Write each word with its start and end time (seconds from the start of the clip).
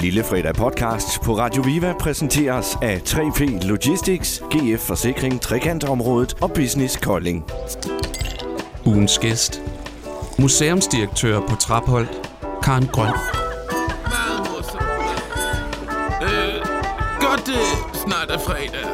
Lille 0.00 0.24
Fredag 0.24 0.54
podcast 0.54 1.20
på 1.24 1.38
Radio 1.38 1.62
Viva 1.62 1.94
præsenteres 2.00 2.76
af 2.82 2.96
3P 2.98 3.66
Logistics, 3.66 4.42
GF 4.50 4.80
Forsikring, 4.80 5.40
Trekantområdet 5.40 6.36
og 6.40 6.52
Business 6.52 6.96
Kolding. 6.96 7.44
Ugens 8.84 9.18
gæst. 9.18 9.62
Museumsdirektør 10.38 11.40
på 11.40 11.56
Trapholdt, 11.56 12.30
Karen 12.62 12.86
Grøn. 12.86 13.08
Øh, 16.22 16.54
godt 17.20 17.46
det 17.46 17.98
snart 18.06 18.30
er 18.30 18.38
fredag. 18.38 18.88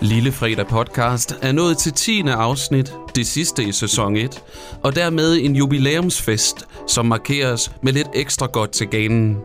Lille 0.00 0.32
Fredag 0.32 0.66
podcast 0.66 1.34
er 1.42 1.52
nået 1.52 1.78
til 1.78 1.92
10. 1.92 2.22
afsnit, 2.26 2.92
det 3.14 3.26
sidste 3.26 3.64
i 3.64 3.72
sæson 3.72 4.16
1, 4.16 4.42
og 4.82 4.96
dermed 4.96 5.36
en 5.36 5.56
jubilæumsfest, 5.56 6.67
som 6.88 7.06
markeres 7.06 7.72
med 7.82 7.92
lidt 7.92 8.08
ekstra 8.14 8.46
godt 8.46 8.70
til 8.70 8.86
ganen. 8.86 9.36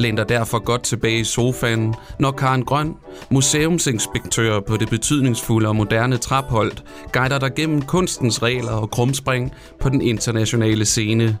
Læn 0.00 0.16
dig 0.16 0.28
derfor 0.28 0.58
godt 0.58 0.82
tilbage 0.82 1.20
i 1.20 1.24
sofaen, 1.24 1.94
når 2.18 2.30
Karen 2.30 2.64
Grøn, 2.64 2.94
museumsinspektør 3.30 4.60
på 4.60 4.76
det 4.76 4.90
betydningsfulde 4.90 5.68
og 5.68 5.76
moderne 5.76 6.16
Trapholdt, 6.16 6.84
guider 7.12 7.38
dig 7.38 7.54
gennem 7.54 7.82
kunstens 7.82 8.42
regler 8.42 8.72
og 8.72 8.90
krumspring 8.90 9.52
på 9.80 9.88
den 9.88 10.02
internationale 10.02 10.84
scene. 10.84 11.38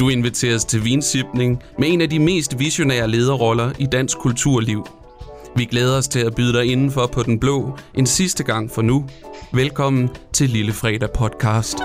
Du 0.00 0.08
inviteres 0.08 0.64
til 0.64 0.84
vinsipning 0.84 1.62
med 1.78 1.88
en 1.88 2.00
af 2.00 2.10
de 2.10 2.18
mest 2.18 2.58
visionære 2.58 3.08
lederroller 3.08 3.72
i 3.78 3.86
dansk 3.92 4.18
kulturliv– 4.18 4.86
vi 5.58 5.64
glæder 5.64 5.98
os 5.98 6.08
til 6.08 6.20
at 6.20 6.34
byde 6.34 6.52
dig 6.52 6.64
indenfor 6.64 7.06
på 7.06 7.22
den 7.22 7.40
blå 7.40 7.78
en 7.94 8.06
sidste 8.06 8.44
gang 8.44 8.70
for 8.70 8.82
nu. 8.82 9.06
Velkommen 9.52 10.10
til 10.32 10.50
Lille 10.50 10.72
Fredag 10.72 11.10
podcast. 11.10 11.78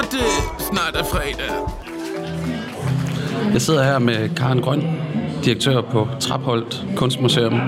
Godt 0.00 0.12
det 0.12 0.64
snart 0.70 0.96
er 0.96 1.04
fredag. 1.04 1.50
Jeg 3.52 3.62
sidder 3.62 3.84
her 3.84 3.98
med 3.98 4.28
Karen 4.36 4.60
Grøn, 4.60 4.82
direktør 5.44 5.80
på 5.80 6.08
Trapholdt 6.20 6.86
Kunstmuseum. 6.96 7.60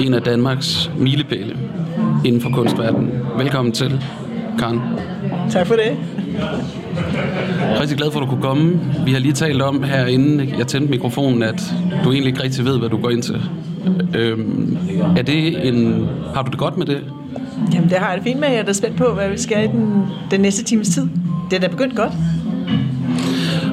En 0.00 0.14
af 0.14 0.22
Danmarks 0.22 0.90
milepæle 0.98 1.56
inden 2.24 2.40
for 2.40 2.50
kunstverdenen. 2.50 3.10
Velkommen 3.38 3.72
til, 3.72 4.02
Karen. 4.58 4.80
Tak 5.50 5.66
for 5.66 5.74
det. 5.74 5.98
Jeg 7.60 7.80
rigtig 7.80 7.96
glad 7.96 8.10
for, 8.10 8.20
at 8.20 8.26
du 8.26 8.30
kunne 8.30 8.42
komme. 8.42 8.80
Vi 9.04 9.12
har 9.12 9.18
lige 9.18 9.32
talt 9.32 9.62
om 9.62 9.82
her, 9.82 10.06
inden 10.06 10.58
jeg 10.58 10.66
tændte 10.66 10.90
mikrofonen, 10.90 11.42
at 11.42 11.62
du 12.04 12.12
egentlig 12.12 12.26
ikke 12.32 12.42
rigtig 12.42 12.64
ved, 12.64 12.78
hvad 12.78 12.88
du 12.88 12.96
går 12.96 13.10
ind 13.10 13.22
til. 13.22 13.42
Øhm, 14.14 14.78
er 15.16 15.22
det 15.22 15.68
en... 15.68 16.08
Har 16.34 16.42
du 16.42 16.50
det 16.50 16.58
godt 16.58 16.76
med 16.76 16.86
det? 16.86 17.19
Jamen, 17.74 17.90
det 17.90 17.98
har 17.98 18.08
jeg 18.08 18.16
det 18.16 18.24
fint 18.24 18.40
med. 18.40 18.48
Jeg 18.48 18.58
er 18.58 18.62
da 18.62 18.72
spændt 18.72 18.96
på, 18.96 19.14
hvad 19.14 19.28
vi 19.28 19.38
skal 19.38 19.64
i 19.64 19.66
den, 19.66 20.06
den 20.30 20.40
næste 20.40 20.64
times 20.64 20.88
tid. 20.88 21.08
Det 21.50 21.56
er 21.56 21.60
da 21.60 21.68
begyndt 21.68 21.96
godt. 21.96 22.12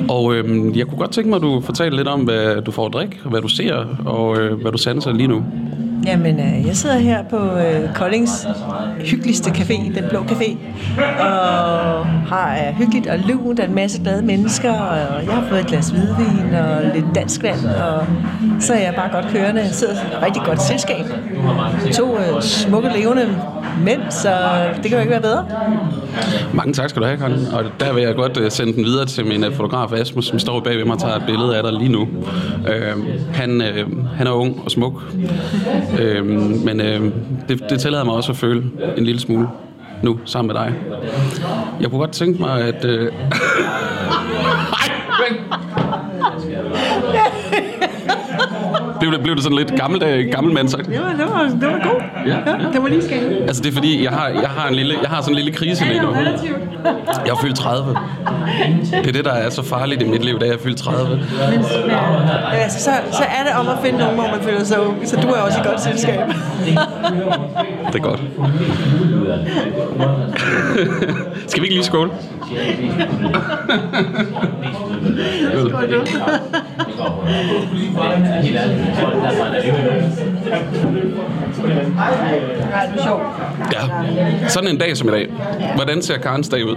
Og 0.09 0.35
øhm, 0.35 0.75
jeg 0.75 0.87
kunne 0.87 0.97
godt 0.97 1.11
tænke 1.11 1.29
mig, 1.29 1.35
at 1.35 1.41
du 1.41 1.61
fortæller 1.61 1.97
lidt 1.97 2.07
om, 2.07 2.21
hvad 2.21 2.61
du 2.61 2.71
får 2.71 2.85
at 2.85 2.93
drikke, 2.93 3.17
hvad 3.25 3.41
du 3.41 3.47
ser, 3.47 3.75
og 4.05 4.37
øh, 4.37 4.61
hvad 4.61 4.71
du 4.71 4.77
sanser 4.77 5.13
lige 5.13 5.27
nu. 5.27 5.43
Jamen, 6.05 6.39
øh, 6.39 6.67
jeg 6.67 6.75
sidder 6.75 6.97
her 6.97 7.23
på 7.23 7.37
øh, 7.37 7.93
Koldings 7.95 8.47
hyggeligste 8.99 9.49
café, 9.49 9.95
Den 9.95 10.03
Blå 10.09 10.19
Café, 10.19 10.57
og 11.19 12.05
har 12.05 12.51
er 12.51 12.73
hyggeligt 12.73 13.07
og 13.07 13.19
lunt, 13.19 13.59
en 13.59 13.75
masse 13.75 14.01
glade 14.01 14.21
mennesker, 14.21 14.73
og 14.73 15.25
jeg 15.25 15.33
har 15.33 15.45
fået 15.49 15.59
et 15.59 15.67
glas 15.67 15.89
hvidvin 15.89 16.53
og 16.53 16.95
lidt 16.95 17.05
dansk 17.15 17.43
vand, 17.43 17.65
og 17.65 18.05
så 18.59 18.73
er 18.73 18.79
jeg 18.79 18.93
bare 18.95 19.09
godt 19.11 19.33
kørende. 19.33 19.61
Jeg 19.61 19.71
sidder 19.71 19.93
i 19.93 19.97
et 19.97 20.21
rigtig 20.25 20.41
godt 20.45 20.61
selskab. 20.61 21.05
To 21.93 22.17
øh, 22.17 22.41
smukke, 22.41 22.89
levende 22.89 23.41
mænd, 23.83 24.01
så 24.09 24.29
det 24.75 24.83
kan 24.83 24.91
jo 24.91 24.99
ikke 24.99 25.11
være 25.11 25.21
bedre. 25.21 25.45
Mange 26.53 26.73
tak 26.73 26.89
skal 26.89 27.01
du 27.01 27.07
have, 27.07 27.17
Karin. 27.17 27.47
Og 27.53 27.63
der 27.79 27.93
vil 27.93 28.03
jeg 28.03 28.15
godt 28.15 28.37
øh, 28.37 28.51
sende 28.51 28.73
den 28.73 28.85
videre 28.85 29.05
til 29.05 29.25
min 29.25 29.43
øh, 29.43 29.53
fotograf 29.53 29.93
Asmus, 29.93 30.25
som 30.25 30.39
står 30.39 30.59
bagved 30.59 30.85
mig 30.85 30.93
og 30.93 30.99
tager 31.01 31.15
et 31.15 31.23
billede 31.25 31.57
af 31.57 31.63
dig 31.63 31.73
lige 31.73 31.91
nu. 31.91 32.07
Øh, 32.67 33.05
han, 33.33 33.61
øh, 33.61 34.07
han 34.15 34.27
er 34.27 34.31
ung 34.31 34.61
og 34.65 34.71
smuk, 34.71 35.03
øh, 35.99 36.25
men 36.65 36.81
øh, 36.81 37.11
det, 37.49 37.63
det 37.69 37.79
tillader 37.79 38.03
mig 38.03 38.13
også 38.13 38.31
at 38.31 38.37
føle 38.37 38.63
en 38.97 39.05
lille 39.05 39.21
smule 39.21 39.47
nu 40.03 40.19
sammen 40.25 40.53
med 40.53 40.61
dig. 40.61 40.73
Jeg 41.81 41.89
kunne 41.89 41.99
godt 41.99 42.11
tænke 42.11 42.41
mig, 42.41 42.61
at... 42.61 42.85
Øh... 42.85 43.11
blev, 45.17 45.39
det, 45.39 45.96
blev 49.23 49.35
det 49.35 49.43
sådan 49.43 49.57
lidt 49.57 49.75
gammel, 49.75 50.31
gammel 50.31 50.53
mand 50.53 50.69
sagt? 50.69 50.85
Det 50.85 50.99
var, 50.99 51.09
det 51.09 51.25
var, 51.25 51.43
det 51.61 51.67
var 51.67 51.89
god. 51.89 52.01
Ja, 52.25 52.37
ja. 52.51 52.71
Det 52.73 52.81
var 52.81 52.87
lige 52.87 53.03
skændende. 53.03 53.41
Altså 53.41 53.63
det 53.63 53.69
er 53.69 53.73
fordi, 53.73 54.03
jeg 54.03 54.11
har, 54.11 54.27
jeg 54.27 54.49
har, 54.49 54.67
en 54.67 54.75
lille, 54.75 54.95
jeg 55.01 55.09
har 55.09 55.21
sådan 55.21 55.33
en 55.33 55.35
lille 55.35 55.51
krise 55.51 55.85
lige 55.85 56.01
nu. 56.01 56.13
Jeg 57.25 57.31
er 57.31 57.39
fyldt 57.41 57.55
30. 57.57 57.97
Det 58.91 59.07
er 59.07 59.11
det, 59.11 59.25
der 59.25 59.31
er 59.31 59.49
så 59.49 59.63
farligt 59.63 60.01
i 60.01 60.05
mit 60.05 60.25
liv, 60.25 60.39
da 60.39 60.45
jeg 60.45 60.53
er 60.53 60.59
fyldt 60.59 60.77
30. 60.77 61.09
Men, 61.09 61.25
altså, 62.51 62.79
så, 62.79 62.91
så 63.11 63.23
er 63.23 63.43
det 63.43 63.53
om 63.59 63.67
at 63.67 63.77
finde 63.83 63.99
nogen, 63.99 64.15
hvor 64.15 64.27
man 64.31 64.41
føler 64.41 64.63
sig 64.63 64.87
ung. 64.87 65.07
Så 65.07 65.15
du 65.21 65.27
er 65.27 65.41
også 65.41 65.59
i 65.59 65.67
godt 65.67 65.81
selskab. 65.81 66.19
Det 67.87 67.95
er 67.95 67.99
godt. 67.99 68.19
Skal 71.47 71.61
vi 71.61 71.65
ikke 71.65 71.75
lige 71.75 71.83
skåle? 71.83 72.11
Nej, 77.95 78.17
det. 78.97 79.73
Ja. 83.73 84.47
Sådan 84.49 84.69
en 84.69 84.77
dag 84.77 84.97
som 84.97 85.07
i 85.07 85.11
dag. 85.11 85.27
Hvordan 85.75 86.01
ser 86.01 86.17
Karens 86.17 86.49
dag 86.49 86.65
ud? 86.65 86.75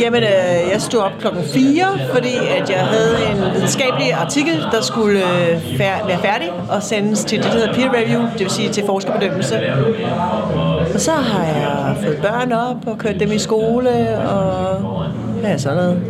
Jamen, 0.00 0.22
øh, 0.22 0.28
jeg 0.72 0.80
stod 0.80 1.00
op 1.00 1.12
klokken 1.20 1.42
4, 1.44 1.84
fordi 2.14 2.36
at 2.60 2.70
jeg 2.70 2.78
havde 2.78 3.16
en 3.32 3.54
videnskabelig 3.54 4.12
artikel, 4.12 4.54
der 4.72 4.82
skulle 4.82 5.18
øh, 5.20 5.56
fær- 5.78 6.06
være 6.06 6.18
færdig 6.18 6.50
og 6.70 6.82
sendes 6.82 7.24
til 7.24 7.38
det, 7.38 7.46
der 7.46 7.52
hedder 7.52 7.72
peer 7.74 7.90
review, 7.94 8.20
det 8.22 8.40
vil 8.40 8.50
sige 8.50 8.68
til 8.68 8.82
forskerbedømmelse. 8.86 9.54
Og 10.94 11.00
så 11.00 11.10
har 11.12 11.44
jeg 11.44 11.96
fået 12.04 12.18
børn 12.22 12.52
op 12.52 12.76
og 12.86 12.98
kørt 12.98 13.20
dem 13.20 13.32
i 13.32 13.38
skole, 13.38 14.18
og 14.28 14.78
Ja, 15.42 15.48
er 15.48 15.56
sådan 15.56 15.76
noget? 15.76 16.00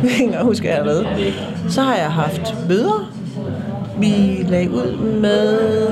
Jeg 0.04 0.10
kan 0.16 0.26
ikke 0.26 0.38
huske, 0.42 0.66
hvad 0.66 0.76
jeg 0.76 0.84
har 0.84 0.90
været. 0.90 1.06
Så 1.68 1.82
har 1.82 1.96
jeg 1.96 2.12
haft 2.12 2.68
møder. 2.68 3.12
Vi 3.98 4.44
lagde 4.48 4.70
ud 4.70 4.96
med 5.20 5.86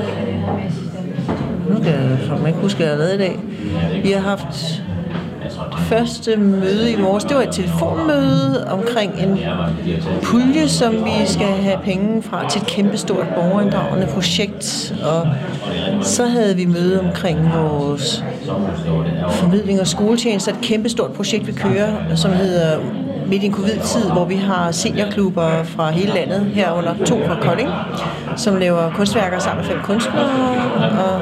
nu 1.69 1.75
kan 1.75 1.93
jeg 1.93 2.17
fandme 2.27 2.47
ikke 2.47 2.59
huske, 2.59 2.77
hvad 2.77 2.87
jeg 2.87 2.95
har 2.95 3.03
lavet 3.03 3.15
i 3.15 3.17
dag. 3.17 3.39
Vi 4.03 4.11
har 4.11 4.21
haft 4.21 4.83
det 5.71 5.79
første 5.79 6.37
møde 6.37 6.91
i 6.91 6.95
morges. 6.95 7.23
Det 7.23 7.37
var 7.37 7.43
et 7.43 7.51
telefonmøde 7.51 8.67
omkring 8.67 9.13
en 9.21 9.39
pulje, 10.23 10.67
som 10.67 10.93
vi 10.93 11.25
skal 11.25 11.45
have 11.47 11.79
penge 11.83 12.23
fra 12.23 12.49
til 12.49 12.61
et 12.61 12.67
kæmpestort 12.67 13.27
borgerinddragende 13.35 14.07
projekt. 14.07 14.95
Og 15.03 15.27
så 16.01 16.25
havde 16.25 16.55
vi 16.55 16.65
møde 16.65 16.99
omkring 16.99 17.39
vores 17.53 18.23
formidling 19.29 19.79
og 19.79 19.87
skoletjenester. 19.87 20.51
Et 20.51 20.61
kæmpestort 20.61 21.11
projekt, 21.13 21.47
vi 21.47 21.51
kører, 21.51 22.15
som 22.15 22.31
hedder 22.31 22.79
midt 23.29 23.43
i 23.43 23.45
en 23.45 23.53
covid-tid, 23.53 24.11
hvor 24.11 24.25
vi 24.25 24.35
har 24.35 24.71
seniorklubber 24.71 25.63
fra 25.63 25.91
hele 25.91 26.13
landet, 26.13 26.45
herunder 26.53 26.93
to 27.05 27.25
fra 27.27 27.37
Kolding, 27.41 27.69
som 28.35 28.55
laver 28.55 28.91
kunstværker 28.95 29.39
sammen 29.39 29.65
med 29.65 29.71
fem 29.71 29.81
kunstnere. 29.83 30.29
Og 30.79 31.21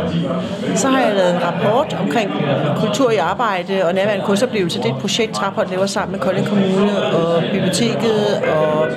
så 0.75 0.87
har 0.87 0.99
jeg 0.99 1.15
lavet 1.15 1.35
en 1.35 1.41
rapport 1.43 1.97
omkring 2.01 2.31
kultur 2.79 3.11
i 3.11 3.17
arbejde 3.17 3.85
og 3.87 3.93
nærværende 3.93 4.25
kunstoplevelse. 4.25 4.79
Det 4.79 4.85
er 4.85 4.95
et 4.95 5.01
projekt, 5.01 5.33
Traphold 5.33 5.69
laver 5.69 5.85
sammen 5.85 6.11
med 6.11 6.19
Kolding 6.19 6.47
Kommune 6.47 7.05
og 7.05 7.43
biblioteket 7.51 8.41
og 8.55 8.87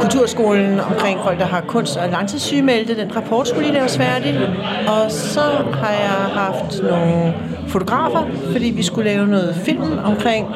kulturskolen 0.00 0.80
omkring 0.80 1.20
folk, 1.24 1.38
der 1.38 1.46
har 1.46 1.60
kunst 1.60 1.96
og 1.96 2.08
langtidssygemeldte. 2.08 2.96
Den 2.96 3.16
rapport 3.16 3.48
skulle 3.48 3.64
lige 3.64 3.74
laves 3.74 3.96
færdig. 3.98 4.48
Og 4.88 5.10
så 5.10 5.40
har 5.74 5.90
jeg 5.90 6.42
haft 6.42 6.82
nogle 6.82 7.34
fotografer, 7.68 8.22
fordi 8.52 8.66
vi 8.70 8.82
skulle 8.82 9.10
lave 9.10 9.26
noget 9.26 9.54
film 9.64 9.98
omkring 10.04 10.46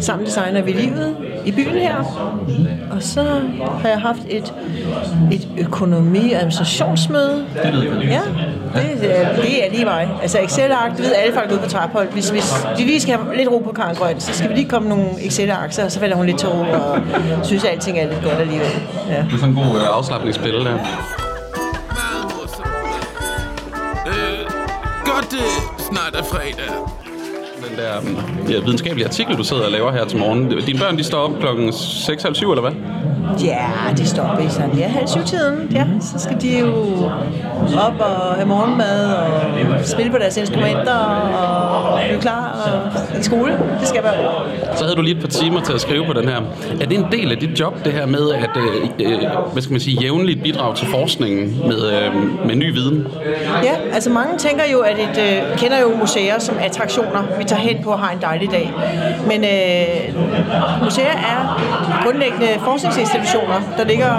sammen 0.00 0.26
designer 0.26 0.62
vi 0.62 0.72
livet 0.72 1.16
i 1.44 1.52
byen 1.52 1.74
her. 1.78 1.96
Og 2.90 3.02
så 3.02 3.22
har 3.82 3.88
jeg 3.88 4.00
haft 4.00 4.20
et, 4.28 4.54
et 5.32 5.48
økonomi- 5.58 6.32
og 6.32 6.36
administrationsmøde. 6.38 7.46
Ja, 7.54 8.20
det, 8.74 9.20
er- 9.20 9.36
det 9.36 9.66
er 9.66 9.70
lige 9.72 9.84
mig. 9.84 10.08
Altså 10.22 10.38
Excel-ark, 10.40 10.90
det 10.90 10.98
ved 10.98 11.12
alle 11.14 11.34
folk 11.34 11.50
ude 11.50 11.58
på 11.58 11.68
Traphold. 11.68 12.08
Hvis, 12.12 12.28
hvis 12.30 12.52
vi 12.78 12.82
lige 12.82 13.00
skal 13.00 13.16
have 13.16 13.36
lidt 13.36 13.48
ro 13.50 13.58
på 13.58 13.72
Karen 13.72 13.96
Grøn, 13.96 14.20
så 14.20 14.32
skal 14.32 14.50
vi 14.50 14.54
lige 14.54 14.68
komme 14.68 14.88
nogle 14.88 15.06
Excel-ark, 15.26 15.72
så, 15.72 15.88
så 15.90 16.00
falder 16.00 16.16
hun 16.16 16.26
lidt 16.26 16.38
til 16.38 16.48
ro 16.48 16.60
og 16.60 17.00
synes, 17.42 17.64
at 17.64 17.70
alting 17.70 17.98
er 17.98 18.08
lidt 18.08 18.22
godt 18.24 18.38
alligevel. 18.40 18.70
Ja. 19.08 19.16
Det 19.16 19.32
er 19.32 19.38
sådan 19.38 19.48
en 19.48 19.54
god 19.54 19.76
øh, 19.80 19.96
afslappningspille 19.96 20.64
der. 20.64 20.72
Øh, 24.06 24.38
godt 25.04 25.30
det 25.30 25.46
snart 25.78 26.14
er 26.14 26.22
fredag. 26.24 26.72
Den 27.76 27.84
der 27.84 28.52
ja, 28.52 28.60
videnskabelige 28.60 29.06
artikel, 29.06 29.36
du 29.36 29.44
sidder 29.44 29.64
og 29.64 29.70
laver 29.70 29.92
her 29.92 30.04
til 30.04 30.18
morgen. 30.18 30.58
Dine 30.66 30.78
børn, 30.78 30.98
de 30.98 31.04
står 31.04 31.18
op 31.18 31.40
klokken 31.40 31.68
6.30 31.68 32.50
eller 32.50 32.60
hvad? 32.60 32.72
Ja, 33.44 33.66
de 33.96 34.06
står 34.06 34.38
i 34.46 34.50
sådan 34.50 34.78
ja, 34.78 34.88
halv 34.88 35.08
syv 35.08 35.24
tiden. 35.24 35.68
Ja, 35.72 35.84
så 36.00 36.18
skal 36.18 36.40
de 36.40 36.58
jo 36.58 36.74
op 37.78 38.00
og 38.00 38.34
have 38.34 38.46
morgenmad 38.46 39.14
og 39.14 39.84
spille 39.84 40.12
på 40.12 40.18
deres 40.18 40.36
instrumenter 40.36 40.94
og 40.94 42.00
blive 42.08 42.20
klar 42.20 42.66
og 42.66 43.20
i 43.20 43.22
skole. 43.22 43.52
Det 43.80 43.88
skal 43.88 44.02
være. 44.02 44.76
Så 44.76 44.84
havde 44.84 44.96
du 44.96 45.02
lige 45.02 45.14
et 45.16 45.20
par 45.20 45.28
timer 45.28 45.60
til 45.60 45.72
at 45.72 45.80
skrive 45.80 46.06
på 46.06 46.12
den 46.12 46.28
her. 46.28 46.36
Er 46.80 46.86
det 46.86 46.98
en 46.98 47.06
del 47.12 47.32
af 47.32 47.38
dit 47.38 47.60
job, 47.60 47.84
det 47.84 47.92
her 47.92 48.06
med 48.06 48.32
at, 48.32 48.50
øh, 48.56 49.12
øh, 49.12 49.18
hvad 49.52 49.62
skal 49.62 49.72
man 49.72 49.80
sige, 49.80 50.02
jævnligt 50.02 50.42
bidrag 50.42 50.76
til 50.76 50.86
forskningen 50.86 51.68
med, 51.68 51.92
øh, 51.92 52.46
med 52.46 52.54
ny 52.54 52.72
viden? 52.72 53.06
Ja, 53.62 53.74
altså 53.92 54.10
mange 54.10 54.38
tænker 54.38 54.64
jo, 54.72 54.80
at 54.80 54.98
et, 54.98 55.22
øh, 55.22 55.58
kender 55.58 55.80
jo 55.80 55.96
museer 56.00 56.38
som 56.38 56.56
attraktioner, 56.60 57.22
vi 57.38 57.44
tager 57.44 57.60
hen 57.66 57.82
på 57.82 57.90
og 57.90 57.98
har 57.98 58.12
en 58.12 58.20
dejlig 58.22 58.50
dag. 58.50 58.72
Men 59.26 59.44
øh, 59.44 60.84
museer 60.84 61.16
er 61.32 61.40
grundlæggende 62.04 62.48
forskningsinstitutioner, 62.64 63.60
der 63.78 63.84
ligger 63.84 64.12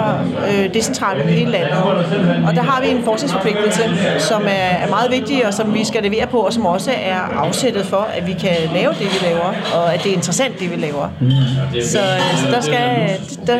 øh, 0.50 0.74
decentralt 0.74 1.30
i 1.30 1.32
hele 1.32 1.50
landet. 1.50 1.78
Og 2.48 2.54
der 2.54 2.62
har 2.62 2.82
vi 2.82 2.88
en 2.88 3.02
forskningsforpligtelse, 3.04 3.82
som 4.18 4.42
er, 4.42 4.84
er 4.84 4.88
meget 4.88 5.10
vigtig, 5.10 5.46
og 5.46 5.54
som 5.54 5.74
vi 5.74 5.84
skal 5.84 6.02
levere 6.02 6.26
på, 6.26 6.38
og 6.38 6.52
som 6.52 6.66
også 6.66 6.90
er 6.90 7.18
afsættet 7.18 7.86
for, 7.86 8.08
at 8.16 8.26
vi 8.26 8.32
kan 8.32 8.56
lave 8.74 8.92
det, 8.92 9.00
vi 9.00 9.26
laver, 9.26 9.52
og 9.74 9.94
at 9.94 10.02
det 10.02 10.10
er 10.12 10.16
interessant, 10.16 10.60
det 10.60 10.70
vi 10.70 10.76
laver. 10.76 11.08
Så, 11.82 11.98
øh, 11.98 12.38
så 12.38 12.46
der 12.50 12.60
skal, 12.60 13.10
der, 13.46 13.56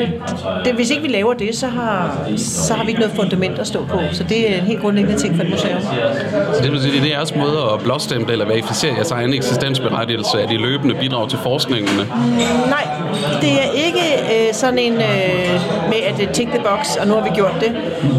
det, 0.65 0.75
hvis 0.75 0.91
ikke 0.91 1.03
vi 1.03 1.09
laver 1.09 1.33
det, 1.35 1.57
så 1.57 1.67
har, 1.67 2.19
så 2.37 2.75
har 2.75 2.85
vi 2.85 2.89
ikke 2.89 3.01
noget 3.01 3.17
fundament 3.17 3.59
at 3.59 3.67
stå 3.67 3.85
på. 3.85 3.99
Så 4.13 4.25
det 4.25 4.53
er 4.53 4.59
en 4.61 4.67
helt 4.67 4.81
grundlæggende 4.81 5.19
ting 5.21 5.37
for 5.37 5.43
et 5.43 5.51
museum. 5.51 5.81
Så 6.55 6.63
det 6.63 6.73
det 6.83 7.13
er 7.13 7.17
jeres 7.17 7.35
måde 7.35 7.59
at 7.75 7.81
blåstemple 7.81 8.33
eller 8.33 8.47
verificere 8.47 8.95
jeres 8.95 9.11
egen 9.11 9.33
eksistensberettigelse 9.79 10.41
Er 10.43 10.47
de 10.47 10.57
løbende 10.57 10.95
bidrag 10.95 11.29
til 11.29 11.39
forskningen? 11.39 11.91
Nej, 12.77 12.87
det 13.41 13.53
er 13.63 13.71
ikke 13.87 14.05
øh, 14.35 14.55
sådan 14.55 14.79
en 14.79 14.93
øh, 14.93 15.55
med 15.89 16.01
at 16.09 16.31
tick 16.33 16.51
the 16.51 16.63
box, 16.71 16.97
og 17.01 17.07
nu 17.07 17.15
har 17.15 17.23
vi 17.23 17.31
gjort 17.35 17.55
det. 17.61 17.71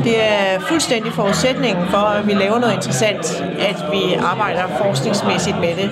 Det 0.04 0.16
er 0.24 0.60
fuldstændig 0.60 1.14
forudsætningen 1.14 1.88
for, 1.90 1.98
at 1.98 2.28
vi 2.28 2.34
laver 2.34 2.60
noget 2.60 2.74
interessant, 2.74 3.44
at 3.70 3.86
vi 3.92 4.04
arbejder 4.22 4.64
forskningsmæssigt 4.84 5.60
med 5.60 5.74
det. 5.76 5.90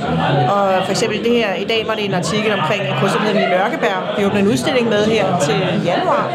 Og 0.56 0.86
for 0.86 0.92
eksempel 0.92 1.24
det 1.24 1.32
her, 1.32 1.54
i 1.54 1.64
dag 1.64 1.84
var 1.88 1.96
det 1.96 2.06
en 2.06 2.14
artikel 2.14 2.52
omkring 2.60 2.82
en 2.82 3.38
i 3.44 3.48
Mørkeberg. 3.56 4.02
Vi 4.18 4.26
åbner 4.26 4.40
en 4.40 4.48
udstilling 4.48 4.90
med 4.90 5.06
her 5.06 5.40
til 5.40 5.60
januar. 5.86 6.26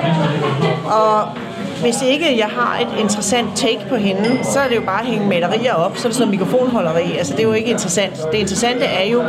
Og 0.84 1.28
hvis 1.82 2.02
ikke 2.02 2.38
jeg 2.38 2.46
har 2.46 2.78
et 2.78 3.00
interessant 3.00 3.48
take 3.56 3.80
på 3.88 3.96
hende, 3.96 4.38
så 4.42 4.58
er 4.60 4.68
det 4.68 4.76
jo 4.76 4.82
bare 4.86 5.00
at 5.00 5.06
hænge 5.06 5.28
malerier 5.28 5.74
op, 5.74 5.96
så 5.96 6.08
er 6.08 6.08
det 6.10 6.16
sådan 6.16 6.28
noget 6.28 6.40
mikrofonholderi. 6.40 7.16
Altså, 7.18 7.32
det 7.32 7.40
er 7.40 7.44
jo 7.44 7.52
ikke 7.52 7.70
interessant. 7.70 8.16
Det 8.32 8.38
interessante 8.38 8.84
er 8.84 9.06
jo, 9.08 9.22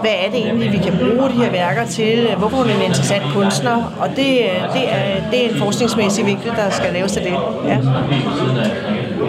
hvad 0.00 0.14
er 0.24 0.30
det 0.30 0.38
egentlig, 0.38 0.72
vi 0.72 0.78
kan 0.78 0.98
bruge 0.98 1.28
de 1.28 1.34
her 1.34 1.50
værker 1.50 1.86
til? 1.86 2.34
Hvorfor 2.38 2.56
hun 2.56 2.66
er 2.66 2.74
en 2.74 2.82
interessant 2.82 3.24
kunstner? 3.34 3.96
Og 4.00 4.08
det, 4.16 4.38
øh, 4.38 4.74
det, 4.74 4.92
er, 4.92 5.30
det 5.30 5.44
er 5.44 5.48
en 5.50 5.58
forskningsmæssig 5.58 6.26
vinkel, 6.26 6.50
der 6.50 6.70
skal 6.70 6.92
laves 6.92 7.12
til 7.12 7.22
det. 7.22 7.36
Ja. 7.66 7.78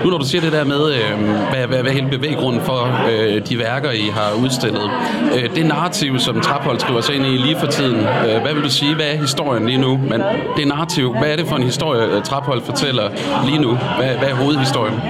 Nu 0.03 0.09
når 0.09 0.17
du 0.17 0.25
siger 0.25 0.41
det 0.41 0.51
der 0.51 0.63
med, 0.63 0.93
øh, 0.93 1.19
hvad, 1.51 1.67
hvad, 1.67 1.81
hvad 1.81 1.91
hele 1.91 2.07
bevæggrunden 2.09 2.61
for 2.61 2.89
øh, 3.11 3.47
de 3.49 3.59
værker, 3.59 3.91
I 3.91 4.11
har 4.13 4.43
udstillet, 4.43 4.89
øh, 5.35 5.55
det 5.55 5.65
narrativ, 5.65 6.19
som 6.19 6.41
Traphold 6.41 6.79
skriver 6.79 7.01
sig 7.01 7.15
ind 7.15 7.25
i 7.25 7.37
lige 7.37 7.57
for 7.59 7.67
tiden, 7.67 7.99
øh, 7.99 8.41
hvad 8.41 8.53
vil 8.53 8.63
du 8.63 8.69
sige, 8.69 8.95
hvad 8.95 9.05
er 9.05 9.17
historien 9.17 9.65
lige 9.65 9.77
nu? 9.77 9.97
Men 9.97 10.21
det 10.57 10.67
narrativ, 10.67 11.17
hvad 11.17 11.31
er 11.31 11.35
det 11.35 11.47
for 11.47 11.55
en 11.55 11.63
historie, 11.63 12.05
øh, 12.05 12.23
Traphold 12.23 12.61
fortæller 12.61 13.09
lige 13.45 13.61
nu? 13.61 13.77
Hvad, 13.97 14.07
hvad 14.07 14.29
er 14.29 14.35
hovedhistorien? 14.35 15.01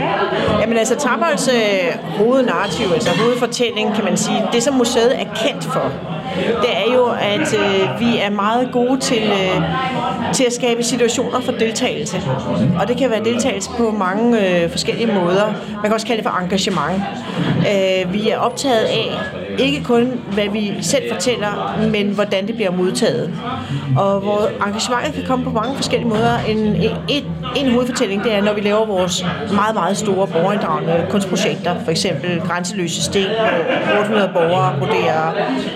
Jamen 0.62 0.77
altså, 0.77 0.95
Trapholds 0.95 1.47
øh, 1.47 2.18
hovednarrativ, 2.18 2.85
altså 2.94 3.09
hovedfortælling, 3.09 3.95
kan 3.95 4.03
man 4.03 4.18
sige, 4.18 4.44
det 4.53 4.63
som 4.63 4.74
museet 4.74 5.21
er 5.21 5.25
kendt 5.45 5.63
for, 5.63 5.91
det 6.62 6.71
er 6.71 6.94
jo, 6.94 7.06
at 7.19 7.53
øh, 7.53 8.00
vi 8.00 8.18
er 8.18 8.29
meget 8.29 8.69
gode 8.71 9.00
til, 9.00 9.24
øh, 9.24 9.62
til 10.33 10.44
at 10.44 10.53
skabe 10.53 10.83
situationer 10.83 11.41
for 11.41 11.51
deltagelse. 11.51 12.21
Og 12.79 12.88
det 12.88 12.97
kan 12.97 13.09
være 13.09 13.24
deltagelse 13.24 13.69
på 13.77 13.91
mange 13.91 14.62
øh, 14.63 14.71
forskellige 14.71 15.07
måder. 15.13 15.53
Man 15.74 15.83
kan 15.83 15.94
også 15.94 16.07
kalde 16.07 16.24
det 16.24 16.29
for 16.31 16.39
engagement. 16.39 17.03
Øh, 17.59 18.13
vi 18.13 18.29
er 18.29 18.38
optaget 18.38 18.83
af 18.83 19.09
ikke 19.59 19.83
kun, 19.83 20.12
hvad 20.33 20.50
vi 20.50 20.74
selv 20.81 21.04
fortæller, 21.13 21.80
men 21.92 22.09
hvordan 22.09 22.48
det 22.48 22.56
bliver 22.56 22.71
modtaget. 22.71 23.33
Og 23.98 24.19
hvor 24.19 24.50
engagementet 24.65 25.13
kan 25.13 25.24
komme 25.27 25.45
på 25.45 25.51
mange 25.51 25.75
forskellige 25.75 26.09
måder. 26.09 26.38
En, 26.48 26.57
en, 27.09 27.24
en 27.56 27.71
hovedfortælling, 27.71 28.24
det 28.24 28.33
er, 28.33 28.42
når 28.42 28.54
vi 28.54 28.62
laver 28.62 28.86
vores 28.86 29.25
meget, 29.54 29.74
meget 29.74 29.98
store 29.98 30.27
borgerinddragende 30.27 31.06
kunstprojekter. 31.09 31.75
For 31.83 31.92
eksempel 31.92 32.42
Grænseløse 32.42 33.04
Sten, 33.04 33.27
hvor 33.86 34.00
800 34.00 34.30
borgere 34.33 34.80
vurderer 34.80 35.33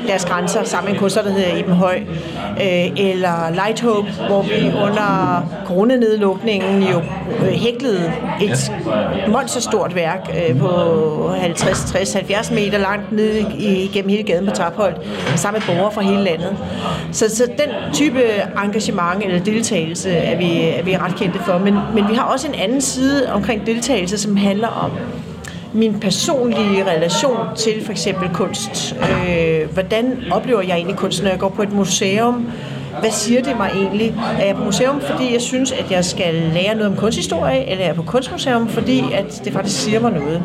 deres 0.07 0.25
grænser 0.25 0.63
sammen 0.63 0.88
med 0.88 0.94
en 0.95 1.00
kunstner, 1.00 1.24
der 1.24 1.31
hedder 1.31 1.56
Iben 1.56 1.74
Høj. 1.74 2.00
Øh, 2.62 2.92
eller 2.98 3.51
Light 3.54 3.81
Hope, 3.81 4.12
hvor 4.27 4.42
vi 4.42 4.72
under 4.84 5.42
coronanedlukningen 5.66 6.84
jo 6.84 7.01
øh, 7.39 7.48
hæklede 7.48 8.13
et 8.42 8.72
monsterstort 9.27 9.95
værk 9.95 10.36
øh, 10.50 10.60
på 10.60 10.69
50, 11.42 11.92
60, 11.92 12.13
70 12.13 12.51
meter 12.51 12.77
langt 12.77 13.12
ned 13.12 13.36
i, 13.57 13.70
gennem 13.94 14.09
hele 14.09 14.23
gaden 14.23 14.45
på 14.45 14.51
Trapholdt, 14.51 14.97
sammen 15.35 15.62
med 15.68 15.75
borgere 15.75 15.91
fra 15.91 16.01
hele 16.01 16.23
landet. 16.23 16.57
Så, 17.12 17.35
så 17.35 17.45
den 17.45 17.94
type 17.94 18.21
engagement 18.63 19.23
eller 19.23 19.39
deltagelse 19.39 20.12
er 20.12 20.38
vi, 20.38 20.62
er 20.62 20.83
vi 20.83 20.97
ret 20.97 21.15
kendte 21.15 21.39
for. 21.39 21.57
Men, 21.57 21.75
men 21.95 22.07
vi 22.09 22.13
har 22.13 22.23
også 22.23 22.47
en 22.47 22.56
anden 22.56 22.81
side 22.81 23.33
omkring 23.33 23.65
deltagelse, 23.65 24.18
som 24.18 24.38
handler 24.38 24.68
om 24.68 24.91
min 25.73 26.00
personlige 26.00 26.85
relation 26.85 27.38
til 27.56 27.85
for 27.85 27.91
eksempel 27.91 28.29
kunst. 28.33 28.95
Øh, 29.29 29.74
hvordan 29.74 30.24
oplever 30.31 30.62
jeg 30.62 30.75
egentlig 30.75 30.97
kunst, 30.97 31.24
når 31.24 31.29
jeg 31.29 31.39
går 31.39 31.50
på 31.50 31.62
et 31.62 31.74
museum? 31.74 32.51
Hvad 32.99 33.11
siger 33.11 33.41
det 33.43 33.57
mig 33.57 33.71
egentlig? 33.75 34.15
Er 34.39 34.45
jeg 34.45 34.55
på 34.55 34.63
museum, 34.63 35.01
fordi 35.01 35.33
jeg 35.33 35.41
synes, 35.41 35.71
at 35.71 35.91
jeg 35.91 36.05
skal 36.05 36.33
lære 36.33 36.75
noget 36.75 36.91
om 36.91 36.97
kunsthistorie, 36.97 37.69
eller 37.69 37.83
er 37.83 37.88
jeg 37.88 37.95
på 37.95 38.03
kunstmuseum, 38.03 38.69
fordi 38.69 39.03
at 39.13 39.41
det 39.45 39.53
faktisk 39.53 39.83
siger 39.83 39.99
mig 39.99 40.11
noget? 40.11 40.43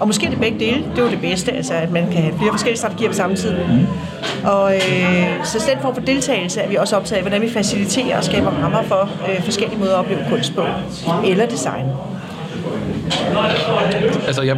Og 0.00 0.06
måske 0.06 0.26
det 0.30 0.40
begge 0.40 0.58
dele. 0.58 0.84
Det 0.90 0.98
er 0.98 1.02
jo 1.02 1.10
det 1.10 1.20
bedste, 1.20 1.52
altså 1.52 1.74
at 1.74 1.90
man 1.90 2.12
kan 2.12 2.22
have 2.22 2.38
flere 2.38 2.50
forskellige 2.50 2.78
strategier 2.78 3.08
på 3.08 3.14
samme 3.14 3.36
tid. 3.36 3.54
Og 4.44 4.74
øh, 4.74 5.44
så 5.44 5.64
den 5.70 5.82
form 5.82 5.94
for 5.94 6.02
deltagelse 6.02 6.60
er 6.60 6.68
vi 6.68 6.76
også 6.76 6.96
optaget 6.96 7.16
af, 7.16 7.22
hvordan 7.22 7.42
vi 7.42 7.50
faciliterer 7.50 8.16
og 8.16 8.24
skaber 8.24 8.50
rammer 8.50 8.82
for 8.82 9.10
øh, 9.28 9.44
forskellige 9.44 9.78
måder 9.78 9.92
at 9.92 9.98
opleve 9.98 10.20
kunst 10.30 10.54
på, 10.54 10.62
eller 11.24 11.46
design. 11.46 11.84
Altså, 14.26 14.42
jeg, 14.42 14.56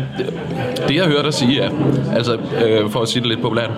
det 0.89 0.97
jeg 0.97 1.05
hører 1.05 1.23
dig 1.23 1.35
sige 1.35 1.61
er, 1.61 1.71
altså, 2.17 2.39
øh, 2.67 2.91
for 2.91 3.01
at 3.01 3.09
sige 3.09 3.21
det 3.21 3.29
lidt 3.29 3.43
populært, 3.43 3.71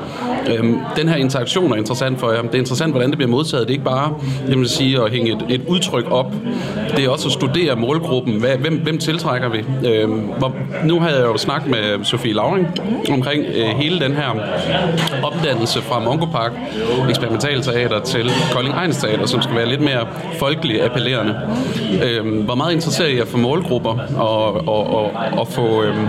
øh, 0.48 0.64
den 0.96 1.08
her 1.08 1.16
interaktion 1.16 1.72
er 1.72 1.76
interessant 1.76 2.20
for 2.20 2.30
jer. 2.30 2.42
Det 2.42 2.54
er 2.54 2.58
interessant, 2.58 2.92
hvordan 2.92 3.10
det 3.10 3.18
bliver 3.18 3.30
modtaget. 3.30 3.68
Det 3.68 3.70
er 3.70 3.74
ikke 3.74 3.84
bare, 3.84 4.14
det, 4.46 4.58
vil 4.58 4.68
sige, 4.68 5.02
at 5.02 5.10
hænge 5.10 5.32
et, 5.32 5.44
et 5.48 5.62
udtryk 5.68 6.10
op. 6.10 6.32
Det 6.96 7.04
er 7.04 7.08
også 7.08 7.28
at 7.28 7.32
studere 7.32 7.76
målgruppen. 7.76 8.40
Hvad, 8.40 8.56
hvem, 8.56 8.80
hvem 8.82 8.98
tiltrækker 8.98 9.48
vi? 9.48 9.58
Øh, 9.88 10.08
hvor, 10.38 10.54
nu 10.84 11.00
havde 11.00 11.16
jeg 11.16 11.26
jo 11.26 11.36
snakket 11.36 11.70
med 11.70 12.04
Sofie 12.04 12.32
Lauring 12.32 12.68
omkring 13.12 13.44
øh, 13.54 13.66
hele 13.66 14.00
den 14.00 14.12
her 14.12 14.28
opdannelse 15.22 15.82
fra 15.82 16.00
Mongo 16.00 16.26
Park 16.26 16.52
eksperimentalteater 17.08 18.00
til 18.00 18.30
Kolding 18.52 18.74
Ejns 18.74 18.96
Teater, 18.96 19.26
som 19.26 19.42
skal 19.42 19.56
være 19.56 19.68
lidt 19.68 19.80
mere 19.80 20.06
folkeligt 20.38 20.82
appellerende. 20.82 21.36
Øh, 22.04 22.44
hvor 22.44 22.54
meget 22.54 22.72
interesseret 22.72 23.10
I 23.10 23.20
for 23.26 23.38
målgrupper 23.38 23.98
og, 24.16 24.61
og, 24.66 24.86
og, 24.86 25.10
og 25.38 25.48
få 25.48 25.82
øhm, 25.82 26.08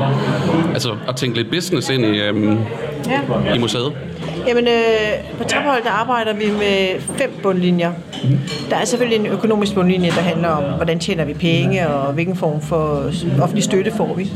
altså 0.73 0.95
at 1.07 1.15
tænke 1.15 1.37
lidt 1.37 1.51
business 1.51 1.89
ind 1.89 2.05
i, 2.05 2.19
øhm, 2.19 2.57
ja. 3.45 3.53
i 3.55 3.59
museet? 3.59 3.93
Jamen, 4.47 4.67
øh, 4.67 5.37
på 5.37 5.43
Traphold, 5.43 5.83
der 5.83 5.89
arbejder 5.89 6.33
vi 6.33 6.45
med 6.59 7.01
fem 7.17 7.39
bundlinjer. 7.43 7.91
Der 8.69 8.75
er 8.75 8.85
selvfølgelig 8.85 9.25
en 9.25 9.25
økonomisk 9.25 9.73
bundlinje, 9.75 10.09
der 10.09 10.21
handler 10.21 10.49
om, 10.49 10.63
hvordan 10.63 10.99
tjener 10.99 11.25
vi 11.25 11.33
penge, 11.33 11.89
og 11.89 12.13
hvilken 12.13 12.35
form 12.35 12.61
for 12.61 13.11
offentlig 13.41 13.63
støtte 13.63 13.91
får 13.91 14.13
vi. 14.13 14.31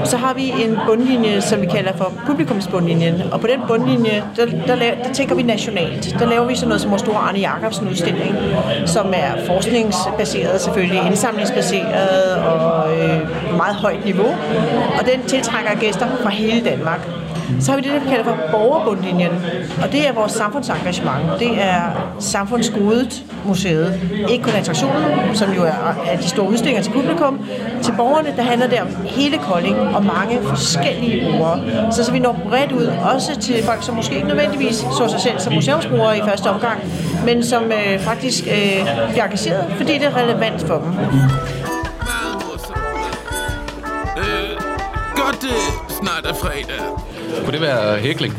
Og 0.00 0.06
så 0.06 0.16
har 0.16 0.34
vi 0.34 0.52
en 0.64 0.78
bundlinje, 0.86 1.40
som 1.40 1.60
vi 1.60 1.66
kalder 1.66 1.92
for 1.96 2.12
publikumsbundlinjen. 2.26 3.22
Og 3.32 3.40
på 3.40 3.46
den 3.46 3.60
bundlinje, 3.68 4.24
der, 4.36 4.46
der, 4.46 4.76
der, 4.76 4.94
der 5.04 5.12
tænker 5.12 5.34
vi 5.34 5.42
nationalt. 5.42 6.16
Der 6.18 6.26
laver 6.26 6.46
vi 6.46 6.54
sådan 6.54 6.68
noget 6.68 6.80
som 6.80 6.90
vores 6.90 7.02
store 7.02 7.16
Arne 7.16 7.38
Jacobsen 7.38 7.88
udstilling, 7.88 8.36
som 8.86 9.06
er 9.16 9.46
forskningsbaseret 9.46 10.60
selvfølgelig, 10.60 11.00
indsamlingsbaseret 11.06 12.34
og 12.36 12.98
øh, 12.98 13.20
meget 13.62 13.76
højt 13.76 14.04
niveau. 14.04 14.30
Og 14.98 15.06
den 15.12 15.24
tiltrækker 15.26 15.74
gæster 15.80 16.06
fra 16.22 16.30
hele 16.30 16.64
Danmark. 16.64 17.00
Så 17.60 17.70
har 17.70 17.78
vi 17.78 17.84
det, 17.84 17.92
der 17.92 18.00
vi 18.00 18.08
kalder 18.08 18.24
for 18.24 18.36
borgerbundlinjen, 18.50 19.30
og 19.82 19.92
det 19.92 20.08
er 20.08 20.12
vores 20.12 20.32
samfundsengagement. 20.32 21.22
Det 21.38 21.62
er 21.62 21.82
samfundsgodet 22.18 23.24
museet. 23.44 24.00
Ikke 24.30 24.44
kun 24.44 24.52
attraktionen, 24.52 25.02
som 25.34 25.52
jo 25.52 25.62
er, 25.62 26.02
er 26.06 26.16
de 26.16 26.28
store 26.28 26.48
udstillinger 26.48 26.82
til 26.82 26.90
publikum. 26.92 27.40
Til 27.82 27.92
borgerne, 27.96 28.36
der 28.36 28.42
handler 28.42 28.66
det 28.66 28.80
om 28.80 28.88
hele 29.04 29.38
Kolding 29.38 29.76
og 29.76 30.04
mange 30.04 30.38
forskellige 30.42 31.30
brugere. 31.30 31.60
Så, 31.92 32.04
så 32.04 32.12
vi 32.12 32.18
når 32.18 32.40
bredt 32.48 32.72
ud, 32.72 32.92
også 33.14 33.40
til 33.40 33.64
folk, 33.64 33.82
som 33.82 33.94
måske 33.94 34.14
ikke 34.14 34.28
nødvendigvis 34.28 34.74
så 34.76 35.08
sig 35.10 35.20
selv 35.20 35.38
som 35.38 35.52
museumsbrugere 35.52 36.18
i 36.18 36.20
første 36.28 36.46
omgang, 36.50 36.80
men 37.24 37.42
som 37.42 37.64
øh, 37.64 38.00
faktisk 38.00 38.44
øh, 38.46 38.86
bliver 39.10 39.24
engageret, 39.24 39.64
fordi 39.76 39.92
det 39.92 40.04
er 40.04 40.16
relevant 40.16 40.60
for 40.60 40.74
dem. 40.74 40.92
Det 45.42 45.94
snart 46.02 46.26
er 46.26 46.34
fredag. 46.34 46.80
Kunne 47.44 47.52
det 47.52 47.60
være 47.60 47.98
hækling? 47.98 48.34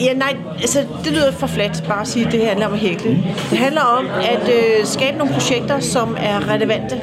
Ja, 0.00 0.12
nej, 0.14 0.36
altså 0.60 0.86
det 1.04 1.12
lyder 1.12 1.32
for 1.32 1.46
fladt 1.46 1.84
bare 1.88 2.00
at 2.00 2.08
sige, 2.08 2.26
at 2.26 2.32
det 2.32 2.46
handler 2.46 2.66
om 2.66 2.72
at 2.72 2.78
hækle. 2.78 3.10
Det 3.50 3.58
handler 3.58 3.80
om 3.80 4.06
at 4.06 4.48
øh, 4.48 4.86
skabe 4.86 5.18
nogle 5.18 5.32
projekter, 5.32 5.80
som 5.80 6.16
er 6.20 6.48
relevante, 6.48 7.00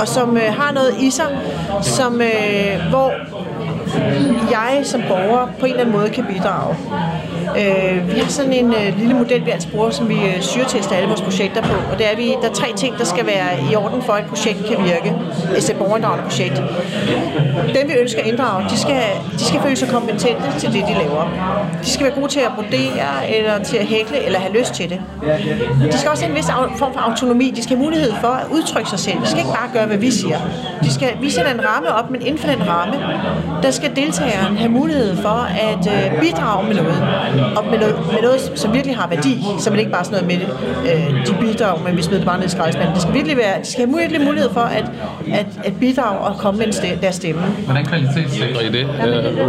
og 0.00 0.08
som 0.08 0.36
øh, 0.36 0.54
har 0.54 0.72
noget 0.72 0.96
i 1.00 1.10
sig, 1.10 1.38
som, 1.82 2.20
øh, 2.20 2.90
hvor 2.90 3.12
jeg 4.50 4.80
som 4.82 5.02
borger 5.08 5.48
på 5.60 5.66
en 5.66 5.72
eller 5.72 5.80
anden 5.80 5.96
måde 5.96 6.10
kan 6.10 6.24
bidrage. 6.24 6.76
Øh, 7.58 8.14
vi 8.14 8.20
har 8.20 8.28
sådan 8.28 8.52
en 8.52 8.74
øh, 8.74 8.98
lille 8.98 9.14
model, 9.14 9.46
vi 9.46 9.50
altså 9.50 9.68
bruger, 9.68 9.90
som 9.90 10.08
vi 10.08 10.14
øh, 10.14 10.40
syretester 10.40 10.96
alle 10.96 11.08
vores 11.08 11.20
projekter 11.20 11.62
på. 11.62 11.74
Og 11.92 11.98
det 11.98 12.12
er, 12.12 12.16
vi, 12.16 12.34
der 12.42 12.48
er 12.48 12.52
tre 12.52 12.66
ting, 12.76 12.98
der 12.98 13.04
skal 13.04 13.26
være 13.26 13.48
i 13.72 13.76
orden 13.76 14.02
for, 14.02 14.12
at 14.12 14.24
et 14.24 14.28
projekt 14.30 14.58
kan 14.66 14.84
virke. 14.84 15.14
Et 15.56 15.76
borgerinddragende 15.78 16.24
projekt. 16.24 16.62
Dem, 17.74 17.88
vi 17.88 17.92
ønsker 17.92 18.20
at 18.20 18.26
inddrage, 18.26 18.64
de 18.70 18.78
skal, 18.78 19.02
de 19.38 19.44
skal 19.44 19.60
føle 19.60 19.76
sig 19.76 19.88
kompetente 19.88 20.42
til 20.58 20.72
det, 20.72 20.84
de 20.88 20.94
laver. 20.94 21.24
De 21.82 21.90
skal 21.90 22.06
være 22.06 22.14
gode 22.14 22.28
til 22.28 22.40
at 22.40 22.52
brodere, 22.54 23.36
eller 23.36 23.64
til 23.64 23.76
at 23.76 23.86
hækle, 23.86 24.24
eller 24.24 24.38
have 24.38 24.58
lyst 24.58 24.74
til 24.74 24.90
det. 24.90 25.00
De 25.92 25.98
skal 25.98 26.10
også 26.10 26.24
have 26.24 26.30
en 26.30 26.36
vis 26.36 26.46
form 26.78 26.92
for 26.92 27.00
autonomi. 27.00 27.52
De 27.56 27.62
skal 27.62 27.76
have 27.76 27.84
mulighed 27.84 28.12
for 28.20 28.28
at 28.28 28.46
udtrykke 28.50 28.90
sig 28.90 28.98
selv. 28.98 29.20
De 29.20 29.26
skal 29.26 29.38
ikke 29.38 29.50
bare 29.50 29.70
gøre, 29.72 29.86
hvad 29.86 29.96
vi 29.96 30.10
siger. 30.10 30.38
De 30.82 30.94
skal, 30.94 31.08
vi 31.20 31.30
sætter 31.30 31.54
en 31.54 31.64
ramme 31.64 31.94
op, 31.94 32.10
men 32.10 32.22
inden 32.22 32.38
for 32.38 32.48
den 32.48 32.68
ramme, 32.68 32.94
der 33.62 33.70
skal 33.80 33.96
deltageren 33.96 34.56
have 34.56 34.72
mulighed 34.80 35.16
for 35.16 35.38
at 35.68 35.82
øh, 35.94 36.20
bidrage 36.20 36.66
med 36.68 36.76
noget. 36.82 36.98
Og 37.56 37.64
med 37.70 37.78
noget, 37.78 37.96
med 38.12 38.22
noget, 38.22 38.40
som 38.54 38.74
virkelig 38.74 38.96
har 38.96 39.08
værdi, 39.08 39.34
så 39.58 39.70
man 39.70 39.78
ikke 39.78 39.92
bare 39.92 40.04
sådan 40.04 40.24
noget 40.24 40.28
med 40.32 40.38
det, 40.42 40.48
øh, 40.90 41.26
de 41.26 41.32
bidrager, 41.40 41.82
men 41.84 41.96
vi 41.96 42.02
smider 42.02 42.18
det 42.18 42.26
bare 42.26 42.38
ned 42.38 42.46
i 42.46 42.50
skraldespanden. 42.50 42.94
Det 42.94 43.02
skal 43.02 43.14
virkelig 43.14 43.36
være, 43.36 43.54
de 43.62 43.70
skal 43.72 43.86
have 43.86 43.98
virkelig 43.98 44.20
mulighed 44.24 44.50
for 44.52 44.60
at, 44.60 44.84
at, 45.32 45.46
at 45.64 45.72
bidrage 45.80 46.18
og 46.18 46.38
komme 46.38 46.58
med 46.58 46.66
en 46.66 46.72
ste, 46.72 46.98
deres 47.02 47.14
stemme. 47.14 47.40
Hvordan 47.42 47.84
kvalitetssikrer 47.86 48.60
I 48.60 48.70
det? 48.78 48.86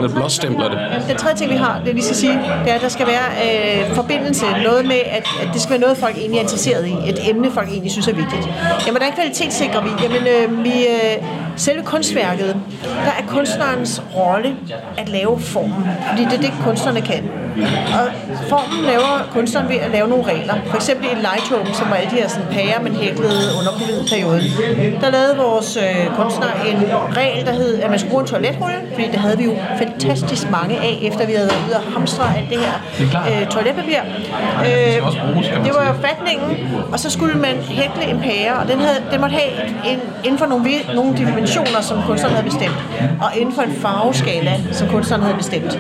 Øh, 0.03 0.09
blåstempler 0.15 0.69
det? 0.69 0.79
Den 1.09 1.17
tredje 1.17 1.37
ting, 1.37 1.51
vi 1.51 1.55
har, 1.55 1.81
det 1.85 1.95
vi 1.95 2.01
skal 2.01 2.15
sige, 2.15 2.33
det 2.33 2.71
er, 2.71 2.75
at 2.75 2.81
der 2.81 2.89
skal 2.89 3.07
være 3.07 3.27
øh, 3.45 3.95
forbindelse, 3.95 4.45
noget 4.63 4.85
med, 4.85 5.01
at, 5.17 5.25
at 5.41 5.49
det 5.53 5.61
skal 5.61 5.71
være 5.71 5.79
noget, 5.79 5.97
folk 5.97 6.17
egentlig 6.17 6.37
er 6.37 6.41
interesseret 6.41 6.87
i, 6.87 6.93
et 7.09 7.29
emne, 7.29 7.51
folk 7.51 7.69
egentlig 7.69 7.91
synes 7.91 8.07
er 8.07 8.13
vigtigt. 8.13 8.45
Jamen, 8.85 8.97
hvordan 8.97 9.11
kvalitetssikrer 9.15 9.81
vi? 9.83 9.89
Jamen, 10.03 10.23
øh, 10.35 10.63
vi, 10.63 10.71
øh, 10.71 11.23
selve 11.55 11.83
kunstværket, 11.83 12.55
der 13.05 13.11
er 13.18 13.18
kunstnerens 13.29 14.01
rolle 14.15 14.55
at 14.97 15.09
lave 15.09 15.39
formen, 15.39 15.87
fordi 16.09 16.23
det 16.23 16.33
er 16.33 16.41
det, 16.41 16.53
kunstnerne 16.63 17.01
kan. 17.01 17.29
Og 17.99 18.05
formen 18.49 18.85
laver 18.85 19.29
kunstneren 19.33 19.69
ved 19.69 19.75
at 19.75 19.91
lave 19.91 20.07
nogle 20.07 20.25
regler. 20.33 20.55
For 20.65 20.75
eksempel 20.75 21.05
i 21.05 21.15
Lightroom, 21.15 21.73
som 21.73 21.89
var 21.89 21.95
alle 21.95 22.11
de 22.11 22.15
her 22.15 22.27
sådan, 22.27 22.47
pærer, 22.51 22.81
man 22.81 22.95
hæklede 22.95 23.41
under 23.59 23.71
covid-perioden. 23.79 25.01
Der 25.01 25.09
lavede 25.09 25.37
vores 25.37 25.77
øh, 25.77 26.15
kunstner 26.15 26.47
en 26.69 26.77
regel, 27.17 27.45
der 27.45 27.51
hed, 27.51 27.81
at 27.81 27.89
man 27.89 27.99
skulle 27.99 28.11
bruge 28.11 28.23
en 28.23 28.27
toiletrulle, 28.27 28.77
fordi 28.93 29.07
det 29.07 29.19
havde 29.19 29.37
vi 29.37 29.43
jo 29.43 29.53
fantastisk 29.77 30.51
mange 30.51 30.75
af, 30.77 30.99
efter 31.01 31.25
vi 31.25 31.33
havde 31.33 31.49
været 31.49 31.63
ude 31.67 31.75
og 31.75 31.83
hamstre 31.93 32.25
alt 32.37 32.49
det 32.49 32.59
her 32.65 32.75
øh, 33.29 33.47
toiletpapir. 33.47 34.01
Øh, 34.67 34.95
det 35.65 35.71
var 35.77 35.83
jo 35.91 35.93
fatningen, 36.07 36.49
og 36.91 36.99
så 36.99 37.09
skulle 37.09 37.35
man 37.37 37.55
hækle 37.69 38.03
en 38.11 38.19
pære, 38.19 38.53
og 38.61 38.67
den, 38.67 38.79
havde, 38.79 38.99
den 39.11 39.21
måtte 39.21 39.35
have 39.35 39.51
en, 39.91 39.99
inden 40.23 40.39
for 40.39 40.45
nogle, 40.45 40.69
nogle 40.95 41.17
dimensioner, 41.17 41.81
som 41.81 41.97
kunstneren 42.07 42.35
havde 42.35 42.45
bestemt, 42.51 42.77
og 43.21 43.29
inden 43.37 43.55
for 43.55 43.61
en 43.61 43.73
farveskala, 43.81 44.53
som 44.71 44.87
kunstneren 44.87 45.23
havde 45.23 45.37
bestemt. 45.37 45.79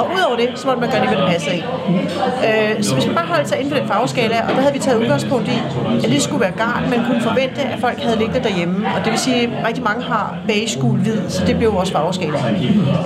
Og 0.00 0.10
udover 0.16 0.36
det, 0.36 0.48
så 0.54 0.66
måtte 0.66 0.80
man 0.80 0.89
gør 0.92 1.00
de, 1.00 1.06
hvad 1.08 1.16
det 1.16 1.26
passer 1.32 1.52
i. 1.52 1.62
Øh, 2.46 2.82
så 2.82 2.94
hvis 2.94 3.06
man 3.06 3.14
bare 3.14 3.26
holdt 3.26 3.48
sig 3.48 3.58
inden 3.58 3.72
for 3.72 3.78
den 3.80 3.88
farveskala, 3.88 4.36
og 4.42 4.48
der 4.48 4.60
havde 4.60 4.74
vi 4.74 4.78
taget 4.78 4.98
udgangspunkt 5.02 5.48
i, 5.48 5.58
at 6.04 6.10
det 6.10 6.22
skulle 6.22 6.40
være 6.40 6.52
garn, 6.64 6.90
man 6.90 7.00
kunne 7.06 7.20
forvente, 7.20 7.60
at 7.62 7.78
folk 7.80 7.98
havde 8.02 8.18
liggende 8.18 8.42
derhjemme. 8.48 8.86
Og 8.96 9.04
det 9.04 9.10
vil 9.12 9.18
sige, 9.18 9.42
at 9.42 9.50
rigtig 9.68 9.84
mange 9.84 10.02
har 10.02 10.36
beige, 10.46 10.80
gul, 10.80 10.98
hvid, 10.98 11.20
så 11.28 11.46
det 11.46 11.56
blev 11.58 11.72
vores 11.74 11.90
farveskala. 11.90 12.38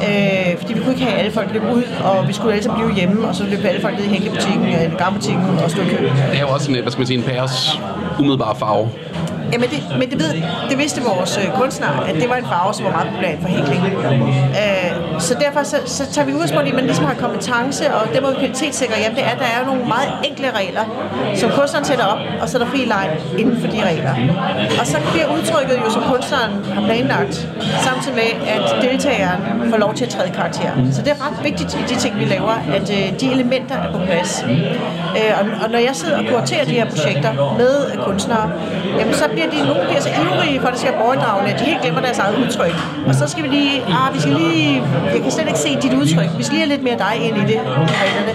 Øh, 0.09 0.59
fordi 0.59 0.73
vi 0.73 0.81
kunne 0.81 0.93
ikke 0.93 1.05
have 1.05 1.19
alle 1.19 1.33
folk 1.33 1.53
løbe 1.53 1.67
ud, 1.75 1.83
og 2.05 2.29
vi 2.29 2.33
skulle 2.33 2.53
alle 2.53 2.64
sammen 2.64 2.85
blive 2.85 2.95
hjemme, 3.00 3.29
og 3.29 3.35
så 3.35 3.45
løb 3.45 3.64
alle 3.64 3.81
folk 3.81 3.99
ned 3.99 4.05
i 4.05 4.09
hæklebutikken, 4.09 4.64
eller 4.64 4.99
garnbutikken 4.99 5.45
og 5.64 5.71
stå 5.71 5.83
i 5.83 5.85
kø. 5.85 6.05
Det 6.31 6.37
er 6.37 6.41
jo 6.41 6.49
også 6.49 6.71
en, 6.71 6.83
hvad 6.83 6.93
skal 6.93 7.00
man 7.00 7.07
sige, 7.07 7.19
en 7.19 7.25
pæres 7.25 7.81
umiddelbare 8.19 8.57
farve. 8.57 8.88
Jamen 9.55 9.69
det, 9.71 9.81
men 10.01 10.11
det, 10.11 10.19
ved, 10.23 10.31
det 10.71 10.79
vidste 10.79 11.03
vores 11.03 11.39
øh, 11.39 11.47
kunstnere, 11.61 12.09
at 12.09 12.15
det 12.15 12.29
var 12.29 12.37
en 12.37 12.49
farve, 12.53 12.75
som 12.75 12.85
var 12.85 12.93
meget 12.99 13.09
populær 13.11 13.35
for 13.43 13.49
hækling. 13.49 13.83
Øh, 14.63 15.21
så 15.27 15.33
derfor 15.45 15.63
så, 15.63 15.77
så 15.87 16.13
tager 16.13 16.27
vi 16.27 16.33
udgangspunkt 16.33 16.67
i, 16.67 16.71
at 16.71 16.77
man 16.81 16.85
ligesom 16.85 17.05
har 17.05 17.15
kompetence, 17.15 17.95
og 17.95 18.03
det 18.15 18.23
må 18.23 18.29
vi 18.31 18.35
kvalitetssikre, 18.35 18.95
jamen 19.03 19.17
det 19.19 19.25
er, 19.25 19.33
at 19.37 19.39
der 19.39 19.51
er 19.57 19.67
nogle 19.67 19.83
meget 19.95 20.11
enkle 20.29 20.49
regler, 20.61 20.85
som 21.35 21.51
kunstneren 21.59 21.85
sætter 21.85 22.05
op, 22.05 22.19
og 22.41 22.49
så 22.49 22.59
er 22.59 22.63
der 22.65 22.71
fri 22.71 22.83
leg 22.95 23.07
inden 23.39 23.61
for 23.61 23.69
de 23.75 23.79
regler. 23.91 24.15
Og 24.81 24.87
så 24.87 24.97
bliver 25.13 25.27
udtrykket 25.37 25.77
jo, 25.85 25.91
som 25.91 26.03
kunstneren 26.13 26.53
har 26.75 26.83
planlagt, 26.89 27.49
samtidig 27.87 28.17
med, 28.23 28.31
at 28.55 28.63
deltageren 28.83 29.71
får 29.71 29.77
lov 29.77 29.95
til 29.95 30.05
at 30.05 30.11
træde 30.11 30.31
karakter. 30.31 30.71
Så 30.93 31.03
det 31.03 31.11
er 31.17 31.21
ret 31.27 31.45
vigtigt 31.45 31.75
i 31.75 31.83
de 31.95 31.97
ting, 32.05 32.19
vi 32.19 32.25
laver, 32.25 32.55
at 32.79 32.87
øh, 32.99 33.21
de 33.21 33.27
elementer 33.33 33.75
er 33.75 33.93
på 33.93 33.99
plads. 34.07 34.45
Øh, 35.19 35.33
og, 35.41 35.45
og 35.63 35.71
når 35.71 35.79
jeg 35.79 35.95
sidder 36.01 36.19
og 36.19 36.25
kuraterer 36.31 36.65
de 36.65 36.73
her 36.73 36.87
projekter 36.91 37.33
med 37.59 38.05
kunstnere, 38.05 38.51
jamen 38.99 39.15
så 39.15 39.25
bliver 39.29 39.44
de, 39.53 39.59
nu 39.69 39.75
bliver 39.89 40.01
så 40.01 40.11
ivrige 40.23 40.61
for, 40.61 40.67
at 40.69 40.73
det 40.73 40.81
skal 40.81 40.93
være 40.93 41.51
at 41.51 41.61
de 41.61 41.65
helt 41.65 41.81
glemmer 41.83 42.01
deres 42.01 42.19
eget 42.19 42.37
udtryk. 42.43 42.75
Og 43.07 43.15
så 43.15 43.25
skal 43.27 43.43
vi 43.45 43.49
lige, 43.49 43.83
ah, 43.99 44.15
vi 44.15 44.21
skal 44.21 44.35
lige, 44.35 44.83
jeg 45.15 45.21
kan 45.23 45.31
slet 45.31 45.47
ikke 45.47 45.59
se 45.59 45.71
dit 45.83 45.95
udtryk, 46.01 46.29
vi 46.39 46.43
skal 46.43 46.55
lige 46.57 46.67
have 46.67 46.73
lidt 46.75 46.85
mere 46.89 46.99
dig 46.99 47.15
ind 47.27 47.37
i 47.37 47.41
det, 47.41 47.61
i 47.91 47.95
reglerne. 48.03 48.33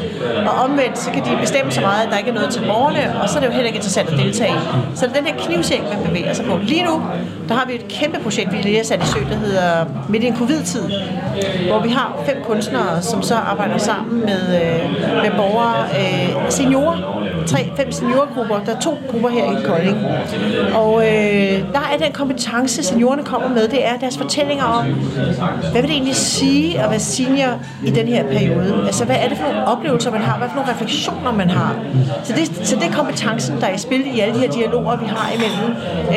Og 0.50 0.54
omvendt, 0.64 0.98
så 1.00 1.12
kan 1.12 1.22
de 1.26 1.38
bestemme 1.42 1.72
så 1.72 1.82
meget, 1.82 2.06
at 2.06 2.10
der 2.12 2.18
ikke 2.18 2.30
er 2.30 2.34
noget 2.34 2.50
til 2.50 2.60
borgerne, 2.60 3.22
og 3.22 3.30
så 3.30 3.36
er 3.38 3.40
det 3.42 3.48
jo 3.48 3.54
heller 3.54 3.68
ikke 3.68 3.78
interessant 3.78 4.10
at 4.10 4.18
deltage 4.18 4.52
i. 4.52 4.62
Så 4.96 5.06
det 5.06 5.12
er 5.12 5.22
den 5.22 5.28
her 5.28 5.36
knivsæk, 5.46 5.82
man 5.94 6.00
bevæger 6.08 6.34
sig 6.34 6.46
på. 6.46 6.58
Lige 6.62 6.84
nu, 6.84 7.02
der 7.50 7.56
har 7.56 7.66
vi 7.68 7.74
et 7.76 7.88
kæmpe 7.88 8.20
projekt, 8.24 8.52
vi 8.52 8.58
lige 8.58 8.78
har 8.78 8.84
sat 8.84 9.04
i 9.04 9.06
sø, 9.06 9.20
der 9.30 9.36
hedder 9.36 9.86
Midt 10.10 10.24
i 10.24 10.28
en 10.28 10.38
covid-tid, 10.38 10.84
hvor 11.68 11.80
vi 11.80 11.90
har 11.90 12.18
fem 12.26 12.38
kunstnere, 12.44 13.02
som 13.02 13.22
så 13.22 13.36
arbejder 13.36 13.78
sammen 13.78 14.20
med, 14.26 14.42
øh, 14.62 14.92
med 15.24 15.32
borgere, 15.38 15.86
øh, 16.00 16.52
seniorer, 16.52 16.98
tre, 17.52 17.72
fem 17.78 17.92
seniorgrupper. 17.92 18.60
Der 18.66 18.76
er 18.76 18.80
to 18.80 18.98
grupper 19.12 19.30
her 19.30 19.44
i 19.60 19.64
Kolding. 19.66 19.98
Og 20.76 21.08
øh, 21.08 21.54
der 21.76 21.84
er 21.94 21.98
den 22.04 22.12
kompetence, 22.12 22.84
seniorerne 22.84 23.24
kommer 23.24 23.50
med, 23.50 23.68
det 23.68 23.88
er 23.88 23.98
deres 23.98 24.18
fortællinger 24.18 24.64
om, 24.64 24.86
hvad 25.72 25.82
vil 25.82 25.84
det 25.84 25.92
egentlig 25.92 26.16
sige 26.16 26.82
at 26.82 26.90
være 26.90 27.00
senior 27.00 27.52
i 27.86 27.90
den 27.90 28.08
her 28.08 28.24
periode? 28.24 28.84
Altså, 28.86 29.06
hvad 29.06 29.16
er 29.20 29.28
det 29.30 29.38
for 29.38 29.44
nogle 29.44 29.68
oplevelser, 29.68 30.12
man 30.12 30.22
har? 30.22 30.38
Hvad 30.38 30.48
for 30.50 30.56
nogle 30.56 30.72
refleksioner, 30.72 31.32
man 31.32 31.50
har? 31.50 31.76
Så 32.24 32.34
det, 32.34 32.68
så 32.68 32.76
det 32.76 32.84
er 32.84 32.92
kompetencen, 32.92 33.62
der 33.62 33.68
er 33.68 33.74
i 33.74 33.78
spil 33.78 34.16
i 34.16 34.20
alle 34.20 34.36
de 34.36 34.40
her 34.40 34.52
dialoger, 34.52 34.96
vi 34.98 35.06
har 35.06 35.32
imellem 35.38 35.70
øh, 36.10 36.16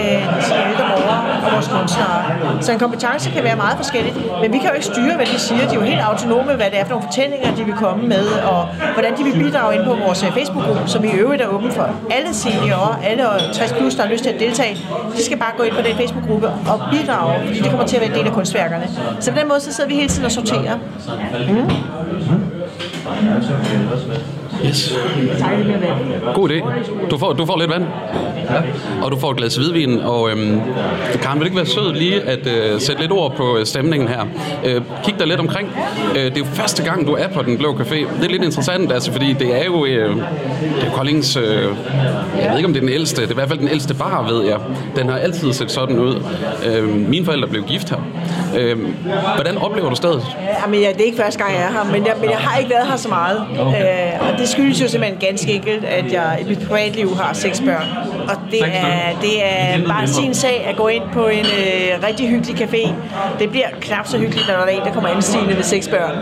de 0.49 0.55
ældre 0.69 0.85
borgere 0.93 1.21
og 1.45 1.53
vores 1.53 1.69
kunstnere. 1.69 2.23
Så 2.61 2.73
en 2.73 2.79
kompetence 2.79 3.31
kan 3.31 3.45
være 3.45 3.57
meget 3.57 3.77
forskelligt, 3.77 4.17
men 4.43 4.53
vi 4.53 4.59
kan 4.59 4.69
jo 4.69 4.75
ikke 4.75 4.87
styre, 4.87 5.15
hvad 5.17 5.27
de 5.27 5.39
siger. 5.39 5.69
De 5.69 5.75
er 5.75 5.75
jo 5.75 5.81
helt 5.81 6.01
autonome, 6.01 6.53
hvad 6.61 6.67
det 6.71 6.79
er 6.81 6.85
for 6.85 6.91
nogle 6.91 7.07
fortællinger, 7.09 7.55
de 7.55 7.65
vil 7.65 7.75
komme 7.75 8.09
med, 8.09 8.27
og 8.53 8.69
hvordan 8.95 9.13
de 9.19 9.23
vil 9.25 9.33
bidrage 9.33 9.75
ind 9.75 9.85
på 9.85 9.95
vores 10.05 10.23
øh, 10.23 10.33
Facebook-gruppe, 10.33 10.83
som 10.87 11.05
i 11.05 11.09
øvrigt 11.23 11.43
er 11.43 11.47
åben 11.47 11.71
for 11.71 11.87
alle 12.11 12.35
seniorer, 12.35 13.01
alle 13.05 13.25
60 13.53 13.73
plus, 13.73 13.95
der 13.95 14.03
har 14.03 14.11
lyst 14.11 14.25
til 14.25 14.31
at 14.31 14.41
deltage. 14.41 14.75
De 15.17 15.25
skal 15.25 15.39
bare 15.39 15.53
gå 15.57 15.63
ind 15.63 15.75
på 15.75 15.83
den 15.83 15.97
Facebook-gruppe 15.97 16.49
og 16.49 16.81
bidrage, 16.91 17.47
fordi 17.47 17.59
det 17.61 17.71
kommer 17.71 17.87
til 17.87 17.97
at 17.97 18.03
være 18.03 18.11
en 18.11 18.17
del 18.19 18.27
af 18.27 18.33
kunstværkerne. 18.33 18.89
Så 19.21 19.33
på 19.33 19.39
den 19.39 19.49
måde, 19.49 19.61
så 19.61 19.73
sidder 19.73 19.91
vi 19.91 19.95
hele 19.95 20.09
tiden 20.09 20.25
og 20.25 20.33
sorterer. 20.33 20.77
Mm. 21.49 21.55
Mm. 21.55 21.69
Yes. 24.67 24.99
God 26.35 26.51
idé. 26.51 26.63
Du 27.11 27.19
får, 27.19 27.33
du 27.33 27.47
får 27.47 27.59
lidt 27.59 27.71
vand. 27.71 27.85
Ja. 28.51 28.61
Og 29.03 29.11
du 29.11 29.19
får 29.19 29.31
et 29.31 29.37
glas 29.37 29.57
hvidvin. 29.57 30.01
Og 30.01 30.31
øhm, 30.31 30.61
Karen, 31.23 31.39
vil 31.39 31.41
det 31.41 31.47
ikke 31.47 31.57
være 31.57 31.67
sød 31.67 31.93
lige 31.93 32.21
at 32.21 32.47
øh, 32.47 32.81
sætte 32.81 33.01
lidt 33.03 33.13
ord 33.13 33.37
på 33.37 33.57
øh, 33.59 33.67
stemningen 33.67 34.09
her? 34.09 34.27
Øh, 34.65 34.83
kig 35.05 35.15
dig 35.19 35.27
lidt 35.27 35.41
omkring. 35.41 35.69
Øh, 36.17 36.25
det 36.25 36.35
er 36.35 36.39
jo 36.39 36.45
første 36.45 36.85
gang, 36.85 37.07
du 37.07 37.13
er 37.13 37.29
på 37.29 37.43
Den 37.43 37.59
Blå 37.59 37.77
Café. 37.81 37.95
Det 37.95 38.25
er 38.25 38.29
lidt 38.29 38.45
interessant, 38.45 38.93
altså, 38.93 39.13
fordi 39.13 39.33
det 39.33 39.61
er 39.61 39.65
jo, 39.65 39.85
øh, 39.85 40.17
det 40.17 40.87
er 40.87 40.91
Koldings... 40.93 41.37
Øh, 41.37 41.45
jeg 42.41 42.51
ved 42.51 42.57
ikke, 42.57 42.67
om 42.67 42.73
det 42.73 42.83
er 42.83 42.87
den 42.87 42.95
ældste. 42.95 43.23
Det 43.23 43.29
er 43.29 43.31
i 43.31 43.35
hvert 43.35 43.49
fald 43.49 43.59
den 43.59 43.69
ældste 43.69 43.95
bar, 43.95 44.27
ved 44.29 44.45
jeg. 44.45 44.59
Den 44.97 45.09
har 45.09 45.17
altid 45.17 45.53
set 45.53 45.71
sådan 45.71 45.99
ud. 45.99 46.23
Øh, 46.67 46.89
mine 46.89 47.25
forældre 47.25 47.49
blev 47.49 47.63
gift 47.63 47.91
her. 47.91 47.99
Øh, 48.59 48.79
hvordan 49.35 49.59
oplever 49.59 49.89
du 49.91 49.97
stedet? 49.97 50.23
Jamen, 50.63 50.81
ja, 50.81 50.89
det 50.89 51.01
er 51.01 51.05
ikke 51.05 51.23
første 51.23 51.45
gang, 51.45 51.55
jeg 51.55 51.63
er 51.63 51.73
her, 51.73 51.93
men 51.93 52.07
jeg, 52.07 52.15
men 52.21 52.31
jeg 52.31 52.39
har 52.39 52.59
ikke 52.59 52.71
været 52.71 52.87
her 52.87 52.97
så 52.97 53.09
meget. 53.09 53.37
Øh, 53.53 54.29
og 54.33 54.39
det 54.39 54.49
skyldes 54.53 54.83
jo 54.83 54.89
simpelthen 54.89 55.21
ganske 55.21 55.53
enkelt, 55.53 55.85
at 55.85 56.13
jeg 56.13 56.39
i 56.41 56.45
mit 56.49 56.59
privatliv 56.69 57.17
har 57.17 57.33
seks 57.33 57.61
børn. 57.61 57.87
Og 58.29 58.37
det 58.51 58.61
er, 58.65 59.21
det 59.21 59.45
er 59.45 59.89
bare 59.89 60.07
sin 60.07 60.35
sag 60.35 60.67
at 60.71 60.77
gå 60.77 60.89
ind 60.89 61.03
på 61.13 61.27
en 61.27 61.45
øh, 61.45 62.07
rigtig 62.09 62.29
hyggelig 62.29 62.57
café. 62.63 62.93
Det 63.39 63.51
bliver 63.51 63.67
knap 63.81 64.07
så 64.07 64.19
hyggeligt, 64.19 64.49
når 64.49 64.55
der 64.55 64.63
er 64.63 64.69
en, 64.69 64.81
der 64.85 64.93
kommer 64.93 65.09
anstigende 65.11 65.55
med 65.55 65.63
seks 65.63 65.89
børn. 65.89 66.17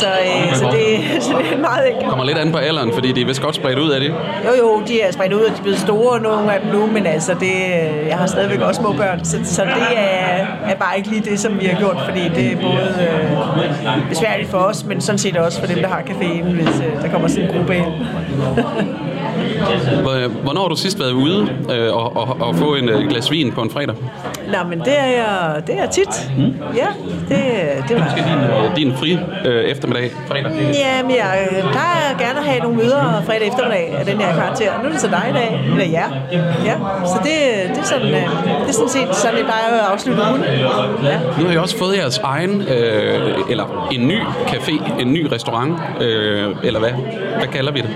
Så, 0.00 0.06
øh, 0.06 0.54
så, 0.54 0.64
det, 0.64 0.86
så 1.24 1.32
det 1.38 1.52
er 1.52 1.60
meget 1.60 1.90
enkelt. 1.90 2.08
Kommer 2.08 2.24
lidt 2.24 2.38
an 2.38 2.52
på 2.52 2.58
alderen, 2.58 2.92
fordi 2.92 3.12
de 3.12 3.20
er 3.20 3.26
vist 3.26 3.42
godt 3.42 3.54
spredt 3.54 3.78
ud 3.78 3.90
af 3.90 4.00
det. 4.00 4.08
Jo, 4.46 4.52
jo, 4.58 4.82
de 4.88 5.00
er 5.00 5.12
spredt 5.12 5.32
ud, 5.32 5.40
og 5.40 5.50
de 5.50 5.58
er 5.58 5.62
blevet 5.62 5.78
store, 5.78 6.20
nogle 6.20 6.54
af 6.54 6.60
dem 6.60 6.70
nu, 6.70 6.86
men 6.86 7.06
altså, 7.06 7.34
det, 7.40 7.54
øh, 7.54 8.06
jeg 8.08 8.16
har 8.18 8.26
stadigvæk 8.26 8.60
også 8.60 8.80
små 8.80 8.92
børn, 8.92 9.24
så, 9.24 9.38
så 9.44 9.62
det 9.62 9.98
er, 9.98 10.46
er 10.66 10.74
bare 10.74 10.96
ikke 10.96 11.08
lige 11.08 11.30
det, 11.30 11.40
som 11.40 11.60
vi 11.60 11.66
har 11.66 11.78
gjort, 11.78 11.96
fordi 12.04 12.28
det 12.28 12.52
er 12.52 12.56
både 12.56 13.08
øh, 13.10 14.08
besværligt 14.08 14.50
for 14.50 14.58
os, 14.58 14.84
men 14.84 15.00
sådan 15.00 15.18
set 15.18 15.36
også 15.36 15.60
for 15.60 15.66
dem, 15.66 15.78
der 15.78 15.88
har 15.88 16.00
caféen, 16.00 16.44
hvis 16.44 16.80
øh, 16.80 17.02
der 17.02 17.08
kommer 17.08 17.28
sådan 17.28 17.49
en 17.52 17.56
gruppe 17.58 17.76
ind. 17.76 17.84
Hvor- 17.84 18.99
Hvornår 20.42 20.60
har 20.60 20.68
du 20.68 20.76
sidst 20.76 21.00
været 21.00 21.12
ude 21.12 21.48
øh, 21.72 21.96
og, 21.96 22.16
og, 22.16 22.36
og 22.40 22.54
få 22.56 22.74
en 22.74 22.88
øh, 22.88 23.08
glas 23.08 23.30
vin 23.30 23.52
på 23.52 23.60
en 23.60 23.70
fredag? 23.70 23.94
Nå, 24.46 24.58
men 24.68 24.78
det 24.78 24.98
er 24.98 25.06
jeg, 25.06 25.62
det 25.66 25.74
er 25.74 25.80
jeg 25.80 25.90
tit. 25.90 26.30
Mm. 26.36 26.54
Ja, 26.76 26.86
det, 27.28 27.38
det 27.88 27.96
var... 27.96 28.04
Måske 28.04 28.24
din, 28.28 28.38
øh, 28.38 28.76
din 28.76 28.96
fri 28.96 29.18
øh, 29.44 29.64
eftermiddag 29.64 30.10
fredag? 30.28 30.52
Ja, 30.74 31.02
men 31.02 31.10
jeg 31.10 31.48
plejer 31.72 32.18
gerne 32.18 32.38
at 32.38 32.44
have 32.44 32.60
nogle 32.60 32.76
møder 32.76 33.22
fredag 33.26 33.48
eftermiddag 33.48 33.94
af 33.98 34.06
den 34.06 34.20
her 34.20 34.34
karakter. 34.34 34.70
Nu 34.82 34.88
er 34.88 34.92
det 34.92 35.00
så 35.00 35.06
dig 35.06 35.26
i 35.30 35.32
dag, 35.32 35.60
eller 35.70 35.84
jer. 35.84 36.08
Ja, 36.64 36.74
så 37.06 37.18
det, 37.22 37.30
det, 37.74 37.78
er 37.78 37.82
sådan, 37.82 38.06
øh, 38.06 38.14
det 38.60 38.68
er 38.68 38.72
sådan 38.72 38.88
set 38.88 39.08
sådan, 39.16 39.36
jeg 39.38 39.44
plejer 39.44 39.82
at 39.82 39.92
afslutte 39.92 40.22
ugen. 40.30 40.42
Ja. 41.04 41.18
Nu 41.38 41.46
har 41.46 41.52
I 41.52 41.56
også 41.56 41.78
fået 41.78 41.96
jeres 41.96 42.18
egen, 42.18 42.62
øh, 42.62 43.34
eller 43.50 43.88
en 43.92 44.08
ny 44.08 44.18
café, 44.46 45.00
en 45.00 45.12
ny 45.12 45.26
restaurant, 45.32 45.74
øh, 46.00 46.48
eller 46.62 46.80
hvad? 46.80 46.90
Hvad 47.38 47.48
kalder 47.48 47.72
vi 47.72 47.80
det? 47.80 47.90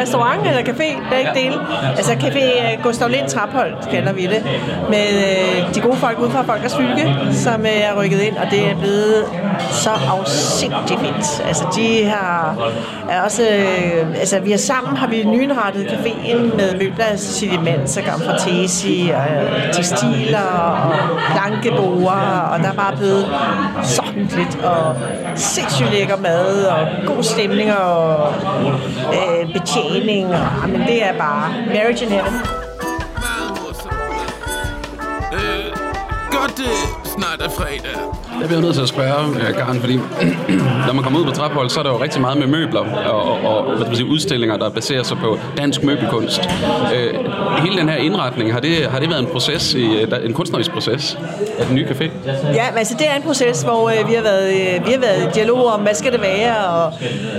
Restaurant 0.00 0.46
eller 0.46 0.61
café, 0.62 0.88
begge 1.10 1.30
dele. 1.34 1.56
Altså 1.96 2.12
café 2.12 2.72
øh, 2.72 2.82
Gustav 2.82 3.08
Lind 3.08 3.28
Traphold 3.28 3.74
kalder 3.90 4.12
vi 4.12 4.22
det. 4.22 4.42
Med 4.90 5.08
øh, 5.08 5.74
de 5.74 5.80
gode 5.80 5.96
folk 5.96 6.18
ude 6.18 6.30
fra 6.30 6.42
Folkers 6.42 6.76
Fylke, 6.76 7.16
som 7.32 7.60
øh, 7.60 7.80
er 7.88 8.02
rykket 8.02 8.20
ind, 8.20 8.36
og 8.36 8.46
det 8.50 8.70
er 8.70 8.78
blevet 8.78 9.24
så 9.70 9.90
afsindigt 10.10 11.00
fint. 11.00 11.42
Altså 11.46 11.64
de 11.76 12.04
har 12.04 12.56
er 13.10 13.22
også, 13.22 13.42
altså 14.20 14.40
vi 14.40 14.50
har 14.50 14.58
sammen 14.58 14.96
har 14.96 15.06
vi 15.06 15.24
nyindrettet 15.24 15.86
caféen 15.86 16.56
med 16.56 16.72
møbler 16.72 17.04
af 17.04 17.18
Sidimans 17.18 17.96
og 17.96 18.02
Gamfratesi 18.02 19.12
og 19.14 19.22
tekstiler 19.72 20.40
og 20.40 20.92
plankeboer, 21.30 22.48
og 22.52 22.58
der 22.58 22.68
er 22.68 22.74
bare 22.74 22.96
blevet 22.96 23.26
så 23.82 24.02
hyggeligt 24.14 24.64
og 24.64 24.96
sindssygt 25.36 25.90
lækker 25.90 26.16
mad 26.16 26.64
og 26.64 26.86
god 27.06 27.22
stemning 27.22 27.72
og 27.72 28.32
øh, 29.14 29.52
betjening. 29.52 30.26
Og, 30.26 30.34
ah, 30.34 30.62
jamen, 30.62 30.80
det 30.80 31.04
er 31.04 31.18
bare 31.18 31.52
marriage 31.66 32.04
in 32.04 32.10
heaven. 32.10 32.34
Godt 36.30 36.56
det 36.56 36.74
snart 37.04 37.40
er 37.40 37.50
fredag. 37.50 37.96
Jeg 38.42 38.48
bliver 38.48 38.62
nødt 38.62 38.74
til 38.74 38.82
at 38.82 38.88
spørge, 38.88 39.26
øh, 39.40 39.54
Karen, 39.54 39.80
fordi 39.80 39.96
når 40.86 40.92
man 40.92 41.04
kommer 41.04 41.20
ud 41.20 41.24
på 41.24 41.30
Traphold, 41.30 41.70
så 41.70 41.80
er 41.80 41.84
der 41.84 41.90
jo 41.90 42.02
rigtig 42.02 42.20
meget 42.20 42.38
med 42.38 42.46
møbler 42.46 42.80
og, 42.80 43.22
og, 43.22 43.56
og 43.56 43.64
hvad 43.64 43.76
skal 43.76 43.86
man 43.86 43.96
sige, 43.96 44.06
udstillinger, 44.06 44.56
der 44.56 44.70
baserer 44.70 45.02
sig 45.02 45.16
på 45.16 45.38
dansk 45.56 45.82
møbelkunst. 45.82 46.48
Øh, 46.94 47.14
hele 47.64 47.76
den 47.80 47.88
her 47.88 47.96
indretning, 47.96 48.52
har 48.52 48.60
det, 48.60 48.86
har 48.90 48.98
det 48.98 49.08
været 49.10 49.20
en 49.20 49.26
proces, 49.26 49.74
i, 49.74 49.84
øh, 49.84 50.26
en 50.26 50.32
kunstnerisk 50.32 50.70
proces 50.70 51.18
af 51.58 51.66
den 51.66 51.74
nye 51.74 51.86
café? 51.86 52.04
Ja, 52.54 52.70
men 52.70 52.78
altså 52.78 52.94
det 52.98 53.08
er 53.10 53.16
en 53.16 53.22
proces, 53.22 53.62
hvor 53.62 53.88
øh, 53.88 54.08
vi, 54.08 54.14
har 54.14 54.22
været, 54.22 54.48
øh, 54.52 54.86
vi 54.86 54.92
har 54.92 55.00
været 55.00 55.22
i 55.22 55.30
dialog 55.34 55.66
om, 55.66 55.80
hvad 55.80 55.94
skal 55.94 56.12
det 56.12 56.20
være, 56.20 56.56
og 56.66 56.92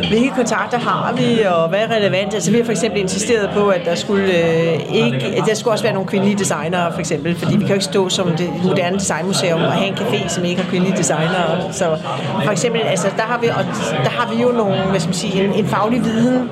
hvilke 0.10 0.32
kontakter 0.36 0.80
har 0.80 1.14
vi, 1.18 1.42
og 1.42 1.70
hvad 1.70 1.80
er 1.80 1.96
relevant. 1.96 2.34
Altså 2.34 2.52
vi 2.52 2.58
har 2.58 2.66
for 2.66 2.72
eksempel 2.72 3.00
insisteret 3.02 3.50
på, 3.54 3.68
at 3.68 3.82
der 3.86 3.96
skulle, 3.96 4.24
øh, 4.24 4.96
ikke, 4.96 5.26
at 5.38 5.44
der 5.48 5.56
skulle 5.56 5.74
også 5.74 5.84
være 5.84 5.94
nogle 5.94 6.10
kvindelige 6.10 6.38
designere, 6.38 6.94
for 6.94 7.00
eksempel, 7.00 7.36
fordi 7.36 7.54
vi 7.54 7.60
kan 7.60 7.70
jo 7.70 7.74
ikke 7.74 7.86
stå 7.86 8.10
som 8.10 8.36
det 8.36 8.50
moderne 8.64 8.98
designmuseum 9.00 9.62
og 9.62 9.72
have 9.72 9.88
en 9.88 9.94
café, 9.94 10.30
som 10.30 10.46
ikke 10.46 10.62
har 10.62 10.70
kvindelige 10.70 10.93
designere. 10.98 11.74
Så 11.74 11.98
for 12.44 12.52
eksempel, 12.52 12.82
altså 12.82 13.08
der 13.18 13.24
har 13.24 13.38
vi, 13.38 13.48
og 13.48 13.64
der 14.04 14.10
har 14.10 14.34
vi 14.34 14.42
jo 14.42 14.50
nogle, 14.50 14.84
hvad 14.90 15.00
skal 15.00 15.10
man 15.10 15.14
sige, 15.14 15.44
en, 15.44 15.54
en 15.54 15.68
faglig 15.68 16.04
viden 16.04 16.50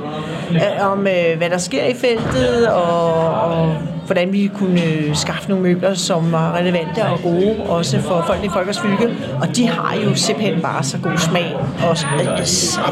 øh, 0.51 0.91
om, 0.91 1.07
øh, 1.07 1.37
hvad 1.37 1.49
der 1.49 1.57
sker 1.57 1.85
i 1.85 1.93
feltet, 1.93 2.67
og, 2.67 3.13
og 3.31 3.75
hvordan 4.05 4.33
vi 4.33 4.51
kunne 4.55 4.81
skaffe 5.13 5.49
nogle 5.49 5.63
møbler, 5.63 5.93
som 5.93 6.31
var 6.31 6.55
relevante 6.57 7.05
og 7.05 7.19
gode, 7.23 7.55
også 7.69 7.99
for 7.99 8.23
folk 8.27 8.43
i 8.43 8.49
Folkers 8.53 8.79
Fylke. 8.79 9.15
Og 9.41 9.55
de 9.55 9.67
har 9.67 9.95
jo 10.05 10.15
simpelthen 10.15 10.61
bare 10.61 10.83
så 10.83 10.97
god 10.97 11.17
smag 11.17 11.55
og 11.89 11.97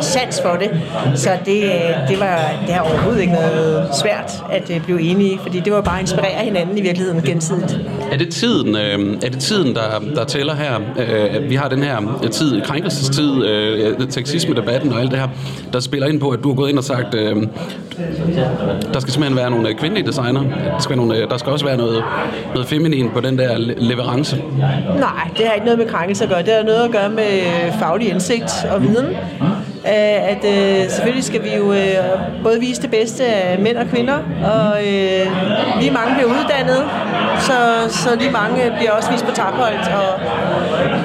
sans 0.04 0.42
for 0.42 0.58
det. 0.60 0.70
Så 1.16 1.30
det, 1.46 1.64
det, 2.10 2.20
var, 2.20 2.52
det 2.68 2.74
har 2.76 2.82
overhovedet 2.82 3.22
ikke 3.22 3.34
været 3.34 3.96
svært 3.96 4.44
at 4.52 4.72
øh, 4.76 4.84
blive 4.84 5.02
enige, 5.02 5.40
fordi 5.42 5.60
det 5.60 5.74
var 5.74 5.82
bare 5.82 5.96
at 5.96 6.02
inspirere 6.02 6.44
hinanden 6.44 6.78
i 6.78 6.82
virkeligheden 6.82 7.22
gensidigt. 7.22 7.80
Er 8.12 8.18
det 8.18 8.30
tiden, 8.30 8.76
øh, 8.76 9.18
er 9.24 9.30
det 9.30 9.40
tiden 9.40 9.76
der, 9.76 10.00
der 10.16 10.26
tæller 10.26 10.56
her? 10.56 10.80
Øh, 11.00 11.50
vi 11.50 11.56
har 11.56 11.70
den 11.70 11.84
her 11.84 12.20
øh, 12.24 12.30
tid, 12.30 12.62
krænkelsestid, 12.62 13.46
øh, 13.46 13.96
øh, 14.00 14.12
sexisme-debatten 14.12 14.94
og 14.94 15.00
alt 15.00 15.12
det 15.12 15.20
her, 15.20 15.28
der 15.74 15.80
spiller 15.80 16.08
ind 16.08 16.20
på, 16.20 16.30
at 16.30 16.40
du 16.44 16.48
har 16.50 16.56
gået 16.56 16.70
ind 16.70 16.78
og 16.78 16.84
sagt, 16.84 17.14
øh, 17.14 17.36
der 18.94 19.00
skal 19.00 19.14
simpelthen 19.14 19.36
være 19.36 19.50
nogle 19.50 19.74
kvindelige 19.74 20.08
designer. 20.08 20.44
Der 20.44 20.80
skal, 20.80 20.98
nogle, 21.00 21.18
øh, 21.18 21.30
der 21.30 21.38
skal 21.38 21.52
også 21.52 21.66
være 21.66 21.78
noget, 21.78 22.04
noget 22.54 22.68
feminin 22.68 23.10
på 23.10 23.20
den 23.20 23.38
der 23.38 23.58
leverance. 23.58 24.44
Nej, 25.00 25.30
det 25.38 25.46
har 25.46 25.54
ikke 25.54 25.66
noget 25.66 25.80
med 25.80 25.88
krænkelse 25.88 26.24
at 26.24 26.30
gøre. 26.30 26.42
Det 26.42 26.54
har 26.54 26.64
noget 26.64 26.86
at 26.86 26.92
gøre 26.92 27.10
med 27.10 27.40
øh, 27.40 27.80
faglig 27.80 28.10
indsigt 28.10 28.52
og 28.72 28.82
viden. 28.82 29.06
Øh, 29.86 30.30
At 30.30 30.46
øh, 30.46 30.90
selvfølgelig 30.90 31.24
skal 31.24 31.44
vi 31.44 31.50
jo 31.58 31.74
øh, 31.74 32.44
både 32.44 32.60
vise 32.60 32.82
det 32.82 32.92
bedste 32.92 33.26
af 33.26 33.60
mænd 33.60 33.78
og 33.78 33.86
kvinder, 33.94 34.18
og 34.44 34.78
øh, 34.88 35.28
lige 35.80 35.92
mange 35.92 36.14
bliver 36.16 36.30
uddannet, 36.30 36.84
så, 37.40 37.54
så 37.90 38.10
lige 38.20 38.32
mange 38.32 38.74
bliver 38.78 38.92
også 38.92 39.12
vist 39.12 39.26
på 39.26 39.32
taphold. 39.32 39.74
Og, 39.74 40.20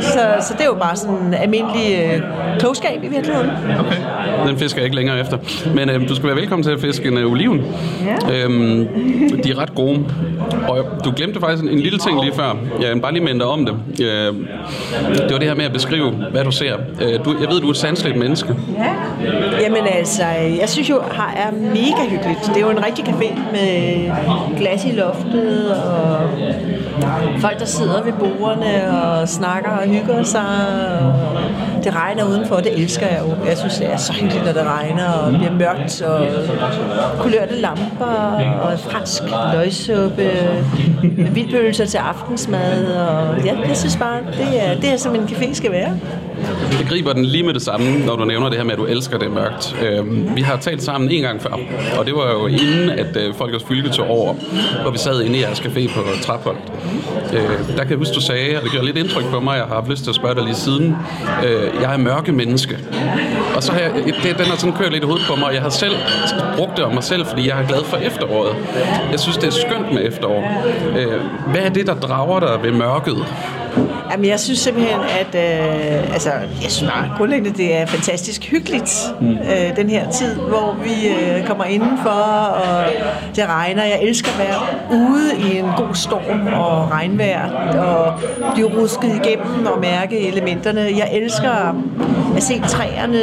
så, 0.00 0.20
så 0.40 0.52
det 0.52 0.60
er 0.60 0.66
jo 0.66 0.74
bare 0.74 0.96
sådan 0.96 1.34
almindelig 1.34 1.98
øh, 1.98 2.20
klogskab 2.58 3.04
i 3.04 3.08
virkeligheden. 3.08 3.50
Okay. 3.78 3.96
Den 4.48 4.58
fisker 4.58 4.80
jeg 4.80 4.84
ikke 4.84 4.96
længere 4.96 5.20
efter. 5.20 5.38
Men 5.74 5.90
øh, 5.90 6.08
du 6.08 6.14
skal 6.14 6.26
være 6.26 6.36
velkommen 6.36 6.64
til 6.64 6.70
at 6.70 6.80
fiske 6.80 7.08
en 7.08 7.18
øh, 7.18 7.32
oliven. 7.32 7.62
Ja. 8.06 8.44
Øhm, 8.44 8.88
de 9.44 9.50
er 9.50 9.58
ret 9.58 9.74
gode. 9.74 10.04
Og 10.68 10.84
du 11.04 11.12
glemte 11.16 11.40
faktisk 11.40 11.62
en, 11.62 11.68
en 11.68 11.78
lille 11.80 11.98
ting 11.98 12.20
lige 12.20 12.34
før. 12.34 12.56
Jeg 12.80 12.94
vil 12.94 13.00
bare 13.00 13.12
lige 13.12 13.24
minde 13.24 13.44
om 13.44 13.66
det. 13.66 13.74
Øh, 14.06 14.34
det 15.14 15.32
var 15.32 15.38
det 15.38 15.48
her 15.48 15.54
med 15.54 15.64
at 15.64 15.72
beskrive, 15.72 16.10
hvad 16.10 16.44
du 16.44 16.50
ser. 16.50 16.74
Øh, 17.02 17.24
du, 17.24 17.34
jeg 17.40 17.48
ved, 17.50 17.60
du 17.60 17.66
er 17.66 17.70
et 17.70 17.76
sanseligt 17.76 18.18
menneske. 18.18 18.54
Ja. 18.78 18.94
Jamen 19.60 19.86
altså, 19.92 20.24
jeg 20.60 20.68
synes 20.68 20.90
jo, 20.90 21.00
her 21.12 21.34
er 21.36 21.52
mega 21.52 22.08
hyggeligt. 22.10 22.46
Det 22.46 22.56
er 22.56 22.60
jo 22.60 22.70
en 22.70 22.84
rigtig 22.84 23.04
café 23.04 23.38
med 23.52 24.10
glas 24.58 24.84
i 24.84 24.92
loftet, 24.92 25.72
og 25.72 26.20
folk, 27.40 27.58
der 27.58 27.66
sidder 27.66 28.02
ved 28.02 28.12
bordene 28.12 28.98
og 29.02 29.28
snakker 29.28 29.70
og 29.70 29.84
hygger 29.88 30.22
sig. 30.22 30.44
Og 31.76 31.84
det 31.84 31.94
regner 31.94 32.24
udenfor, 32.24 32.56
det 32.56 32.78
elsker 32.78 33.06
jeg 33.06 33.20
jo. 33.20 33.48
Jeg 33.48 33.58
synes, 33.58 33.74
det 33.74 33.92
er 33.92 33.96
så 33.96 34.12
hyggeligt, 34.12 34.44
når 34.44 34.52
det 34.52 34.62
regner, 34.66 35.08
og 35.08 35.32
bliver 35.32 35.52
mørkt, 35.52 36.02
og 36.02 36.26
kulørte 37.20 37.60
lamper, 37.60 38.40
og 38.62 38.78
fransk 38.78 39.22
løgsuppe, 39.54 40.30
med 41.02 41.30
vildpølser 41.30 41.86
til 41.86 41.98
aftensmad. 41.98 42.96
Og 42.96 43.44
ja, 43.44 43.54
jeg 43.68 43.76
synes 43.76 43.96
bare, 43.96 44.18
det 44.38 44.66
er, 44.66 44.74
det 44.80 44.92
er 44.92 44.96
som 44.96 45.14
en 45.14 45.22
café 45.22 45.54
skal 45.54 45.72
være. 45.72 45.90
Jeg 46.78 46.86
griber 46.88 47.12
den 47.12 47.24
lige 47.24 47.42
med 47.42 47.54
det 47.54 47.62
samme, 47.62 47.98
når 48.06 48.16
du 48.16 48.24
nævner 48.24 48.48
det 48.48 48.58
her 48.58 48.64
med, 48.64 48.72
at 48.72 48.78
du 48.78 48.84
elsker 48.84 49.18
det 49.18 49.30
mørkt. 49.30 49.76
Øh, 49.82 50.36
vi 50.36 50.40
har 50.40 50.56
talt 50.56 50.82
sammen 50.82 51.10
en 51.10 51.22
gang 51.22 51.42
før, 51.42 51.58
og 51.98 52.06
det 52.06 52.14
var 52.14 52.32
jo 52.32 52.46
inden, 52.46 52.90
at 52.90 53.16
øh, 53.16 53.34
Folkets 53.34 53.64
Fylke 53.64 53.88
tog 53.88 54.06
over, 54.06 54.34
hvor 54.82 54.90
vi 54.90 54.98
sad 54.98 55.22
inde 55.22 55.38
i 55.38 55.40
jeres 55.40 55.60
café 55.60 55.94
på 55.94 56.00
Trapholdt. 56.22 56.72
Øh, 57.32 57.76
der 57.76 57.82
kan 57.82 57.90
jeg 57.90 57.98
huske, 57.98 58.14
du 58.14 58.20
sagde, 58.20 58.56
og 58.56 58.62
det 58.62 58.70
gjorde 58.70 58.86
lidt 58.86 58.96
indtryk 58.96 59.24
på 59.24 59.40
mig, 59.40 59.56
jeg 59.56 59.64
har 59.64 59.74
haft 59.74 59.88
lyst 59.88 60.02
til 60.02 60.10
at 60.10 60.16
spørge 60.16 60.34
dig 60.34 60.44
lige 60.44 60.54
siden, 60.54 60.96
øh, 61.44 61.82
jeg 61.82 61.92
er 61.92 61.96
mørke 61.96 62.32
menneske. 62.32 62.78
Og 63.56 63.62
så 63.62 63.72
har 63.72 63.80
jeg, 63.80 63.90
det, 64.22 64.38
den 64.38 64.46
har 64.46 64.56
sådan 64.56 64.76
kørt 64.76 64.92
lidt 64.92 65.04
i 65.04 65.06
hovedet 65.06 65.26
på 65.28 65.36
mig, 65.36 65.48
og 65.48 65.54
jeg 65.54 65.62
har 65.62 65.68
selv 65.68 65.94
brugt 66.56 66.76
det 66.76 66.84
om 66.84 66.94
mig 66.94 67.04
selv, 67.04 67.26
fordi 67.26 67.48
jeg 67.48 67.62
er 67.62 67.66
glad 67.66 67.84
for 67.84 67.96
efteråret. 67.96 68.56
Jeg 69.10 69.20
synes, 69.20 69.36
det 69.36 69.46
er 69.46 69.50
skønt 69.50 69.94
med 69.94 70.06
efterår. 70.06 70.64
Øh, 70.98 71.20
hvad 71.52 71.62
er 71.62 71.68
det, 71.68 71.86
der 71.86 71.94
drager 71.94 72.40
dig 72.40 72.58
ved 72.62 72.72
mørket? 72.72 73.16
Jamen, 74.14 74.26
jeg 74.28 74.40
synes 74.40 74.58
simpelthen, 74.58 75.00
at 75.00 75.34
øh, 75.34 76.12
altså, 76.12 76.30
jeg 76.62 76.70
synes 76.70 76.92
bare 76.92 77.10
grundlæggende, 77.16 77.58
det 77.58 77.76
er 77.76 77.86
fantastisk 77.86 78.50
hyggeligt, 78.50 79.14
mm. 79.20 79.30
øh, 79.30 79.76
den 79.76 79.90
her 79.90 80.10
tid, 80.10 80.34
hvor 80.34 80.76
vi 80.84 81.08
øh, 81.08 81.46
kommer 81.46 81.64
indenfor, 81.64 82.10
og 82.10 82.84
det 83.36 83.44
regner. 83.48 83.84
Jeg 83.84 84.02
elsker 84.02 84.30
at 84.32 84.38
være 84.38 84.60
ude 84.98 85.36
i 85.38 85.58
en 85.58 85.64
god 85.76 85.94
storm 85.94 86.46
og 86.46 86.90
regnvejr, 86.90 87.50
og 87.78 88.20
blive 88.54 88.80
rusket 88.80 89.20
igennem 89.24 89.66
og 89.66 89.80
mærke 89.80 90.28
elementerne. 90.28 90.80
Jeg 90.80 91.08
elsker 91.12 91.74
at 92.36 92.42
se 92.42 92.60
træerne 92.68 93.18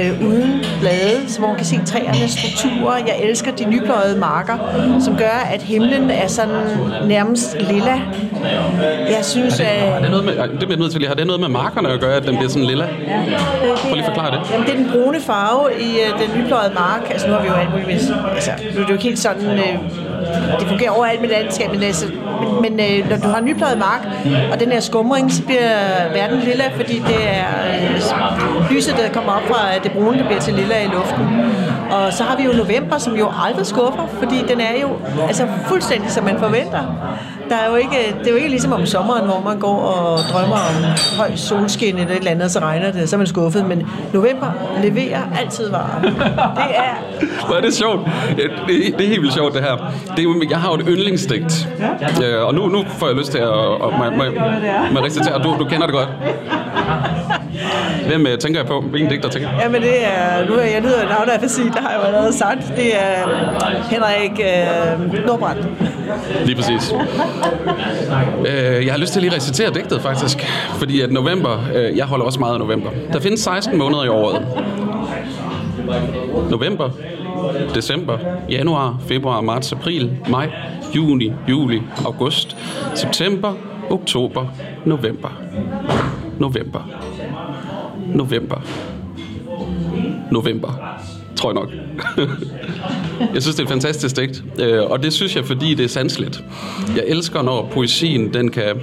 øh, 0.00 0.26
uden 0.28 0.64
blade, 0.80 1.28
så 1.28 1.38
hvor 1.38 1.48
man 1.48 1.56
kan 1.56 1.66
se 1.66 1.80
træernes 1.86 2.30
strukturer. 2.30 2.96
Jeg 2.96 3.16
elsker 3.22 3.50
de 3.50 3.64
nypløjede 3.64 4.18
marker, 4.18 4.58
som 5.04 5.16
gør, 5.16 5.46
at 5.52 5.62
himlen 5.62 6.10
er 6.10 6.26
sådan 6.26 6.62
nærmest 7.06 7.56
lilla. 7.60 8.00
Jeg 9.10 9.20
synes, 9.22 9.60
at 9.60 9.66
Har 9.66 10.00
det, 10.00 10.10
noget 10.10 10.24
med, 10.24 10.34
det 10.60 10.68
bliver 10.68 10.78
nødt 10.78 10.92
til. 10.92 11.06
Har 11.06 11.14
det 11.14 11.26
noget 11.26 11.40
med 11.40 11.48
markerne 11.48 11.88
at 11.88 12.00
gøre, 12.00 12.16
at 12.16 12.22
den 12.22 12.36
bliver 12.36 12.48
sådan 12.48 12.64
lilla? 12.64 12.86
Prøv 13.82 13.92
lige 13.92 13.98
at 13.98 14.14
forklare 14.14 14.30
det. 14.30 14.50
Jamen, 14.52 14.66
det 14.66 14.74
er 14.74 14.78
den 14.78 14.90
brune 14.92 15.20
farve 15.20 15.70
i 15.80 15.88
uh, 16.12 16.20
den 16.20 16.42
nypløjede 16.42 16.74
mark. 16.74 17.10
Altså, 17.10 17.26
nu 17.26 17.32
har 17.32 17.42
vi 17.42 17.48
jo 17.48 17.54
alt 17.54 17.70
muligt. 17.70 18.12
Altså, 18.34 18.50
nu 18.74 18.80
er 18.80 18.82
det 18.82 18.88
jo 18.88 18.92
ikke 18.92 19.04
helt 19.04 19.18
sådan... 19.18 19.46
Uh, 19.46 20.07
det 20.60 20.68
fungerer 20.68 20.90
overalt 20.90 21.20
med 21.20 21.28
landskab, 21.28 21.70
men, 21.70 21.82
altså, 21.82 22.06
men, 22.62 22.76
men 22.76 23.00
øh, 23.00 23.10
når 23.10 23.16
du 23.16 23.28
har 23.28 23.40
nypløjet 23.40 23.78
mark, 23.78 24.06
og 24.52 24.60
den 24.60 24.72
her 24.72 24.80
skumring, 24.80 25.32
så 25.32 25.42
bliver 25.42 25.68
verden 26.12 26.40
lilla, 26.40 26.64
fordi 26.76 26.94
det 26.98 27.20
er 27.30 27.46
øh, 27.74 28.70
lyset, 28.70 28.94
der 28.96 29.12
kommer 29.12 29.32
op 29.32 29.42
fra 29.48 29.78
det 29.82 29.92
brune, 29.92 30.18
der 30.18 30.24
bliver 30.24 30.40
til 30.40 30.54
lilla 30.54 30.84
i 30.84 30.86
luften. 30.86 31.24
Og 31.90 32.12
så 32.12 32.24
har 32.24 32.36
vi 32.36 32.42
jo 32.42 32.52
november, 32.52 32.98
som 32.98 33.16
jo 33.16 33.28
aldrig 33.44 33.66
skuffer, 33.66 34.06
fordi 34.18 34.36
den 34.48 34.60
er 34.60 34.80
jo 34.82 34.88
altså 35.26 35.46
fuldstændig, 35.66 36.10
som 36.10 36.24
man 36.24 36.38
forventer. 36.38 36.82
der 37.48 37.56
er 37.56 37.68
jo 37.70 37.74
ikke, 37.74 38.16
det 38.18 38.26
er 38.26 38.30
jo 38.30 38.36
ikke 38.36 38.48
ligesom 38.48 38.72
om 38.72 38.86
sommeren, 38.86 39.24
hvor 39.24 39.40
man 39.44 39.58
går 39.58 39.76
og 39.76 40.18
drømmer 40.32 40.56
om 40.56 40.84
høj 41.16 41.36
solskin 41.36 41.98
eller 41.98 42.10
et 42.10 42.18
eller 42.18 42.30
andet, 42.30 42.44
og 42.44 42.50
så 42.50 42.58
regner 42.58 42.92
det, 42.92 43.08
så 43.08 43.16
er 43.16 43.18
man 43.18 43.26
skuffet. 43.26 43.66
Men 43.66 43.88
november 44.12 44.46
leverer 44.82 45.22
altid 45.40 45.70
varer. 45.70 46.00
Det 46.00 46.12
er... 46.74 47.46
Hvor 47.46 47.56
er 47.56 47.60
det 47.60 47.74
sjovt. 47.74 48.00
Det, 48.36 48.50
det 48.98 49.04
er 49.04 49.08
helt 49.08 49.22
vildt 49.22 49.34
sjovt, 49.34 49.54
det 49.54 49.62
her. 49.62 49.76
Det 50.16 50.24
er, 50.24 50.46
jeg 50.50 50.58
har 50.58 50.68
jo 50.68 50.74
et 50.74 50.84
yndlingsdigt. 50.88 51.68
Øh, 52.24 52.46
og 52.46 52.54
nu, 52.54 52.66
nu 52.66 52.84
får 52.88 53.06
jeg 53.06 53.16
lyst 53.16 53.30
til 53.30 53.38
at... 53.38 53.48
Og, 53.48 53.92
må, 53.98 54.04
må, 54.10 54.24
må 54.92 55.00
recitere, 55.00 55.34
og 55.34 55.44
du, 55.44 55.56
du 55.58 55.64
kender 55.64 55.86
det 55.86 55.94
godt. 55.94 56.08
Hvem 58.06 58.26
øh, 58.26 58.38
tænker 58.38 58.60
jeg 58.60 58.66
på? 58.66 58.80
Hvilken 58.80 59.10
digter 59.10 59.28
tænker 59.28 59.48
jeg? 59.48 59.58
Jamen 59.62 59.82
det 59.82 60.04
er, 60.06 60.48
nu 60.48 60.54
er 60.54 60.62
jeg 60.62 60.82
lyder 60.82 61.00
af 61.00 61.08
navn 61.08 61.28
afasi, 61.28 61.62
det 61.62 61.74
har 61.74 61.90
jeg 61.90 61.98
jo 62.00 62.06
allerede 62.06 62.32
sagt. 62.32 62.72
Det 62.76 62.96
er 62.96 63.28
Henrik 63.90 64.40
øh, 64.40 65.26
Nordbrandt. 65.26 65.68
Lige 66.44 66.56
præcis. 66.56 66.92
Øh, 68.46 68.86
jeg 68.86 68.92
har 68.92 68.98
lyst 68.98 69.12
til 69.12 69.20
at 69.20 69.24
lige 69.24 69.36
recitere 69.36 69.70
digtet, 69.74 70.00
faktisk. 70.02 70.46
Fordi 70.78 71.00
at 71.00 71.12
november... 71.12 71.58
Øh, 71.74 71.96
jeg 71.96 72.06
holder 72.06 72.26
også 72.26 72.40
meget 72.40 72.52
af 72.54 72.58
november. 72.60 72.90
Der 73.12 73.20
findes 73.20 73.40
16 73.40 73.78
måneder 73.78 74.04
i 74.04 74.08
året. 74.08 74.46
November, 76.50 76.90
december, 77.74 78.18
januar, 78.50 78.98
februar, 79.08 79.40
marts, 79.40 79.72
april, 79.72 80.10
maj, 80.28 80.50
juni, 80.96 81.32
juli, 81.48 81.82
august, 82.04 82.56
september, 82.94 83.54
oktober, 83.90 84.46
november. 84.84 85.28
November. 86.38 86.80
November. 88.14 88.62
November. 90.30 90.98
Tror 91.36 91.50
jeg 91.50 91.54
nok. 91.54 91.70
jeg 93.34 93.42
synes, 93.42 93.56
det 93.56 93.58
er 93.58 93.62
et 93.62 93.68
fantastisk 93.68 94.16
digt. 94.16 94.44
Øh, 94.58 94.82
og 94.84 95.02
det 95.02 95.12
synes 95.12 95.36
jeg, 95.36 95.44
fordi 95.44 95.74
det 95.74 95.84
er 95.84 95.88
sandsligt. 95.88 96.44
Jeg 96.96 97.04
elsker, 97.06 97.42
når 97.42 97.70
poesien, 97.72 98.34
den 98.34 98.50
kan 98.50 98.80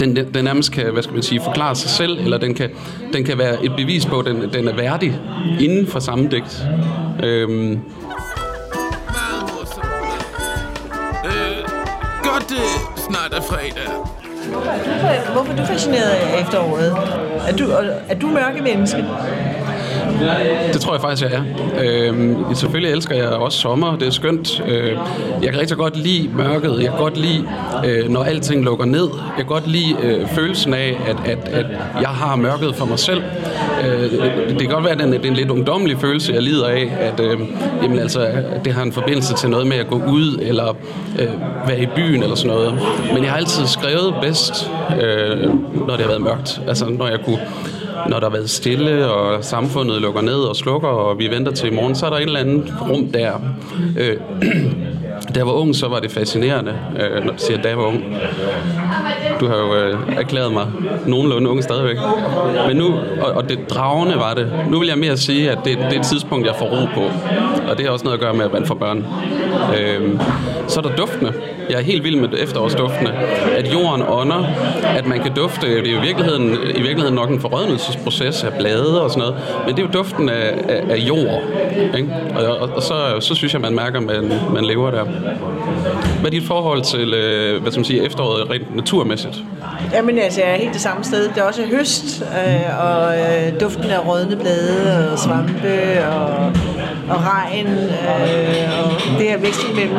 den, 0.00 0.16
den, 0.16 0.34
den 0.34 0.44
nærmest 0.44 0.72
kan, 0.72 0.92
hvad 0.92 1.02
skal 1.02 1.14
man 1.14 1.22
sige, 1.22 1.40
forklare 1.44 1.76
sig 1.76 1.90
selv, 1.90 2.18
eller 2.18 2.38
den 2.38 2.54
kan, 2.54 2.70
den 3.12 3.24
kan 3.24 3.38
være 3.38 3.64
et 3.64 3.72
bevis 3.76 4.06
på, 4.06 4.18
at 4.18 4.26
den, 4.26 4.52
den 4.52 4.68
er 4.68 4.74
værdig 4.74 5.20
inden 5.60 5.86
for 5.86 6.00
samme 6.00 6.28
digt. 6.28 6.66
Øhm, 7.22 7.78
godt 12.24 12.48
det 12.48 12.58
snart 12.96 13.32
er 13.32 13.42
fredag. 13.42 14.21
Hvorfor 15.32 15.52
er 15.52 15.56
du 15.56 15.64
fascineret 15.64 16.10
af 16.10 16.40
efteråret? 16.40 16.96
Er 17.48 17.56
du, 17.56 17.70
er 18.08 18.14
du 18.14 18.26
mørke 18.26 18.62
menneske? 18.62 19.04
Det 20.72 20.80
tror 20.80 20.92
jeg 20.94 21.00
faktisk, 21.00 21.22
jeg 21.22 21.32
er. 21.32 21.42
Øh, 22.12 22.34
selvfølgelig 22.54 22.92
elsker 22.92 23.14
jeg 23.16 23.28
også 23.28 23.58
sommer. 23.58 23.96
Det 23.96 24.06
er 24.06 24.10
skønt. 24.10 24.62
Øh, 24.68 24.96
jeg 25.42 25.50
kan 25.52 25.60
rigtig 25.60 25.76
godt 25.76 25.96
lide 25.96 26.30
mørket. 26.36 26.74
Jeg 26.82 26.88
kan 26.90 26.98
godt 26.98 27.16
lide, 27.16 27.44
øh, 27.86 28.08
når 28.10 28.22
alting 28.22 28.64
lukker 28.64 28.84
ned. 28.84 29.08
Jeg 29.12 29.36
kan 29.36 29.46
godt 29.46 29.66
lide 29.68 29.96
øh, 30.02 30.28
følelsen 30.28 30.74
af, 30.74 31.00
at, 31.06 31.16
at, 31.32 31.48
at 31.48 31.66
jeg 32.00 32.08
har 32.08 32.36
mørket 32.36 32.74
for 32.76 32.86
mig 32.86 32.98
selv. 32.98 33.22
Øh, 33.86 34.10
det 34.48 34.58
kan 34.60 34.68
godt 34.68 34.84
være, 34.84 34.92
at 34.92 34.98
det 34.98 35.04
er 35.04 35.08
en- 35.08 35.12
det 35.12 35.24
er 35.24 35.30
en 35.30 35.36
lidt 35.36 35.50
ungdommelig 35.50 35.98
følelse, 36.00 36.32
jeg 36.32 36.42
lider 36.42 36.66
af, 36.66 36.92
at 37.00 37.20
øh, 37.20 37.40
jamen, 37.82 37.98
altså, 37.98 38.28
det 38.64 38.72
har 38.72 38.82
en 38.82 38.92
forbindelse 38.92 39.34
til 39.34 39.50
noget 39.50 39.66
med 39.66 39.76
at 39.76 39.86
gå 39.88 39.96
ud, 40.08 40.38
eller 40.42 40.76
øh, 41.18 41.28
være 41.68 41.80
i 41.82 41.86
byen, 41.96 42.22
eller 42.22 42.36
sådan 42.36 42.56
noget. 42.56 42.78
Men 43.14 43.22
jeg 43.22 43.30
har 43.32 43.38
altid 43.38 43.66
skrevet 43.66 44.14
bedst, 44.22 44.70
øh, 45.02 45.38
når 45.86 45.96
det 45.96 46.00
har 46.00 46.08
været 46.08 46.20
mørkt. 46.22 46.60
Altså, 46.68 46.84
når 46.86 47.06
jeg 47.08 47.18
kunne 47.24 47.38
når 48.08 48.20
der 48.20 48.26
har 48.26 48.36
været 48.36 48.50
stille, 48.50 49.10
og 49.12 49.44
samfundet 49.44 50.00
lukker 50.02 50.20
ned 50.20 50.34
og 50.34 50.56
slukker, 50.56 50.88
og 50.88 51.18
vi 51.18 51.30
venter 51.30 51.52
til 51.52 51.72
i 51.72 51.74
morgen, 51.74 51.94
så 51.94 52.06
er 52.06 52.10
der 52.10 52.16
et 52.16 52.22
eller 52.22 52.40
andet 52.40 52.74
rum 52.90 53.06
der. 53.06 53.32
Øh, 53.98 54.16
da 55.34 55.38
jeg 55.38 55.46
var 55.46 55.52
ung, 55.52 55.76
så 55.76 55.88
var 55.88 56.00
det 56.00 56.10
fascinerende, 56.10 56.74
øh, 57.00 57.24
når 57.24 57.32
du 57.32 57.38
siger, 57.38 57.62
da 57.62 57.68
jeg 57.68 57.78
var 57.78 57.84
ung. 57.84 58.04
Du 59.40 59.48
har 59.48 59.56
jo 59.56 59.74
øh, 59.74 59.98
erklæret 60.16 60.52
mig 60.52 60.66
nogenlunde 61.06 61.50
ung 61.50 61.62
stadigvæk. 61.62 61.96
Men 62.66 62.76
nu, 62.76 62.94
og, 63.20 63.32
og 63.32 63.48
det 63.48 63.58
dragende 63.70 64.16
var 64.16 64.34
det, 64.34 64.52
nu 64.70 64.78
vil 64.78 64.88
jeg 64.88 64.98
mere 64.98 65.16
sige, 65.16 65.50
at 65.50 65.58
det, 65.64 65.78
det 65.78 65.96
er 65.96 66.00
et 66.00 66.06
tidspunkt, 66.06 66.46
jeg 66.46 66.54
får 66.58 66.66
ro 66.66 66.86
på. 66.94 67.00
Og 67.70 67.78
det 67.78 67.86
har 67.86 67.92
også 67.92 68.04
noget 68.04 68.18
at 68.18 68.20
gøre 68.20 68.34
med, 68.34 68.44
at 68.44 68.52
man 68.52 68.66
får 68.66 68.74
børn. 68.74 69.06
Øh, 69.78 70.20
så 70.68 70.80
er 70.80 70.82
der 70.82 70.96
duftene. 70.96 71.32
Jeg 71.70 71.78
er 71.78 71.84
helt 71.84 72.04
vild 72.04 72.16
med 72.16 72.28
efterårsduftene. 72.38 73.12
At 73.56 73.72
jorden 73.72 74.02
ånder, 74.08 74.44
at 74.96 75.06
man 75.06 75.20
kan 75.20 75.34
dufte, 75.34 75.66
det 75.66 75.88
er 75.88 75.92
jo 75.92 75.98
i 75.98 76.06
virkeligheden, 76.06 76.52
i 76.52 76.82
virkeligheden 76.82 77.14
nok 77.14 77.30
en 77.30 77.40
forrødnelsesproces 77.40 78.44
af 78.44 78.52
blade 78.58 79.02
og 79.02 79.10
sådan 79.10 79.20
noget, 79.20 79.42
men 79.66 79.76
det 79.76 79.82
er 79.82 79.86
jo 79.86 79.92
duften 79.92 80.28
af, 80.28 80.58
af, 80.68 80.82
af 80.90 80.96
jord. 80.96 81.42
Ikke? 81.96 82.08
Og, 82.36 82.58
og, 82.58 82.68
og 82.76 82.82
så, 82.82 82.94
så 83.20 83.34
synes 83.34 83.52
jeg, 83.52 83.60
man 83.60 83.74
mærker, 83.74 83.98
at 83.98 84.04
man, 84.04 84.32
man 84.54 84.64
lever 84.64 84.90
der. 84.90 85.04
Hvad 86.20 86.26
er 86.26 86.30
dit 86.30 86.42
forhold 86.42 86.82
til 86.82 87.14
øh, 87.14 87.62
hvad 87.62 87.72
skal 87.72 87.80
man 87.80 87.84
sige, 87.84 88.02
efteråret 88.06 88.50
rent 88.50 88.76
naturmæssigt? 88.76 89.44
Jamen 89.92 90.18
altså, 90.18 90.40
jeg 90.40 90.50
er 90.50 90.56
helt 90.56 90.72
det 90.72 90.80
samme 90.80 91.04
sted. 91.04 91.28
Det 91.28 91.38
er 91.38 91.42
også 91.42 91.62
høst, 91.62 92.22
øh, 92.22 92.84
og 92.84 93.18
øh, 93.18 93.60
duften 93.60 93.90
af 93.90 94.06
rådne 94.08 94.36
blade 94.36 95.12
og 95.12 95.18
svampe 95.18 96.06
og, 96.06 96.52
og 97.10 97.18
regn, 97.26 97.66
øh, 97.66 98.84
og 98.84 99.18
det 99.18 99.21
her 99.32 99.38
vækst 99.38 99.60
mellem 99.74 99.96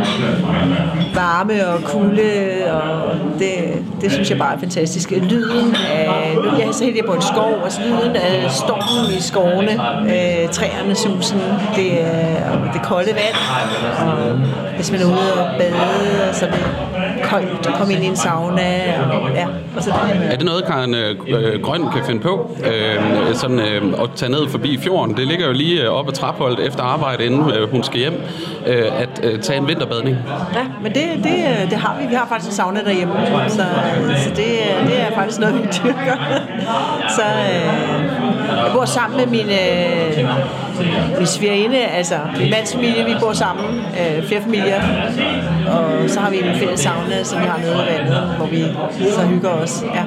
varme 1.16 1.68
og 1.68 1.84
kulde, 1.84 2.32
og 2.72 3.16
det, 3.40 3.54
det 4.02 4.12
synes 4.12 4.30
jeg 4.30 4.38
bare 4.38 4.56
er 4.56 4.60
fantastisk. 4.60 5.12
Lyden 5.12 5.76
af, 5.76 6.36
nu 6.36 6.58
jeg 6.60 6.68
så 6.72 6.84
heldig 6.84 7.06
på 7.06 7.14
en 7.14 7.22
skov, 7.22 7.54
og 7.64 7.72
lyden 7.86 8.16
af 8.16 8.52
stormen 8.52 9.18
i 9.18 9.22
skovene, 9.22 9.72
øh, 10.02 10.50
træerne 10.50 10.96
susen, 10.96 11.42
det, 11.76 12.02
er, 12.02 12.72
det 12.74 12.82
kolde 12.82 13.12
vand, 13.14 13.36
og 14.00 14.40
hvis 14.76 14.92
man 14.92 15.02
er 15.02 15.06
ude 15.06 15.34
og 15.44 15.50
bade, 15.58 16.30
og 16.30 16.36
så 16.36 16.46
det 16.46 16.93
koldt 17.34 17.68
at 17.68 17.74
komme 17.74 17.94
ind 17.94 18.04
i 18.04 18.08
en 18.08 18.16
sauna, 18.16 19.00
og, 19.12 19.30
ja, 19.34 19.48
og 19.76 19.84
så 19.84 19.92
Er 20.32 20.36
det 20.36 20.46
noget, 20.46 20.66
Karen 20.66 20.94
øh, 20.94 21.16
øh, 21.28 21.62
Grøn 21.62 21.82
kan 21.94 22.06
finde 22.06 22.22
på? 22.22 22.58
Øh, 22.66 23.36
sådan 23.36 23.60
øh, 23.60 24.04
at 24.04 24.10
tage 24.16 24.32
ned 24.32 24.50
forbi 24.50 24.80
fjorden. 24.84 25.18
Det 25.18 25.28
ligger 25.28 25.48
jo 25.48 25.54
lige 25.54 25.84
øh, 25.84 25.90
op 25.90 26.08
ad 26.08 26.14
Trapholdt 26.14 26.60
efter 26.60 26.84
arbejde, 26.84 27.26
inden 27.26 27.52
øh, 27.52 27.72
hun 27.72 27.84
skal 27.84 28.00
hjem. 28.00 28.22
Øh, 28.68 29.02
at 29.02 29.20
øh, 29.24 29.40
tage 29.40 29.60
en 29.60 29.68
vinterbadning. 29.68 30.18
Ja, 30.56 30.66
men 30.84 30.94
det, 30.94 31.04
det, 31.24 31.36
det 31.70 31.78
har 31.78 31.98
vi. 32.02 32.08
Vi 32.08 32.16
har 32.16 32.28
faktisk 32.30 32.50
en 32.50 32.56
sauna 32.56 32.84
derhjemme, 32.84 33.14
så, 33.48 33.64
så 34.24 34.30
det, 34.30 34.48
det 34.88 35.02
er 35.02 35.12
faktisk 35.16 35.40
noget, 35.40 35.56
vi 35.56 35.62
dyrker. 35.84 36.18
Så 37.18 37.22
øh, 37.22 38.03
jeg 38.66 38.74
bor 38.74 38.86
sammen 38.86 39.18
med 39.20 39.28
min, 39.28 39.50
øh, 39.50 40.28
min 41.18 41.28
svigerinde, 41.28 41.78
altså 41.78 42.16
min 42.40 42.50
mands 42.50 42.74
familie, 42.74 43.06
vi 43.06 43.14
bor 43.22 43.34
sammen, 43.34 43.80
øh, 43.80 44.28
flere 44.28 44.42
familier, 44.42 44.82
og 45.68 46.10
så 46.10 46.20
har 46.20 46.30
vi 46.30 46.38
en 46.38 46.56
fælles 46.60 46.80
sauna, 46.80 47.24
som 47.24 47.40
vi 47.42 47.46
har 47.46 47.58
nede 47.58 47.74
ved 47.74 47.86
vandet, 47.86 48.36
hvor 48.38 48.46
vi 48.46 48.64
så 49.12 49.22
hygger 49.22 49.50
os. 49.50 49.84
Ja. 49.96 50.04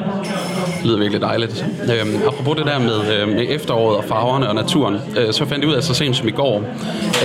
Det 0.76 0.84
lyder 0.84 0.98
virkelig 0.98 1.20
dejligt. 1.20 1.66
Øhm, 1.82 2.22
apropos 2.26 2.56
det 2.56 2.66
der 2.66 2.78
med, 2.78 3.14
øh, 3.14 3.28
med 3.28 3.46
efteråret 3.48 3.96
og 3.96 4.04
farverne 4.04 4.48
og 4.48 4.54
naturen, 4.54 4.96
øh, 5.16 5.32
så 5.32 5.44
fandt 5.44 5.64
jeg 5.64 5.70
ud 5.70 5.74
af 5.74 5.82
så 5.82 5.94
sent 5.94 6.16
som 6.16 6.28
i 6.28 6.30
går, 6.30 6.62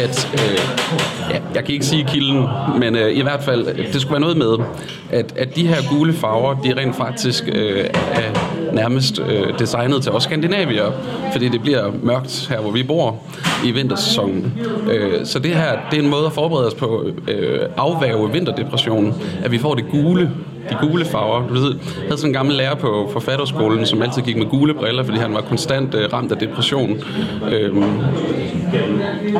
at 0.03 0.29
øh, 0.33 0.59
ja, 1.29 1.39
jeg 1.55 1.63
kan 1.65 1.73
ikke 1.73 1.85
sige 1.85 2.03
kilden, 2.07 2.47
men 2.79 2.95
øh, 2.95 3.17
i 3.17 3.21
hvert 3.21 3.43
fald, 3.43 3.91
det 3.93 4.01
skulle 4.01 4.11
være 4.11 4.21
noget 4.21 4.37
med, 4.37 4.65
at, 5.11 5.33
at 5.37 5.55
de 5.55 5.67
her 5.67 5.77
gule 5.89 6.13
farver, 6.13 6.55
de 6.63 6.73
rent 6.77 6.95
faktisk 6.95 7.43
øh, 7.53 7.85
er 8.11 8.31
nærmest 8.73 9.19
øh, 9.19 9.59
designet 9.59 10.03
til 10.03 10.11
os 10.11 10.23
skandinavier, 10.23 10.91
fordi 11.31 11.49
det 11.49 11.61
bliver 11.61 11.91
mørkt 12.03 12.47
her, 12.49 12.61
hvor 12.61 12.71
vi 12.71 12.83
bor 12.83 13.19
i 13.65 13.71
vintersæsonen. 13.71 14.53
Øh, 14.91 15.25
så 15.25 15.39
det 15.39 15.55
her, 15.55 15.77
det 15.91 15.99
er 15.99 16.03
en 16.03 16.09
måde 16.09 16.25
at 16.25 16.31
forberede 16.33 16.67
os 16.67 16.73
på 16.73 17.05
øh, 17.27 17.59
afværge 17.77 18.31
vinterdepressionen, 18.31 19.13
at 19.43 19.51
vi 19.51 19.57
får 19.57 19.75
det 19.75 19.85
gule 19.91 20.31
de 20.69 20.77
gule 20.87 21.05
farver. 21.05 21.47
Du 21.47 21.53
ved, 21.53 21.75
jeg 21.95 22.03
havde 22.03 22.17
sådan 22.17 22.29
en 22.29 22.33
gammel 22.33 22.55
lærer 22.55 22.75
på 22.75 23.09
forfatterskolen, 23.13 23.85
som 23.85 24.01
altid 24.01 24.21
gik 24.21 24.37
med 24.37 24.45
gule 24.45 24.73
briller, 24.73 25.03
fordi 25.03 25.17
han 25.17 25.33
var 25.33 25.41
konstant 25.41 25.95
øh, 25.95 26.13
ramt 26.13 26.31
af 26.31 26.37
depression. 26.37 26.89
Øhm, 27.51 27.83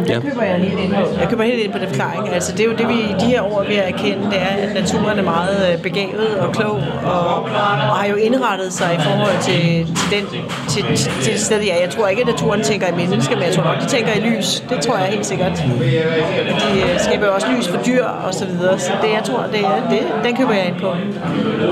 ja. 0.07 0.19
køber 0.19 0.43
jeg 0.43 0.55
helt 0.57 0.79
ind 0.79 0.93
på. 0.93 1.01
Jeg 1.19 1.27
køber 1.29 1.43
helt 1.43 1.59
ind 1.63 1.71
på 1.71 1.77
den 1.77 1.87
forklaring. 1.87 2.33
Altså, 2.33 2.51
det 2.51 2.59
er 2.59 2.65
jo 2.65 2.71
det, 2.77 2.87
vi 2.87 2.95
de 3.19 3.25
her 3.25 3.41
år 3.41 3.63
ved 3.67 3.75
at 3.75 3.93
erkende, 3.93 4.23
det 4.31 4.37
er, 4.41 4.45
at 4.67 4.73
naturen 4.73 5.19
er 5.19 5.23
meget 5.23 5.73
øh, 5.73 5.81
begavet 5.81 6.35
og 6.39 6.53
klog, 6.53 6.79
og, 7.05 7.35
og 7.43 7.95
har 7.99 8.07
jo 8.09 8.15
indrettet 8.15 8.73
sig 8.73 8.89
i 8.99 9.01
forhold 9.01 9.37
til, 9.41 9.61
til, 9.99 10.17
den, 10.17 10.25
til, 10.69 10.83
til, 10.97 11.11
til 11.23 11.31
det 11.33 11.39
sted, 11.41 11.61
ja. 11.61 11.75
Jeg 11.81 11.89
tror 11.89 12.07
ikke, 12.07 12.21
at 12.21 12.27
naturen 12.27 12.61
tænker 12.61 12.87
i 12.87 12.95
mennesker, 12.95 13.35
men 13.35 13.43
jeg 13.45 13.53
tror 13.53 13.63
nok, 13.63 13.81
de 13.81 13.85
tænker 13.85 14.11
i 14.13 14.19
lys. 14.29 14.63
Det 14.69 14.79
tror 14.81 14.97
jeg 14.97 15.07
helt 15.07 15.25
sikkert. 15.25 15.51
De 15.57 16.79
øh, 16.93 16.99
skaber 16.99 17.27
også 17.27 17.47
lys 17.57 17.67
for 17.67 17.77
dyr 17.85 18.05
og 18.05 18.33
så 18.33 18.45
videre. 18.45 18.79
Så 18.79 18.91
det, 19.01 19.09
jeg 19.09 19.21
tror, 19.23 19.43
det, 19.51 19.59
er- 19.59 19.89
det, 19.89 19.99
den 20.25 20.35
køber 20.37 20.53
jeg 20.53 20.65
ind 20.67 20.75
på. 20.81 20.87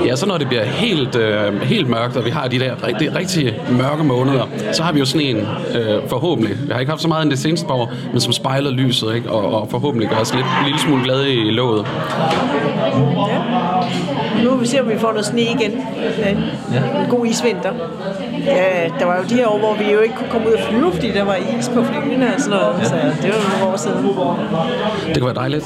Ja, 0.06 0.16
så 0.16 0.26
når 0.26 0.38
det 0.38 0.48
bliver 0.48 0.64
helt, 0.64 1.16
øh, 1.16 1.62
helt 1.62 1.88
mørkt, 1.88 2.16
og 2.16 2.24
vi 2.24 2.30
har 2.30 2.48
de 2.48 2.58
der 2.58 2.86
rigtig, 2.86 3.16
rigtig 3.16 3.60
mørke 3.70 4.04
måneder, 4.04 4.48
så 4.72 4.82
har 4.82 4.92
vi 4.92 4.98
jo 4.98 5.04
sådan 5.04 5.26
en, 5.26 5.36
øh, 5.36 6.08
forhåbentlig, 6.08 6.56
jeg 6.68 6.74
har 6.74 6.80
ikke 6.80 6.90
haft 6.90 7.02
så 7.02 7.08
meget 7.08 7.22
end 7.22 7.30
det 7.30 7.38
seneste 7.38 7.66
par 7.66 7.74
år, 7.74 7.92
men 8.12 8.20
som 8.20 8.32
spejler 8.32 8.70
lyset, 8.70 9.14
ikke? 9.14 9.30
Og, 9.30 9.60
og 9.60 9.68
forhåbentlig 9.70 10.08
gør 10.08 10.16
os 10.16 10.34
lidt, 10.34 10.46
en 10.60 10.64
lille 10.64 10.80
smule 10.80 11.04
glade 11.04 11.34
i 11.34 11.50
låget. 11.50 11.86
Nu 14.44 14.50
vil 14.50 14.60
vi 14.60 14.66
se, 14.66 14.80
om 14.80 14.88
vi 14.88 14.98
får 14.98 15.10
noget 15.10 15.26
sne 15.26 15.40
igen. 15.40 15.72
Ja. 16.18 17.00
En 17.02 17.10
god 17.10 17.26
isvinter. 17.26 17.72
Ja, 18.46 18.88
der 18.98 19.04
var 19.04 19.16
jo 19.16 19.22
de 19.28 19.34
her 19.34 19.46
år, 19.46 19.58
hvor 19.58 19.76
vi 19.84 19.92
jo 19.92 20.00
ikke 20.00 20.14
kunne 20.14 20.28
komme 20.30 20.48
ud 20.48 20.52
og 20.52 20.60
flyve, 20.70 20.92
fordi 20.92 21.10
der 21.12 21.24
var 21.24 21.36
is 21.58 21.68
på 21.74 21.84
flyene 21.84 22.34
og 22.34 22.40
sådan 22.40 22.58
noget. 22.58 22.86
Så 22.86 22.94
det 23.22 23.30
var 23.30 23.58
nogle 23.58 23.72
år 23.72 23.76
siden. 23.76 23.96
Det 25.08 25.22
kunne 25.22 25.26
være 25.26 25.34
dejligt. 25.34 25.64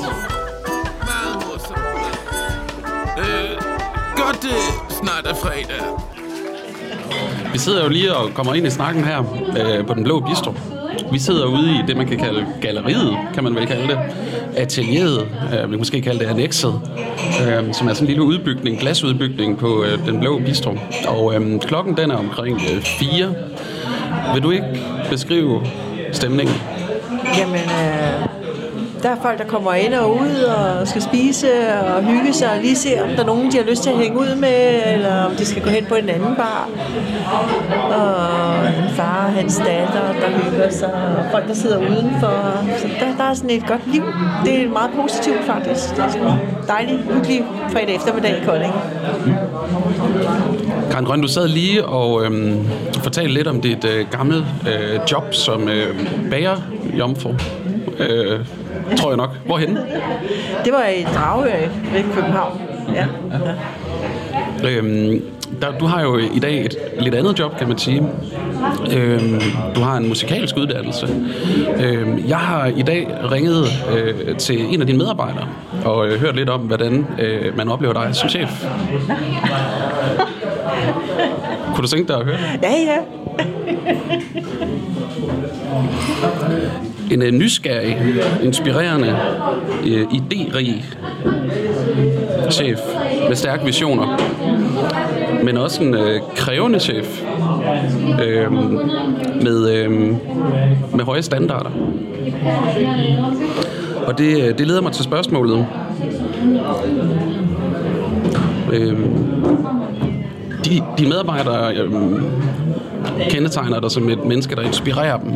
Det 4.44 4.96
snart 5.02 5.26
er 5.26 5.34
fredag. 5.34 5.82
Vi 7.52 7.58
sidder 7.58 7.82
jo 7.82 7.88
lige 7.88 8.16
og 8.16 8.30
kommer 8.34 8.54
ind 8.54 8.66
i 8.66 8.70
snakken 8.70 9.04
her 9.04 9.18
øh, 9.58 9.86
på 9.86 9.94
Den 9.94 10.04
Blå 10.04 10.20
Bistro. 10.20 10.54
Vi 11.12 11.18
sidder 11.18 11.46
ude 11.46 11.70
i 11.70 11.78
det, 11.86 11.96
man 11.96 12.06
kan 12.06 12.18
kalde 12.18 12.46
galleriet, 12.60 13.18
kan 13.34 13.44
man 13.44 13.54
vel 13.54 13.66
kalde 13.66 13.88
det. 13.88 13.98
Atelieret, 14.56 15.20
øh, 15.22 15.52
vi 15.52 15.70
kan 15.70 15.78
måske 15.78 16.00
kalde 16.00 16.18
det 16.18 16.26
annexet, 16.26 16.80
øh, 17.46 17.74
som 17.74 17.88
er 17.88 17.92
sådan 17.92 18.04
en 18.04 18.06
lille 18.06 18.22
udbygning, 18.22 18.78
glasudbygning 18.78 19.58
på 19.58 19.84
øh, 19.84 20.06
Den 20.06 20.20
Blå 20.20 20.38
Bistro. 20.38 20.78
Og 21.08 21.34
øh, 21.34 21.60
klokken 21.60 21.96
den 21.96 22.10
er 22.10 22.16
omkring 22.16 22.60
øh, 22.74 22.82
4. 22.82 23.34
Vil 24.34 24.42
du 24.42 24.50
ikke 24.50 24.82
beskrive 25.10 25.66
stemningen? 26.12 26.56
Jamen, 27.38 27.54
øh, 27.54 28.43
der 29.04 29.10
er 29.10 29.16
folk, 29.22 29.38
der 29.38 29.44
kommer 29.44 29.74
ind 29.74 29.94
og 29.94 30.12
ud 30.12 30.42
og 30.42 30.88
skal 30.88 31.02
spise 31.02 31.48
og 31.94 32.04
hygge 32.04 32.32
sig 32.32 32.50
og 32.50 32.58
lige 32.58 32.76
se, 32.76 32.88
om 33.02 33.08
der 33.08 33.22
er 33.22 33.26
nogen, 33.26 33.52
de 33.52 33.56
har 33.56 33.64
lyst 33.64 33.82
til 33.82 33.90
at 33.90 33.96
hænge 33.96 34.18
ud 34.18 34.34
med, 34.36 34.82
eller 34.94 35.24
om 35.24 35.36
de 35.36 35.46
skal 35.46 35.62
gå 35.62 35.70
hen 35.70 35.84
på 35.84 35.94
en 35.94 36.08
anden 36.08 36.36
bar. 36.36 36.68
Og 38.00 38.66
en 38.66 38.90
far 38.96 39.26
og 39.26 39.32
hans 39.32 39.56
datter, 39.56 40.12
der 40.20 40.28
hygger 40.28 40.70
sig, 40.70 40.92
og 40.92 41.24
folk, 41.30 41.48
der 41.48 41.54
sidder 41.54 41.78
udenfor. 41.78 42.64
Så 42.78 42.88
der, 43.00 43.16
der 43.16 43.24
er 43.24 43.34
sådan 43.34 43.50
et 43.50 43.66
godt 43.66 43.92
liv. 43.92 44.02
Det 44.44 44.62
er 44.62 44.68
meget 44.68 44.90
positivt 45.00 45.44
faktisk. 45.46 45.96
Det 45.96 46.04
er 46.04 46.08
sådan 46.08 46.26
en 46.26 46.38
dejlig, 46.68 46.98
hyggelig 46.98 47.44
fredag 47.72 47.94
eftermiddag 47.94 48.42
i 48.42 48.44
Kolding. 48.44 48.74
Karen 50.94 51.06
Grøn, 51.06 51.20
du 51.20 51.28
sad 51.28 51.48
lige 51.48 51.84
og 51.84 52.24
øhm, 52.24 52.66
fortalte 53.02 53.34
lidt 53.34 53.46
om 53.46 53.60
dit 53.60 53.84
øh, 53.84 54.06
gamle 54.10 54.36
øh, 54.36 55.00
job 55.12 55.34
som 55.34 55.68
øh, 55.68 56.08
bagerjomfru. 56.30 57.34
Øh, 57.98 58.40
tror 58.96 59.08
jeg 59.10 59.16
nok. 59.16 59.30
Hvorhen? 59.46 59.78
Det 60.64 60.72
var 60.72 60.86
i 60.86 61.02
Dragør 61.02 61.68
ved 61.92 62.14
København. 62.14 62.60
Ja. 62.94 63.06
ja. 64.62 64.70
Øhm, 64.70 65.22
der, 65.62 65.78
du 65.78 65.86
har 65.86 66.02
jo 66.02 66.18
i 66.18 66.38
dag 66.38 66.64
et 66.64 66.76
lidt 67.00 67.14
andet 67.14 67.38
job, 67.38 67.58
kan 67.58 67.68
man 67.68 67.78
sige. 67.78 68.02
Øhm, 68.92 69.40
du 69.74 69.80
har 69.80 69.96
en 69.96 70.08
musikalsk 70.08 70.56
uddannelse. 70.56 71.08
Øhm, 71.76 72.24
jeg 72.28 72.38
har 72.38 72.66
i 72.66 72.82
dag 72.82 73.08
ringet 73.30 73.66
øh, 73.96 74.36
til 74.36 74.74
en 74.74 74.80
af 74.80 74.86
dine 74.86 74.98
medarbejdere 74.98 75.48
og 75.84 76.08
øh, 76.08 76.20
hørt 76.20 76.36
lidt 76.36 76.48
om, 76.48 76.60
hvordan 76.60 77.06
øh, 77.18 77.56
man 77.56 77.68
oplever 77.68 77.92
dig 77.92 78.08
som 78.12 78.28
chef. 78.28 78.66
Kunne 81.74 81.82
du 81.82 81.86
tænke 81.86 82.08
dig 82.08 82.20
at 82.20 82.24
høre? 82.24 82.38
Ja, 82.62 82.70
ja. 82.70 82.98
En 87.10 87.22
øh, 87.22 87.32
nysgerrig, 87.32 87.98
inspirerende, 88.42 89.16
øh, 89.86 90.02
idérig 90.02 90.84
chef 92.50 92.78
med 93.28 93.36
stærke 93.36 93.64
visioner, 93.64 94.18
men 95.44 95.56
også 95.56 95.82
en 95.82 95.94
øh, 95.94 96.20
krævende 96.36 96.80
chef 96.80 97.22
øh, 98.24 98.52
med, 99.42 99.70
øh, 99.74 99.90
med 100.94 101.04
høje 101.04 101.22
standarder. 101.22 101.70
Og 104.06 104.18
det, 104.18 104.58
det 104.58 104.66
leder 104.66 104.80
mig 104.80 104.92
til 104.92 105.04
spørgsmålet. 105.04 105.66
Øh, 108.72 108.98
de, 110.64 110.82
de 110.98 111.08
medarbejdere 111.08 111.74
øh, 111.74 111.92
kendetegner 113.30 113.80
dig 113.80 113.90
som 113.90 114.08
et 114.08 114.24
menneske, 114.24 114.56
der 114.56 114.62
inspirerer 114.62 115.18
dem. 115.18 115.32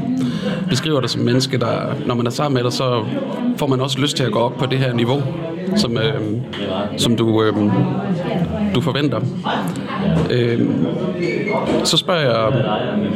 Beskriver 0.68 1.00
dig 1.00 1.10
som 1.10 1.22
menneske, 1.22 1.58
der, 1.58 1.94
når 2.06 2.14
man 2.14 2.26
er 2.26 2.30
sammen 2.30 2.54
med 2.54 2.64
dig, 2.64 2.72
så 2.72 3.04
får 3.56 3.66
man 3.66 3.80
også 3.80 3.98
lyst 3.98 4.16
til 4.16 4.24
at 4.24 4.32
gå 4.32 4.38
op 4.38 4.56
på 4.56 4.66
det 4.66 4.78
her 4.78 4.92
niveau, 4.92 5.22
som, 5.76 5.96
øh, 5.96 6.20
som 6.96 7.16
du, 7.16 7.42
øh, 7.42 7.54
du 8.74 8.80
forventer. 8.80 9.20
Øh, 10.30 10.60
så 11.84 11.96
spørger 11.96 12.20
jeg 12.20 12.64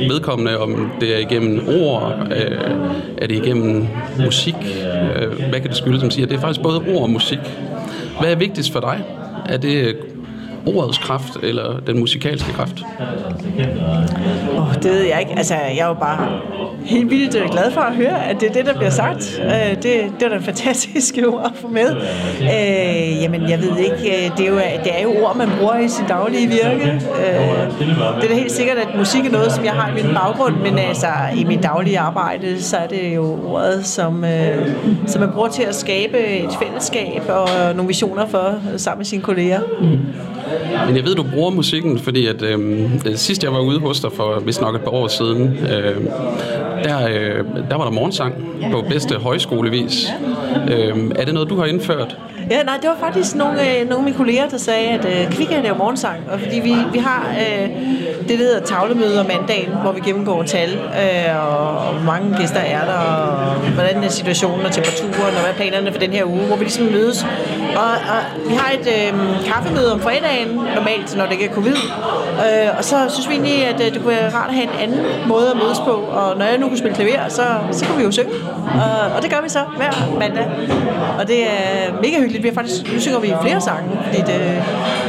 vedkommende, 0.09 0.59
om 0.59 0.91
det 1.01 1.15
er 1.15 1.19
igennem 1.19 1.69
ord, 1.83 2.29
øh, 2.31 2.59
er 3.19 3.27
det 3.27 3.35
igennem 3.45 3.87
musik, 4.25 4.55
øh, 4.55 5.49
hvad 5.49 5.61
kan 5.61 5.69
det 5.69 5.77
skyldes, 5.77 6.01
som 6.01 6.11
siger, 6.11 6.27
det 6.27 6.37
er 6.37 6.41
faktisk 6.41 6.63
både 6.63 6.79
ord 6.79 7.03
og 7.03 7.11
musik. 7.11 7.39
Hvad 8.21 8.33
er 8.33 8.37
vigtigst 8.37 8.73
for 8.73 8.81
dig? 8.81 9.05
Er 9.47 9.57
det 9.57 9.97
ordets 10.67 10.99
kraft 10.99 11.37
eller 11.43 11.81
den 11.87 11.99
musikalske 11.99 12.53
kraft? 12.53 12.85
Oh, 14.59 14.75
det 14.75 14.85
ved 14.85 15.03
jeg 15.03 15.21
ikke. 15.21 15.33
Altså, 15.37 15.55
jeg 15.55 15.79
er 15.79 15.87
jo 15.87 15.95
bare 15.95 16.29
helt 16.85 17.11
vildt 17.11 17.35
øh, 17.35 17.51
glad 17.51 17.71
for 17.71 17.81
at 17.81 17.95
høre, 17.95 18.25
at 18.27 18.41
det 18.41 18.49
er 18.49 18.53
det, 18.53 18.67
der 18.67 18.75
bliver 18.75 18.91
sagt. 18.91 19.41
Øh, 19.45 19.71
det, 19.71 19.85
det 19.85 20.23
er 20.23 20.29
da 20.29 20.39
fantastiske 20.39 21.27
ord 21.33 21.45
at 21.45 21.61
få 21.61 21.69
med. 21.69 21.97
Øh, 22.41 23.23
jamen, 23.23 23.51
jeg 23.51 23.59
ved 23.61 23.77
ikke. 23.77 24.33
Det 24.37 24.47
er, 24.47 24.51
jo, 24.51 24.57
det 24.85 24.99
er 24.99 25.03
jo 25.03 25.25
ord, 25.25 25.37
man 25.37 25.49
bruger 25.59 25.79
i 25.79 25.89
sin 25.89 26.07
daglige 26.07 26.49
virke. 26.49 26.93
Øh, 26.93 27.81
det 28.17 28.25
er 28.25 28.29
da 28.29 28.35
helt 28.35 28.53
sikkert, 28.53 28.77
at 28.77 28.89
musik 28.99 29.27
er 29.27 29.31
noget, 29.31 29.53
som 29.53 29.65
jeg 29.65 29.73
har 29.73 29.91
i 29.97 30.03
min 30.03 30.15
baggrund, 30.15 30.57
men 30.57 30.79
altså, 30.79 31.07
i 31.37 31.45
mit 31.45 31.63
daglige 31.63 31.99
arbejde, 31.99 32.63
så 32.63 32.77
er 32.77 32.87
det 32.87 33.15
jo 33.15 33.39
ordet, 33.47 33.87
som, 33.87 34.25
øh, 34.25 34.69
som 35.07 35.21
man 35.21 35.31
bruger 35.33 35.49
til 35.49 35.63
at 35.63 35.75
skabe 35.75 36.19
et 36.19 36.51
fællesskab 36.63 37.23
og 37.29 37.49
nogle 37.75 37.89
visioner 37.89 38.27
for 38.27 38.55
sammen 38.77 38.99
med 38.99 39.07
sine 39.07 39.23
kolleger. 39.23 39.61
Men 40.87 40.97
jeg 40.97 41.05
ved, 41.05 41.15
du 41.15 41.23
bruger 41.35 41.51
musikken, 41.51 41.99
fordi 41.99 42.27
at 42.27 42.43
øh, 42.43 42.91
sidst 43.15 43.45
jeg 43.45 43.53
var 43.53 43.61
ude 43.61 43.81
hos 43.81 44.01
dig 44.01 44.13
for 44.13 44.41
vist 44.41 44.61
nok 44.61 44.75
et 44.75 44.81
par 44.81 44.91
år 44.91 45.09
siden, 45.09 45.59
øh, 45.59 45.97
der, 46.85 47.09
øh, 47.09 47.45
der 47.71 47.77
var 47.77 47.85
der 47.85 47.91
morgensang 47.91 48.35
på 48.73 48.85
bedste 48.89 49.15
højskolevis. 49.15 50.07
Øh, 50.71 51.11
er 51.17 51.25
det 51.25 51.35
noget, 51.35 51.49
du 51.49 51.57
har 51.57 51.65
indført? 51.65 52.17
Ja, 52.53 52.63
nej, 52.63 52.77
det 52.83 52.91
var 52.91 52.97
faktisk 53.01 53.35
nogle, 53.35 53.61
øh, 53.61 53.89
nogle 53.89 53.97
af 53.97 54.03
mine 54.03 54.17
kolleger, 54.17 54.49
der 54.49 54.59
sagde, 54.59 54.89
at 54.89 55.05
øh, 55.05 55.33
Kvikke 55.33 55.55
er 55.55 55.75
morgensang, 55.75 56.21
og 56.33 56.41
fordi 56.41 56.61
vi, 56.61 56.75
vi 56.93 56.99
har 56.99 57.35
øh, 57.41 57.69
det, 58.29 58.29
der 58.29 58.37
hedder 58.37 58.61
tavlemøde 58.61 59.21
om 59.21 59.27
mandagen, 59.27 59.73
hvor 59.83 59.93
vi 59.93 60.01
gennemgår 60.01 60.43
tal, 60.43 60.71
øh, 60.75 61.47
og, 61.47 61.79
og 61.79 61.95
hvor 61.95 62.05
mange 62.13 62.37
gæster 62.39 62.61
er 62.61 62.85
der, 62.85 62.93
og 62.93 63.55
hvordan 63.55 64.05
er 64.05 64.09
situationen 64.09 64.67
og 64.67 64.73
temperaturen, 64.73 65.35
og 65.35 65.41
hvad 65.41 65.51
er 65.51 65.55
planerne 65.55 65.93
for 65.93 65.99
den 65.99 66.11
her 66.11 66.25
uge, 66.25 66.41
hvor 66.47 66.57
vi 66.57 66.65
ligesom 66.65 66.85
mødes. 66.85 67.27
Og, 67.77 67.91
og 68.15 68.49
vi 68.49 68.55
har 68.55 68.73
et 68.73 68.87
øh, 68.97 69.13
kaffemøde 69.47 69.93
om 69.93 70.01
fredagen, 70.01 70.49
normalt, 70.49 71.17
når 71.17 71.25
det 71.25 71.33
ikke 71.33 71.45
er 71.45 71.55
covid, 71.55 71.77
øh, 72.47 72.79
og 72.79 72.85
så 72.85 72.97
synes 73.09 73.29
vi 73.29 73.35
egentlig, 73.35 73.67
at 73.67 73.81
øh, 73.81 73.87
det 73.87 74.03
kunne 74.03 74.15
være 74.17 74.35
rart 74.35 74.49
at 74.49 74.55
have 74.55 74.65
en 74.65 74.79
anden 74.81 75.01
måde 75.29 75.51
at 75.51 75.57
mødes 75.57 75.79
på, 75.79 75.91
og 75.91 76.39
når 76.39 76.45
jeg 76.45 76.59
nu 76.59 76.69
kunne 76.69 76.79
spille 76.79 76.95
klaver, 76.95 77.29
så, 77.29 77.43
så 77.71 77.85
kunne 77.87 77.99
vi 77.99 78.05
jo 78.05 78.11
synge, 78.11 78.31
og, 78.85 79.17
og 79.17 79.23
det 79.23 79.31
gør 79.31 79.41
vi 79.43 79.49
så 79.49 79.59
hver 79.77 79.93
mandag, 80.19 80.47
og 81.19 81.29
det 81.29 81.41
er 81.47 81.93
mega 82.03 82.21
hyggeligt. 82.21 82.42
Vi 82.43 82.49
har 82.49 82.55
faktisk, 82.55 82.93
nu 82.93 83.01
synger 83.01 83.21
vi 83.21 83.33
flere 83.43 83.61
sange, 83.61 83.91
fordi 84.05 84.19
det, 84.19 84.63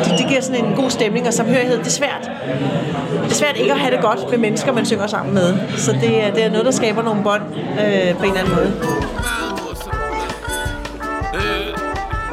det, 0.06 0.14
det 0.18 0.28
giver 0.28 0.42
sådan 0.42 0.66
en 0.66 0.76
god 0.76 0.90
stemning 0.90 1.28
og 1.28 1.34
samhørighed. 1.34 1.78
Det 1.78 1.88
er 1.88 1.92
svært. 1.92 2.32
Det 3.24 3.32
er 3.32 3.36
svært 3.36 3.58
ikke 3.58 3.72
at 3.72 3.80
have 3.80 3.96
det 3.96 4.02
godt 4.02 4.30
med 4.30 4.38
mennesker, 4.38 4.72
man 4.74 4.86
synger 4.86 5.08
sammen 5.08 5.34
med. 5.34 5.54
Så 5.78 5.92
det, 5.92 6.36
det 6.36 6.44
er 6.44 6.50
noget, 6.50 6.66
der 6.66 6.72
skaber 6.72 7.02
nogle 7.02 7.24
bånd 7.24 7.42
øh, 7.54 8.16
på 8.18 8.24
en 8.24 8.30
eller 8.30 8.40
anden 8.40 8.56
måde. 8.56 8.74
Øh, 11.36 11.78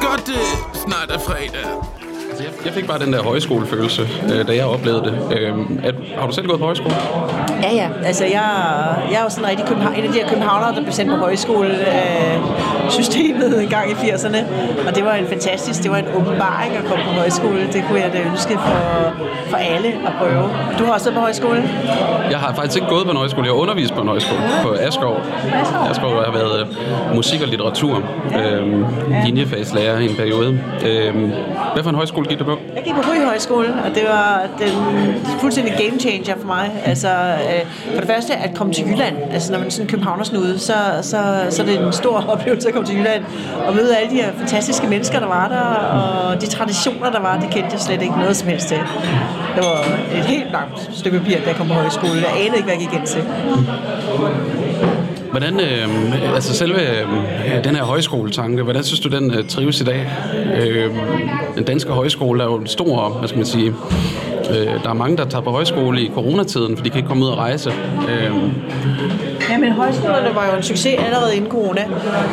godt 0.01 0.27
det 0.27 0.41
snart 0.73 1.11
er 1.11 1.19
fredag. 1.19 2.00
Altså, 2.45 2.61
jeg, 2.65 2.73
fik 2.73 2.87
bare 2.87 2.99
den 2.99 3.13
der 3.13 3.23
højskolefølelse, 3.23 4.01
øh, 4.33 4.47
da 4.47 4.55
jeg 4.55 4.65
oplevede 4.65 5.03
det. 5.03 5.37
Øh, 5.37 5.53
at, 5.83 5.95
har 6.17 6.27
du 6.27 6.33
selv 6.33 6.47
gået 6.47 6.59
på 6.59 6.65
højskole? 6.65 6.95
Ja, 7.63 7.73
ja. 7.73 7.87
Altså, 8.05 8.23
jeg, 8.25 8.45
jeg 9.11 9.19
er 9.19 9.23
jo 9.23 9.29
sådan 9.29 9.49
rigtig 9.49 9.65
København, 9.65 9.95
en 9.95 10.03
af 10.03 10.11
de 10.13 10.19
her 10.19 10.27
københavnere, 10.27 10.75
der 10.75 10.81
blev 10.81 10.93
sendt 10.93 11.11
på 11.11 11.17
højskole 11.17 11.69
øh, 11.69 12.37
systemet 12.89 13.63
en 13.63 13.69
gang 13.69 13.91
i 13.91 13.93
80'erne. 13.93 14.37
Og 14.87 14.95
det 14.95 15.05
var 15.05 15.13
en 15.13 15.27
fantastisk, 15.27 15.83
det 15.83 15.91
var 15.91 15.97
en 15.97 16.07
åbenbaring 16.15 16.75
at 16.75 16.83
komme 16.85 17.03
på 17.03 17.11
højskole. 17.11 17.67
Det 17.73 17.83
kunne 17.87 17.99
jeg 17.99 18.13
da 18.13 18.19
ønske 18.31 18.53
for, 18.53 19.13
for 19.49 19.57
alle 19.57 19.87
at 19.87 20.13
prøve. 20.19 20.43
Du 20.79 20.83
har 20.85 20.93
også 20.93 21.05
været 21.05 21.15
på 21.15 21.21
højskole? 21.21 21.69
Jeg 22.31 22.39
har 22.39 22.53
faktisk 22.55 22.75
ikke 22.75 22.89
gået 22.89 23.05
på 23.05 23.11
en 23.11 23.17
højskole. 23.17 23.45
Jeg 23.45 23.53
har 23.53 23.59
undervist 23.59 23.93
på 23.93 24.01
en 24.01 24.07
højskole 24.07 24.41
på 24.63 24.69
Askov. 24.71 25.21
Askov 25.89 26.11
har 26.25 26.31
været 26.31 26.59
øh, 26.61 27.15
musik 27.15 27.41
og 27.41 27.47
litteratur. 27.47 28.03
Øh, 28.39 28.63
linjefagslærer 29.25 29.99
i 29.99 30.09
en 30.09 30.15
periode. 30.15 30.59
Øh, 30.85 31.15
hvad 31.73 31.83
for 31.83 31.89
en 31.89 31.95
højskole 31.95 32.25
gik 32.31 32.39
du 32.39 32.43
på? 32.43 32.57
Jeg 32.75 32.83
gik 32.83 32.93
på 32.93 33.01
Ry 33.01 33.25
Højskole, 33.25 33.67
og 33.85 33.95
det 33.95 34.03
var 34.07 34.47
den 34.59 34.73
fuldstændig 35.39 35.73
game 35.73 35.99
changer 35.99 36.35
for 36.39 36.47
mig. 36.47 36.81
Altså, 36.85 37.09
øh, 37.09 37.93
for 37.93 38.01
det 38.01 38.09
første 38.09 38.33
at 38.33 38.55
komme 38.55 38.73
til 38.73 38.85
Jylland. 38.89 39.15
Altså, 39.31 39.51
når 39.51 39.59
man 39.59 39.67
er 39.67 39.71
sådan 39.71 39.85
en 39.85 39.89
københavnersnude, 39.89 40.59
så, 40.59 40.73
så, 41.01 41.19
så 41.49 41.61
er 41.61 41.65
det 41.65 41.79
en 41.79 41.93
stor 41.93 42.25
oplevelse 42.33 42.67
at 42.67 42.73
komme 42.73 42.87
til 42.87 42.97
Jylland 42.97 43.23
og 43.67 43.75
møde 43.75 43.97
alle 43.97 44.11
de 44.11 44.15
her 44.15 44.31
fantastiske 44.37 44.87
mennesker, 44.87 45.19
der 45.19 45.27
var 45.27 45.47
der, 45.47 45.65
og 45.99 46.41
de 46.41 46.47
traditioner, 46.47 47.11
der 47.11 47.19
var, 47.19 47.39
det 47.39 47.49
kendte 47.49 47.69
jeg 47.71 47.79
slet 47.79 48.01
ikke 48.01 48.17
noget 48.17 48.37
som 48.37 48.47
helst 48.47 48.67
til. 48.67 48.77
Det 49.55 49.63
var 49.63 49.79
et 50.19 50.25
helt 50.25 50.51
langt 50.51 50.89
stykke 50.93 51.19
papir, 51.19 51.37
da 51.37 51.47
jeg 51.47 51.55
kom 51.55 51.67
på 51.67 51.73
højskole. 51.73 52.13
Jeg 52.13 52.33
anede 52.39 52.57
ikke, 52.57 52.63
hvad 52.63 52.73
jeg 52.73 52.81
gik 52.81 52.99
ind 52.99 53.07
til. 53.07 53.23
Hvordan, 55.31 55.59
øh, 55.59 56.33
altså 56.35 56.53
selve 56.53 56.81
øh, 56.81 57.63
den 57.63 57.75
her 57.75 57.83
højskoletanke, 57.83 58.63
hvordan 58.63 58.83
synes 58.83 58.99
du, 58.99 59.09
den 59.09 59.31
øh, 59.31 59.47
trives 59.47 59.81
i 59.81 59.83
dag? 59.83 60.11
Øh, 60.61 60.91
den 61.55 61.63
danske 61.63 61.91
højskole 61.91 62.43
er 62.43 62.47
jo 62.47 62.55
en 62.55 62.67
stor, 62.67 63.09
hvad 63.09 63.27
skal 63.27 63.37
man 63.37 63.45
sige, 63.45 63.73
øh, 64.49 64.83
der 64.83 64.89
er 64.89 64.93
mange, 64.93 65.17
der 65.17 65.25
tager 65.25 65.41
på 65.41 65.51
højskole 65.51 66.01
i 66.01 66.11
coronatiden, 66.13 66.77
for 66.77 66.83
de 66.83 66.89
kan 66.89 66.97
ikke 66.97 67.09
komme 67.09 67.25
ud 67.25 67.29
og 67.29 67.37
rejse. 67.37 67.69
Øh, 68.09 68.31
Jamen, 69.51 69.71
højskolerne 69.71 70.35
var 70.35 70.47
jo 70.51 70.57
en 70.57 70.63
succes 70.63 70.99
allerede 71.05 71.35
inden 71.35 71.51
corona, 71.51 71.81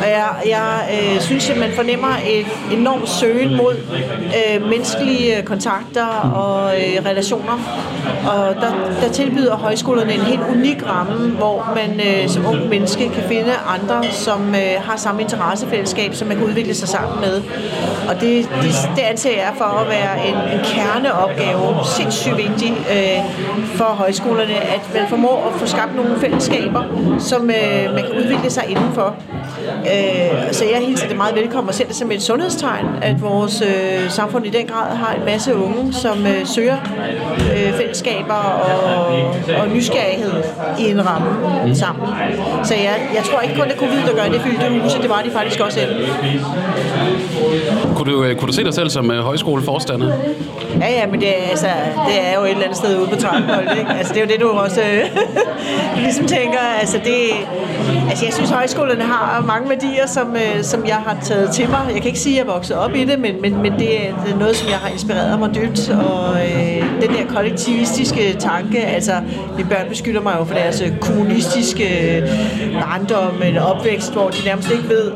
og 0.01 0.09
jeg, 0.09 0.29
jeg 0.45 0.89
øh, 0.91 1.21
synes, 1.21 1.49
at 1.49 1.57
man 1.57 1.71
fornemmer 1.71 2.07
et 2.27 2.77
enormt 2.77 3.09
søgen 3.09 3.57
mod 3.57 3.75
øh, 4.39 4.69
menneskelige 4.69 5.41
kontakter 5.41 6.05
og 6.33 6.75
øh, 6.75 7.05
relationer. 7.05 7.59
Og 8.27 8.55
der, 8.61 8.71
der 9.01 9.09
tilbyder 9.11 9.55
højskolerne 9.55 10.13
en 10.13 10.19
helt 10.19 10.41
unik 10.51 10.89
ramme, 10.89 11.29
hvor 11.29 11.71
man 11.75 11.99
øh, 11.99 12.29
som 12.29 12.45
ung 12.45 12.69
menneske 12.69 13.09
kan 13.09 13.23
finde 13.27 13.51
andre, 13.67 14.11
som 14.11 14.55
øh, 14.55 14.83
har 14.85 14.97
samme 14.97 15.21
interessefællesskab, 15.21 16.13
som 16.13 16.27
man 16.27 16.37
kan 16.37 16.45
udvikle 16.45 16.75
sig 16.75 16.87
sammen 16.87 17.19
med. 17.19 17.41
Og 18.09 18.21
det, 18.21 18.49
det, 18.61 18.71
det 18.95 19.01
anser 19.01 19.31
jeg 19.31 19.53
for 19.57 19.65
at 19.65 19.87
være 19.89 20.27
en, 20.27 20.35
en 20.59 20.65
kerneopgave, 20.65 21.85
sindssygt 21.97 22.37
vigtig 22.37 22.71
øh, 22.91 23.19
for 23.75 23.83
højskolerne, 23.85 24.55
at 24.55 24.81
man 24.93 25.03
formår 25.09 25.51
at 25.53 25.59
få 25.59 25.65
skabt 25.65 25.95
nogle 25.95 26.19
fællesskaber, 26.19 26.83
som 27.19 27.49
øh, 27.49 27.93
man 27.93 28.03
kan 28.03 28.11
udvikle 28.17 28.49
sig 28.49 28.63
indenfor. 28.69 29.15
Øh, 29.79 30.53
så 30.53 30.65
jeg 30.65 30.81
hilser 30.87 31.07
det 31.07 31.17
meget 31.17 31.35
velkommen 31.35 31.69
og 31.69 31.75
ser 31.75 31.85
det 31.85 31.95
som 31.95 32.11
et 32.11 32.21
sundhedstegn, 32.21 32.85
at 33.01 33.21
vores 33.21 33.61
øh, 33.61 34.09
samfund 34.09 34.45
i 34.45 34.49
den 34.49 34.67
grad 34.67 34.95
har 34.95 35.13
en 35.13 35.25
masse 35.25 35.55
unge, 35.55 35.93
som 35.93 36.25
øh, 36.27 36.45
søger 36.45 36.77
øh, 37.39 37.73
fællesskaber 37.73 38.33
og, 38.33 39.05
og 39.61 39.67
nysgerrighed 39.75 40.43
i 40.79 40.91
en 40.91 41.05
ramme 41.07 41.29
mm. 41.65 41.75
sammen. 41.75 42.07
Så 42.63 42.73
jeg, 42.73 42.95
jeg 43.15 43.23
tror 43.23 43.39
ikke 43.39 43.55
kun, 43.55 43.67
det 43.67 43.73
er 43.73 43.79
covid, 43.79 44.01
der 44.07 44.15
gør 44.15 44.31
det 44.31 44.41
fyldte 44.41 44.81
huse, 44.81 45.01
det 45.01 45.09
var 45.09 45.21
de 45.21 45.31
faktisk 45.31 45.59
også 45.59 45.79
selv. 45.79 45.95
Kunne 47.95 48.11
du, 48.11 48.23
øh, 48.23 48.35
kunne 48.35 48.47
du 48.47 48.53
se 48.53 48.63
dig 48.63 48.73
selv 48.73 48.89
som 48.89 49.11
øh, 49.11 49.23
højskoleforstander? 49.23 50.13
Ja, 50.81 50.89
ja, 50.91 51.07
men 51.07 51.21
det, 51.21 51.33
altså, 51.49 51.67
det 52.07 52.27
er 52.27 52.35
jo 52.39 52.43
et 52.43 52.49
eller 52.49 52.63
andet 52.63 52.77
sted 52.77 52.99
ude 52.99 53.07
på 53.07 53.15
Trappenholdt, 53.15 53.79
ikke? 53.79 53.91
Altså, 53.91 54.13
det 54.13 54.21
er 54.21 54.25
jo 54.25 54.31
det, 54.31 54.41
du 54.41 54.49
også 54.49 54.81
øh, 54.81 55.03
ligesom 56.03 56.25
tænker. 56.25 56.59
Altså, 56.79 56.98
det, 57.05 57.29
altså, 58.09 58.25
jeg 58.25 58.33
synes, 58.33 58.49
højskolerne 58.49 59.03
har 59.03 59.43
mange 59.47 59.69
værdier, 59.69 60.07
som, 60.07 60.35
øh, 60.35 60.63
som 60.63 60.85
jeg 60.85 60.95
har 60.95 61.17
taget 61.23 61.51
til 61.51 61.69
mig. 61.69 61.81
Jeg 61.87 61.95
kan 61.95 62.05
ikke 62.05 62.19
sige, 62.19 62.39
at 62.39 62.45
jeg 62.45 62.51
er 62.51 62.53
vokset 62.53 62.77
op 62.77 62.95
i 62.95 63.05
det, 63.05 63.19
men, 63.19 63.41
men, 63.41 63.61
men 63.61 63.73
det, 63.73 64.07
er, 64.07 64.23
det 64.25 64.33
er 64.33 64.37
noget, 64.37 64.55
som 64.55 64.69
jeg 64.69 64.77
har 64.77 64.89
inspireret 64.89 65.39
mig 65.39 65.55
dybt. 65.55 65.89
Og 65.89 66.35
øh, 66.35 67.01
den 67.01 67.09
der 67.09 67.25
kollektivistiske 67.35 68.33
tanke, 68.39 68.79
altså, 68.79 69.13
mine 69.57 69.69
børn 69.69 69.89
beskylder 69.89 70.21
mig 70.21 70.35
jo 70.39 70.43
for 70.43 70.53
deres 70.53 70.81
øh, 70.81 70.97
kommunistiske 70.99 72.17
øh, 72.17 72.29
barndom 72.73 73.41
eller 73.43 73.61
opvækst, 73.61 74.13
hvor 74.13 74.29
de 74.29 74.45
nærmest 74.45 74.71
ikke 74.71 74.89
ved. 74.89 75.11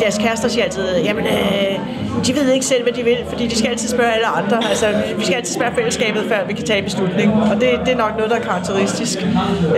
Deres 0.00 0.18
kærester 0.18 0.48
siger 0.48 0.64
altid, 0.64 0.82
jamen, 1.04 1.24
øh, 1.24 1.78
de 2.26 2.34
ved 2.34 2.52
ikke 2.52 2.66
selv, 2.66 2.82
hvad 2.82 2.92
de 2.92 3.02
vil, 3.02 3.16
fordi 3.28 3.46
de 3.46 3.58
skal 3.58 3.70
altid 3.70 3.88
spørge 3.88 4.12
alle 4.12 4.26
andre. 4.26 4.68
Altså, 4.68 4.86
vi 5.18 5.24
skal 5.24 5.36
altid 5.36 5.54
spørge 5.54 5.72
fællesskabet, 5.74 6.24
før 6.28 6.46
vi 6.46 6.52
kan 6.52 6.64
tage 6.64 6.78
en 6.78 6.84
beslutning. 6.84 7.32
Og 7.32 7.54
det, 7.60 7.68
det 7.84 7.92
er 7.92 7.96
nok 7.96 8.16
noget, 8.16 8.30
der 8.30 8.36
er 8.36 8.40
karakteristisk, 8.40 9.26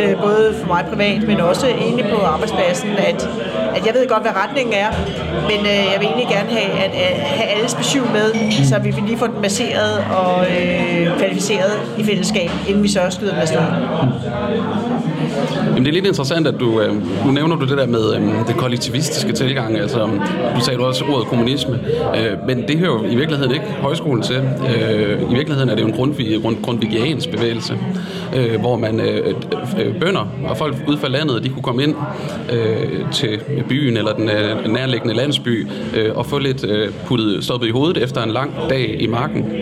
øh, 0.01 0.21
både 0.21 0.55
for 0.61 0.67
mig 0.67 0.85
privat, 0.91 1.23
men 1.27 1.41
også 1.41 1.67
egentlig 1.67 2.05
på 2.11 2.17
arbejdspladsen, 2.17 2.91
at, 2.91 3.29
at 3.77 3.87
jeg 3.87 3.95
ved 3.95 4.09
godt, 4.09 4.23
hvad 4.23 4.33
retningen 4.45 4.75
er, 4.75 4.89
men 5.51 5.61
øh, 5.61 5.83
jeg 5.93 5.97
vil 5.99 6.07
egentlig 6.07 6.29
gerne 6.31 6.51
have, 6.51 6.71
at, 6.85 6.91
at 6.91 7.17
have 7.21 7.49
alles 7.49 7.75
besøg 7.75 8.03
med, 8.13 8.53
så 8.65 8.79
vi 8.79 8.95
lige 9.07 9.19
få 9.19 9.27
den 9.27 9.41
masseret 9.43 10.05
og 10.17 10.47
øh, 10.47 11.19
kvalificeret 11.19 11.73
i 11.99 12.05
fællesskab, 12.05 12.51
inden 12.69 12.83
vi 12.83 12.89
så 12.89 13.01
skyder 13.11 13.33
den 13.33 13.41
afsted. 13.41 13.63
Jamen, 15.67 15.85
det 15.85 15.89
er 15.89 15.93
lidt 15.93 16.07
interessant, 16.07 16.47
at 16.47 16.55
du, 16.61 16.81
øh, 16.81 16.95
nu 17.27 17.33
nævner 17.33 17.57
du 17.57 17.67
det 17.67 17.79
der 17.79 17.87
med 17.87 18.15
øh, 18.15 18.47
det 18.47 18.57
kollektivistiske 18.57 19.33
tilgang. 19.33 19.79
Altså, 19.79 20.09
du 20.57 20.61
sagde 20.61 20.79
du 20.79 20.85
også 20.85 21.05
ordet 21.05 21.27
kommunisme. 21.27 21.81
Øh, 22.17 22.47
men 22.47 22.69
det 22.69 22.79
hører 22.79 22.93
jo 22.93 23.05
i 23.05 23.17
virkeligheden 23.17 23.55
ikke 23.55 23.67
højskolen 23.81 24.23
til. 24.23 24.37
Øh, 24.37 25.23
I 25.31 25.35
virkeligheden 25.35 25.69
er 25.69 25.75
det 25.75 25.83
jo 25.83 25.87
en 25.87 25.93
grundvig, 25.93 26.43
grund, 26.43 26.57
grundvigiansk 26.63 27.31
bevægelse, 27.31 27.79
øh, 28.37 28.61
hvor 28.61 28.77
man 28.77 29.01
øh, 29.01 29.17
øh, 29.17 29.87
øh 29.87 30.01
bønder 30.01 30.29
og 30.49 30.57
folk 30.57 30.75
ud 30.89 30.97
fra 30.97 31.09
landet, 31.09 31.45
de 31.45 31.49
kunne 31.49 31.63
komme 31.63 31.83
ind 31.83 31.95
øh, 32.53 33.11
til 33.13 33.41
byen 33.69 33.97
eller 33.97 34.13
den 34.13 34.31
øh, 34.31 34.73
nærliggende 34.73 35.15
landsby 35.15 35.67
øh, 35.97 36.17
og 36.17 36.27
få 36.27 36.39
lidt 36.39 36.65
øh, 36.65 36.93
puttet 37.07 37.45
stoppet 37.45 37.67
i 37.67 37.71
hovedet 37.71 38.03
efter 38.03 38.23
en 38.23 38.31
lang 38.31 38.53
dag 38.71 38.97
i 39.01 39.07
marken. 39.07 39.53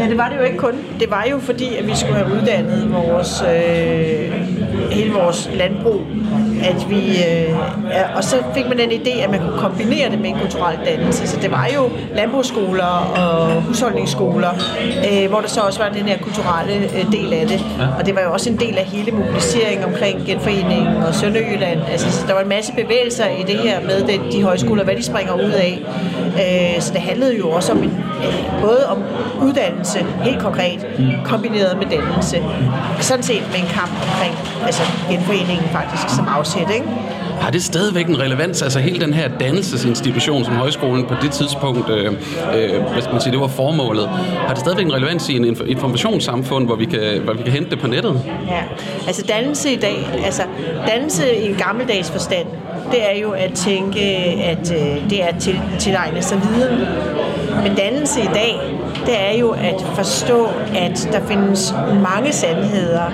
Ja, 0.00 0.08
det 0.08 0.18
var 0.18 0.28
det 0.28 0.36
jo 0.38 0.42
ikke 0.42 0.58
kun. 0.58 0.72
Det 1.00 1.10
var 1.10 1.26
jo 1.30 1.38
fordi, 1.38 1.76
at 1.78 1.86
vi 1.86 1.92
skulle 1.96 2.14
have 2.14 2.40
uddannet 2.40 2.92
vores, 2.92 3.42
øh, 3.42 4.45
hele 4.96 5.12
vores 5.12 5.50
landbrug. 5.54 6.00
At 6.64 6.90
vi, 6.90 7.00
øh, 7.00 7.50
ja, 7.90 8.16
og 8.16 8.24
så 8.24 8.36
fik 8.54 8.68
man 8.68 8.78
den 8.78 8.90
idé, 8.90 9.22
at 9.24 9.30
man 9.30 9.40
kunne 9.40 9.58
kombinere 9.58 10.10
det 10.10 10.18
med 10.20 10.28
en 10.30 10.36
kulturel 10.40 10.78
dannelse. 10.86 11.26
Så 11.26 11.36
det 11.42 11.50
var 11.50 11.68
jo 11.74 11.90
landbrugsskoler 12.14 13.12
og 13.16 13.62
husholdningsskoler, 13.62 14.50
øh, 15.10 15.28
hvor 15.28 15.40
der 15.40 15.48
så 15.48 15.60
også 15.60 15.82
var 15.82 15.88
den 15.88 16.02
her 16.02 16.18
kulturelle 16.18 16.74
øh, 16.74 17.12
del 17.12 17.32
af 17.32 17.46
det. 17.46 17.64
Og 17.98 18.06
det 18.06 18.14
var 18.14 18.20
jo 18.20 18.32
også 18.32 18.50
en 18.50 18.56
del 18.56 18.78
af 18.78 18.84
hele 18.84 19.12
mobiliseringen 19.12 19.84
omkring 19.84 20.26
genforeningen 20.26 20.96
og 20.96 21.14
Sønderjylland. 21.14 21.80
Altså, 21.90 22.12
så 22.12 22.26
der 22.26 22.34
var 22.34 22.40
en 22.40 22.48
masse 22.48 22.72
bevægelser 22.72 23.26
i 23.26 23.42
det 23.42 23.58
her 23.58 23.80
med 23.80 24.00
de, 24.02 24.32
de 24.32 24.42
højskoler, 24.42 24.84
hvad 24.84 24.96
de 24.96 25.02
springer 25.02 25.34
ud 25.34 25.52
af. 25.52 25.82
Øh, 26.26 26.82
så 26.82 26.92
det 26.92 27.00
handlede 27.00 27.38
jo 27.38 27.50
også 27.50 27.72
om 27.72 27.78
en, 27.78 28.04
øh, 28.24 28.60
både 28.60 28.86
om 28.88 29.02
uddannelse, 29.42 29.98
helt 30.22 30.40
konkret, 30.40 30.86
kombineret 31.24 31.78
med 31.78 31.86
dannelse. 31.86 32.42
Sådan 33.00 33.22
set 33.22 33.42
med 33.52 33.60
en 33.60 33.68
kamp 33.68 33.90
omkring 33.90 34.34
altså 34.66 34.82
genforeningen 35.10 35.68
faktisk 35.72 36.16
som 36.16 36.28
afsæt, 36.28 36.70
ikke? 36.74 36.86
Har 37.40 37.50
det 37.50 37.62
stadigvæk 37.62 38.06
en 38.06 38.20
relevans, 38.20 38.62
altså 38.62 38.78
hele 38.78 39.00
den 39.00 39.14
her 39.14 39.28
dannelsesinstitution, 39.28 40.44
som 40.44 40.54
højskolen 40.54 41.04
på 41.06 41.14
det 41.22 41.30
tidspunkt, 41.30 41.90
øh, 41.90 42.04
øh, 42.06 42.12
hvad 42.92 43.02
skal 43.02 43.12
man 43.12 43.20
sige, 43.20 43.32
det 43.32 43.40
var 43.40 43.46
formålet, 43.46 44.08
har 44.46 44.48
det 44.48 44.58
stadigvæk 44.58 44.86
en 44.86 44.92
relevans 44.94 45.28
i 45.28 45.36
en 45.36 45.44
inf- 45.44 45.66
informationssamfund, 45.66 46.66
hvor 46.66 46.76
vi, 46.76 46.84
kan, 46.84 47.20
hvor 47.24 47.32
vi 47.32 47.42
kan 47.42 47.52
hente 47.52 47.70
det 47.70 47.78
på 47.78 47.86
nettet? 47.86 48.20
Ja, 48.48 48.62
altså 49.06 49.24
dannelse 49.28 49.72
i 49.72 49.76
dag, 49.76 50.22
altså 50.24 50.42
dannelse 50.86 51.36
i 51.36 51.48
en 51.48 51.54
gammeldags 51.54 52.10
forstand, 52.10 52.46
det 52.92 53.10
er 53.10 53.20
jo 53.20 53.30
at 53.30 53.52
tænke, 53.52 54.00
at 54.44 54.72
øh, 54.72 55.10
det 55.10 55.22
er 55.22 55.26
at 55.26 55.36
til, 55.40 55.60
tilegne 55.78 56.22
sig 56.22 56.40
viden. 56.42 56.86
Men 57.62 57.74
dannelse 57.76 58.20
i 58.20 58.28
dag, 58.34 58.60
det 59.06 59.20
er 59.20 59.38
jo 59.38 59.50
at 59.50 59.84
forstå, 59.94 60.48
at 60.76 61.08
der 61.12 61.20
findes 61.26 61.74
mange 62.02 62.32
sandheder, 62.32 63.10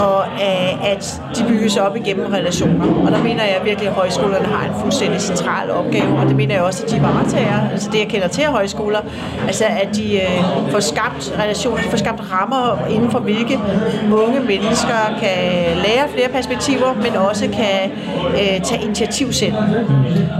og 0.00 0.40
at 0.86 1.22
de 1.36 1.44
bygges 1.48 1.76
op 1.76 1.96
igennem 1.96 2.26
relationer. 2.32 3.04
Og 3.06 3.12
der 3.12 3.22
mener 3.22 3.44
jeg 3.44 3.60
virkelig, 3.64 3.88
at 3.88 3.94
højskolerne 3.94 4.46
har 4.46 4.68
en 4.68 4.80
fuldstændig 4.80 5.20
central 5.20 5.70
opgave, 5.70 6.18
og 6.18 6.26
det 6.26 6.36
mener 6.36 6.54
jeg 6.54 6.62
også, 6.62 6.84
at 6.84 6.90
de 6.90 7.02
varetager, 7.02 7.70
altså 7.72 7.90
det 7.92 7.98
jeg 7.98 8.08
kender 8.08 8.28
til 8.28 8.44
højskoler, 8.44 9.00
altså 9.46 9.64
at 9.64 9.88
de 9.96 10.16
øh, 10.16 10.70
får 10.70 10.80
skabt 10.80 11.34
relationer, 11.38 11.82
de 11.82 11.88
får 11.88 11.96
skabt 11.96 12.22
rammer 12.32 12.86
inden 12.90 13.10
for 13.10 13.18
hvilke 13.18 13.58
unge 14.12 14.40
mennesker 14.40 15.18
kan 15.20 15.36
lære 15.76 16.08
flere 16.14 16.28
perspektiver, 16.28 16.94
men 16.94 17.16
også 17.16 17.44
kan 17.44 17.90
øh, 18.30 18.60
tage 18.64 18.82
initiativ 18.84 19.32
selv. 19.32 19.54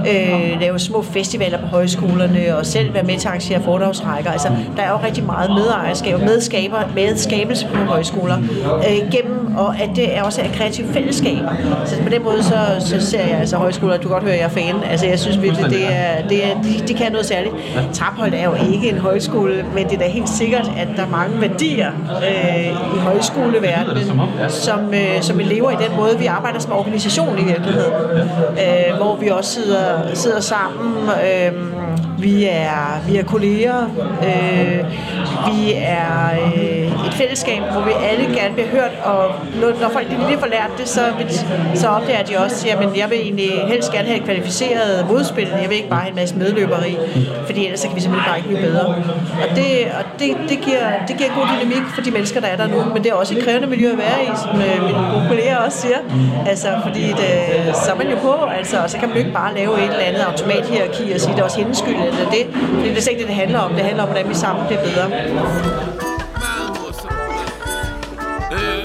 Øh, 0.08 0.60
lave 0.60 0.78
små 0.78 1.02
festivaler 1.02 1.60
på 1.60 1.66
højskolerne, 1.66 2.56
og 2.56 2.66
selv 2.66 2.94
være 2.94 3.02
med 3.02 3.18
til 3.18 3.28
arrangere 3.30 3.62
foredragsrækker. 3.62 4.30
Altså, 4.30 4.48
der 4.76 4.82
er 4.82 4.90
jo 4.90 4.98
rigtig 5.04 5.24
meget 5.24 5.50
medejerskab 5.50 6.14
og 6.14 6.20
medskaber, 6.20 6.78
medskabelse 6.94 7.66
på 7.66 7.76
højskoler 7.76 8.36
øh, 8.76 9.10
gennem, 9.10 9.56
og 9.56 9.74
at 9.80 9.90
det 9.96 10.16
er 10.16 10.22
også 10.22 10.40
er 10.40 10.48
kreative 10.54 10.88
fællesskaber. 10.92 11.48
Så 11.86 12.02
på 12.02 12.08
den 12.08 12.22
måde, 12.22 12.42
så, 12.42 12.56
så 12.80 13.06
ser 13.06 13.26
jeg 13.26 13.38
altså 13.38 13.56
højskoler, 13.56 13.96
du 13.96 14.02
kan 14.02 14.10
godt 14.10 14.22
høre, 14.22 14.34
jeg 14.34 14.42
er 14.42 14.48
fan. 14.48 14.74
Altså, 14.90 15.06
jeg 15.06 15.18
synes 15.18 15.42
virkelig, 15.42 15.70
det 15.70 15.84
er, 15.94 16.28
det 16.28 16.44
er, 16.44 16.62
de, 16.62 16.88
de 16.88 16.94
kan 16.94 17.12
noget 17.12 17.26
særligt. 17.26 17.54
Trapholdt 17.92 18.34
er 18.34 18.44
jo 18.44 18.54
ikke 18.72 18.88
en 18.88 18.98
højskole, 18.98 19.64
men 19.74 19.84
det 19.84 19.94
er 19.94 19.98
da 19.98 20.08
helt 20.08 20.28
sikkert, 20.28 20.70
at 20.76 20.88
der 20.96 21.02
er 21.02 21.08
mange 21.08 21.40
værdier 21.40 21.90
øh, 22.08 22.66
i 22.66 22.98
højskoleverdenen, 22.98 24.04
som, 24.48 24.94
øh, 24.94 25.22
som 25.22 25.38
vi 25.38 25.42
lever 25.42 25.70
i 25.70 25.74
den 25.88 25.96
måde, 25.96 26.18
vi 26.18 26.26
arbejder 26.26 26.58
som 26.58 26.72
organisation 26.72 27.38
i 27.38 27.44
virkeligheden. 27.44 27.92
Øh, 28.52 28.96
hvor 28.96 29.16
vi 29.16 29.28
også 29.28 29.50
sidder, 29.50 30.14
sidder 30.14 30.40
sammen. 30.40 31.08
Øh, 31.08 31.52
vi 32.22 32.44
er, 32.44 33.00
vi 33.08 33.16
er 33.16 33.24
kolleger. 33.24 33.82
Øh, 34.22 34.84
vi 35.46 35.72
er 35.76 36.30
øh, 36.56 37.06
et 37.06 37.14
fællesskab, 37.14 37.62
hvor 37.72 37.80
vi 37.80 37.90
alle 38.10 38.34
gerne 38.34 38.54
vil 38.54 38.64
hørt, 38.64 38.90
og 39.04 39.32
når, 39.60 39.80
når 39.80 39.88
folk 39.88 40.06
lige 40.28 40.38
får 40.38 40.46
lært 40.46 40.70
det, 40.78 40.88
så, 40.88 41.00
vil, 41.18 41.26
så 41.74 41.88
opdager 41.88 42.22
de 42.22 42.36
også, 42.38 42.68
at 42.68 42.98
jeg 42.98 43.10
vil 43.10 43.18
egentlig 43.18 43.50
helst 43.68 43.92
gerne 43.92 44.06
have 44.06 44.18
et 44.18 44.24
kvalificeret 44.24 45.06
modspil. 45.08 45.48
Jeg 45.62 45.68
vil 45.68 45.76
ikke 45.76 45.88
bare 45.88 46.00
have 46.00 46.10
en 46.10 46.16
masse 46.16 46.36
medløberi, 46.36 46.96
fordi 47.46 47.64
ellers 47.64 47.80
så 47.80 47.86
kan 47.86 47.96
vi 47.96 48.00
simpelthen 48.00 48.30
bare 48.30 48.38
ikke 48.38 48.48
blive 48.48 48.62
bedre. 48.62 48.86
Og 49.42 49.56
det, 49.56 49.70
og 49.98 50.04
det, 50.18 50.36
det, 50.48 50.58
giver, 50.60 50.86
det 51.08 51.16
giver 51.16 51.30
god 51.38 51.46
dynamik 51.52 51.84
for 51.94 52.02
de 52.02 52.10
mennesker, 52.10 52.40
der 52.40 52.48
er 52.48 52.56
der 52.56 52.66
nu, 52.66 52.84
men 52.94 53.02
det 53.04 53.10
er 53.10 53.14
også 53.14 53.38
et 53.38 53.44
krævende 53.44 53.66
miljø 53.66 53.92
at 53.92 53.98
være 53.98 54.22
i, 54.24 54.30
som 54.42 54.60
øh, 54.60 54.86
mine 54.86 54.98
gode 55.12 55.24
kolleger 55.28 55.56
også 55.56 55.78
siger. 55.80 55.98
Altså, 56.46 56.68
fordi 56.82 57.04
det, 57.20 57.32
så 57.84 57.90
er 57.92 57.96
man 57.96 58.10
jo 58.10 58.16
på, 58.16 58.34
altså, 58.58 58.76
og 58.82 58.90
så 58.90 58.98
kan 58.98 59.08
man 59.08 59.16
jo 59.16 59.22
ikke 59.24 59.32
bare 59.42 59.54
lave 59.54 59.78
et 59.78 59.84
eller 59.84 60.04
andet 60.10 60.20
automathierarki 60.20 61.12
og 61.14 61.20
sige, 61.20 61.30
at 61.30 61.36
det 61.36 61.40
er 61.40 61.44
også 61.44 61.58
hendes 61.58 61.78
skyld, 61.78 61.96
eller 62.12 62.30
det. 62.30 62.46
Det 62.82 62.96
er 62.96 63.00
slet 63.00 63.08
ikke 63.12 63.20
det, 63.20 63.28
det 63.28 63.36
handler 63.36 63.58
om. 63.58 63.72
Det 63.72 63.84
handler 63.84 64.02
om, 64.02 64.08
hvordan 64.08 64.28
vi 64.28 64.34
sammen 64.34 64.66
bliver 64.66 64.82
bedre. 64.82 65.08
Meget 65.08 66.68
morsomt. 66.80 67.12
Øh, 68.52 68.84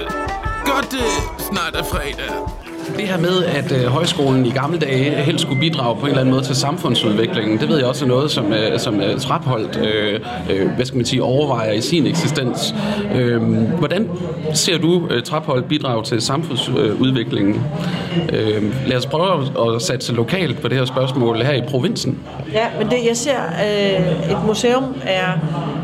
godt 0.66 0.92
det 0.92 1.08
snart 1.40 1.76
er 1.76 1.84
fredag 1.84 2.32
det 2.98 3.08
her 3.08 3.18
med, 3.18 3.44
at 3.44 3.72
øh, 3.72 3.86
højskolen 3.86 4.46
i 4.46 4.50
gamle 4.50 4.78
dage 4.78 5.12
helst 5.12 5.42
skulle 5.42 5.60
bidrage 5.60 5.96
på 5.96 6.02
en 6.02 6.08
eller 6.08 6.22
anden 6.22 6.34
måde 6.34 6.46
til 6.46 6.56
samfundsudviklingen, 6.56 7.60
det 7.60 7.70
ved 7.70 7.78
jeg 7.78 7.86
også 7.86 8.06
er 8.06 8.10
noget, 8.10 8.32
som, 8.32 8.54
øh, 8.54 8.80
som 8.80 9.02
øh, 9.02 9.20
Trapholdt 9.20 9.78
øh, 9.78 10.20
øh, 10.50 10.70
hvad 10.70 10.86
skal 10.86 10.98
man 10.98 11.06
sige, 11.06 11.24
overvejer 11.24 11.72
i 11.72 11.82
sin 11.82 12.08
eksistens. 12.08 12.76
Øh, 13.16 13.42
hvordan 13.80 14.10
ser 14.54 14.78
du 14.78 15.08
øh, 15.10 15.24
Trapholdt 15.24 15.68
bidrage 15.68 16.04
til 16.04 16.22
samfundsudviklingen? 16.22 17.64
Øh, 18.34 18.88
lad 18.88 18.98
os 18.98 19.06
prøve 19.06 19.42
at, 19.42 19.76
at 19.76 19.82
satse 19.82 20.14
lokalt 20.14 20.62
på 20.62 20.68
det 20.68 20.78
her 20.78 20.86
spørgsmål 20.86 21.42
her 21.42 21.54
i 21.54 21.62
provinsen. 21.68 22.20
Ja, 22.54 22.66
men 22.80 22.90
det, 22.90 22.98
jeg 23.08 23.18
ser, 23.18 23.40
øh, 23.66 24.32
et 24.32 24.46
museum 24.48 24.96
er 25.04 25.32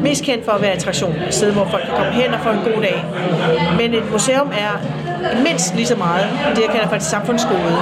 mest 0.02 0.24
kendt 0.24 0.46
for 0.46 0.52
at 0.52 0.62
være 0.62 0.72
attraktion. 0.72 1.16
Et 1.28 1.34
sted, 1.34 1.52
hvor 1.52 1.68
folk 1.72 1.84
kan 1.84 1.94
komme 1.98 2.12
hen 2.12 2.34
og 2.34 2.40
få 2.44 2.50
en 2.50 2.74
god 2.74 2.82
dag. 2.82 3.06
Men 3.78 3.94
et 3.94 4.12
museum 4.12 4.48
er 4.48 4.82
mindst 5.48 5.76
lige 5.76 5.88
så 5.88 5.96
meget 5.96 6.26
det, 6.56 6.62
jeg 6.62 6.70
kalder 6.72 6.88
for 6.88 6.96
et 6.96 7.04
samfundsgode. 7.04 7.74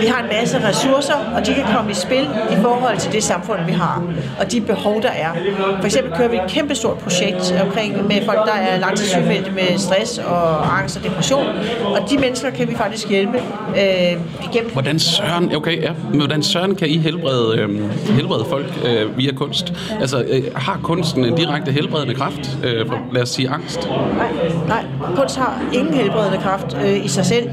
Vi 0.00 0.06
har 0.06 0.22
en 0.22 0.28
masse 0.40 0.68
ressourcer, 0.68 1.14
og 1.36 1.46
de 1.46 1.54
kan 1.54 1.64
komme 1.76 1.90
i 1.90 1.94
spil 1.94 2.28
i 2.50 2.56
forhold 2.62 2.98
til 2.98 3.12
det 3.12 3.22
samfund, 3.22 3.58
vi 3.66 3.72
har, 3.72 4.02
og 4.40 4.52
de 4.52 4.60
behov, 4.60 5.02
der 5.02 5.08
er. 5.08 5.28
For 5.78 5.84
eksempel 5.84 6.12
kører 6.16 6.28
vi 6.28 6.36
et 6.36 6.42
kæmpestort 6.48 6.98
projekt 6.98 7.54
omkring 7.62 8.06
med 8.06 8.24
folk, 8.26 8.38
der 8.46 8.52
er 8.52 8.78
langtidssygemeldte 8.78 9.50
med 9.50 9.78
stress 9.78 10.18
og 10.18 10.78
angst 10.78 10.96
og 10.96 11.04
depression, 11.04 11.46
og 11.84 12.10
de 12.10 12.18
mennesker 12.18 12.50
kan 12.50 12.68
vi 12.68 12.74
faktisk 12.74 13.08
hjælpe 13.08 13.38
øh, 13.76 14.20
igennem. 14.52 14.70
Hvordan 14.72 14.98
søren, 14.98 15.56
okay, 15.56 15.82
ja, 15.82 15.90
men 16.10 16.18
hvordan 16.18 16.42
søren 16.42 16.74
kan 16.74 16.88
I 16.88 16.98
helbrede, 16.98 17.58
øh, 17.58 17.68
helbrede 18.14 18.44
folk 18.50 18.66
øh, 18.84 19.18
via 19.18 19.32
kunst? 19.32 19.72
Altså, 20.00 20.24
øh, 20.28 20.42
har 20.56 20.80
kunsten 20.82 21.24
en 21.30 21.36
direkte 21.36 21.72
helbredende 21.72 22.14
kraft, 22.14 22.58
øh, 22.64 22.86
for, 22.86 22.98
lad 23.12 23.22
os 23.22 23.28
sige 23.28 23.48
angst? 23.48 23.88
Nej, 24.16 24.32
nej, 24.68 24.84
kunst 25.16 25.36
har 25.36 25.62
ingen 25.72 25.94
helbredende 25.94 26.38
kraft 26.38 26.76
øh, 26.84 27.04
i 27.04 27.08
sig 27.08 27.26
selv. 27.26 27.50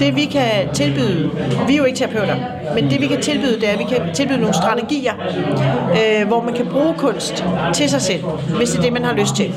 Det 0.00 0.16
vi 0.16 0.24
kan 0.24 0.74
tilbyde, 0.74 1.30
vi 1.66 1.72
er 1.72 1.78
jo 1.78 1.84
ikke 1.84 1.98
terapeuter, 1.98 2.36
men 2.74 2.90
det 2.90 3.00
vi 3.00 3.06
kan 3.06 3.20
tilbyde, 3.20 3.60
det 3.60 3.68
er, 3.68 3.72
at 3.72 3.78
vi 3.78 3.84
kan 3.84 4.14
tilbyde 4.14 4.38
nogle 4.38 4.54
strategier, 4.54 5.12
øh, 5.92 6.28
hvor 6.28 6.42
man 6.42 6.54
kan 6.54 6.66
bruge 6.66 6.94
kunst 6.98 7.44
til 7.74 7.90
sig 7.90 8.02
selv, 8.02 8.22
hvis 8.56 8.70
det 8.70 8.78
er 8.78 8.82
det, 8.82 8.92
man 8.92 9.04
har 9.04 9.14
lyst 9.14 9.36
til. 9.36 9.54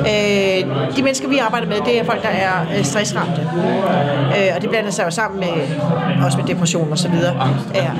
Øh, 0.00 0.96
de 0.96 1.02
mennesker, 1.02 1.28
vi 1.28 1.38
arbejder 1.38 1.66
med, 1.66 1.76
det 1.86 1.98
er 1.98 2.04
folk, 2.04 2.22
der 2.22 2.28
er 2.28 2.66
øh, 2.78 2.84
stressramte. 2.84 3.40
Øh, 4.36 4.56
og 4.56 4.62
det 4.62 4.70
blander 4.70 4.90
sig 4.90 5.04
jo 5.04 5.10
sammen 5.10 5.40
med, 5.40 5.48
også 6.24 6.38
med 6.38 6.46
depression 6.46 6.92
og 6.92 6.98
så 6.98 7.08
videre. 7.08 7.48
Ja. 7.74 7.90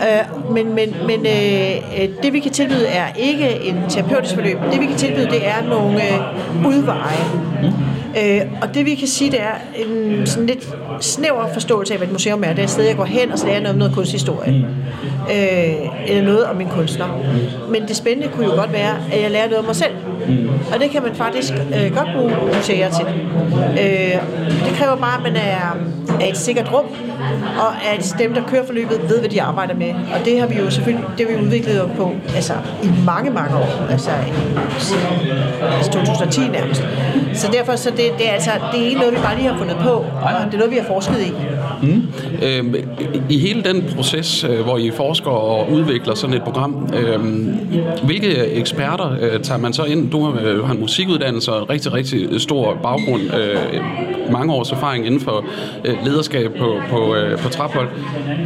Øh, 0.00 0.54
men 0.54 0.74
men, 0.74 0.94
men 1.06 1.26
øh, 1.26 2.08
det, 2.22 2.32
vi 2.32 2.40
kan 2.40 2.52
tilbyde, 2.52 2.86
er 2.86 3.04
ikke 3.16 3.64
en 3.64 3.76
terapeutisk 3.88 4.34
forløb. 4.34 4.58
Det, 4.72 4.80
vi 4.80 4.86
kan 4.86 4.96
tilbyde, 4.96 5.26
det 5.26 5.48
er 5.48 5.68
nogle 5.68 6.02
øh, 6.02 6.66
udveje. 6.66 7.24
Øh, 8.18 8.40
og 8.62 8.74
det 8.74 8.86
vi 8.86 8.94
kan 8.94 9.08
sige, 9.08 9.30
det 9.30 9.40
er 9.40 9.54
en 9.76 10.26
sådan 10.26 10.46
lidt 10.46 10.68
snæver 11.10 11.52
forståelse 11.52 11.92
af, 11.92 11.98
hvad 11.98 12.08
et 12.08 12.12
museum 12.12 12.44
er. 12.44 12.48
Det 12.48 12.58
er 12.58 12.62
et 12.62 12.70
sted, 12.70 12.84
jeg 12.84 12.96
går 12.96 13.04
hen 13.04 13.32
og 13.32 13.38
så 13.38 13.46
lærer 13.46 13.60
noget 13.60 13.72
om 13.72 13.78
noget 13.78 13.94
kunsthistorie. 13.94 14.66
Øh, 15.30 16.10
eller 16.10 16.22
noget 16.22 16.44
om 16.44 16.56
min 16.56 16.68
kunstner. 16.68 17.06
Men 17.70 17.88
det 17.88 17.96
spændende 17.96 18.28
kunne 18.34 18.46
jo 18.46 18.52
godt 18.52 18.72
være, 18.72 18.96
at 19.12 19.22
jeg 19.22 19.30
lærer 19.30 19.46
noget 19.46 19.58
om 19.58 19.64
mig 19.64 19.76
selv. 19.76 19.92
Og 20.74 20.80
det 20.80 20.90
kan 20.90 21.02
man 21.02 21.14
faktisk 21.14 21.52
øh, 21.52 21.96
godt 21.96 22.08
bruge 22.16 22.32
museer 22.56 22.90
til. 22.90 23.06
Øh, 23.70 24.22
det 24.66 24.72
kræver 24.74 24.96
bare, 24.96 25.16
at 25.16 25.22
man 25.22 25.36
er, 25.36 25.76
er 26.20 26.26
et 26.26 26.36
sikkert 26.36 26.72
rum, 26.72 26.84
og 27.58 27.94
at 27.94 28.14
dem, 28.18 28.34
der 28.34 28.42
kører 28.48 28.66
forløbet, 28.66 29.00
ved, 29.08 29.18
hvad 29.18 29.28
de 29.28 29.42
arbejder 29.42 29.74
med. 29.74 29.90
Og 29.90 30.24
det 30.24 30.40
har 30.40 30.46
vi 30.46 30.54
jo 30.54 30.70
selvfølgelig 30.70 31.06
det 31.18 31.26
har 31.26 31.36
vi 31.36 31.42
udviklet 31.42 31.90
på 31.96 32.12
altså, 32.34 32.52
i 32.82 32.88
mange, 33.06 33.30
mange 33.30 33.56
år. 33.56 33.86
Altså 33.90 34.10
i, 34.10 34.32
altså 35.76 35.90
2010 35.92 36.40
nærmest. 36.48 36.82
Så 37.34 37.48
derfor 37.52 37.76
så 37.76 37.90
det, 37.90 37.98
det, 38.18 38.28
er 38.28 38.32
altså, 38.32 38.50
det 38.72 38.80
er 38.80 38.84
ikke 38.84 38.98
noget, 38.98 39.14
vi 39.14 39.18
bare 39.18 39.36
lige 39.36 39.48
har 39.48 39.58
fundet 39.58 39.76
på, 39.76 39.90
og 39.90 40.30
det 40.46 40.54
er 40.54 40.58
noget, 40.58 40.70
vi 40.70 40.76
har 40.76 40.84
forsket 40.86 41.20
i. 41.20 41.32
Mm. 41.82 42.02
Øh, 42.42 42.74
I 43.30 43.38
hele 43.38 43.62
den 43.62 43.84
proces, 43.96 44.44
øh, 44.44 44.60
hvor 44.60 44.78
I 44.78 44.90
forsker 44.90 45.30
og 45.30 45.72
udvikler 45.72 46.14
sådan 46.14 46.36
et 46.36 46.42
program, 46.42 46.88
øh, 46.94 47.20
hvilke 48.02 48.36
eksperter 48.36 49.16
øh, 49.20 49.40
tager 49.40 49.58
man 49.58 49.72
så 49.72 49.84
ind? 49.84 50.10
Du 50.10 50.34
øh, 50.38 50.64
har 50.64 50.74
en 50.74 50.80
musikuddannelse 50.80 51.52
og 51.52 51.62
en 51.62 51.70
rigtig, 51.70 51.92
rigtig 51.92 52.40
stor 52.40 52.78
baggrund, 52.82 53.22
øh, 53.22 53.82
mange 54.32 54.52
års 54.52 54.72
erfaring 54.72 55.06
inden 55.06 55.20
for 55.20 55.44
øh, 55.84 55.94
lederskab 56.04 56.54
på, 56.58 56.80
på, 56.90 57.14
øh, 57.14 57.38
på 57.38 57.48
Traphold. 57.48 57.88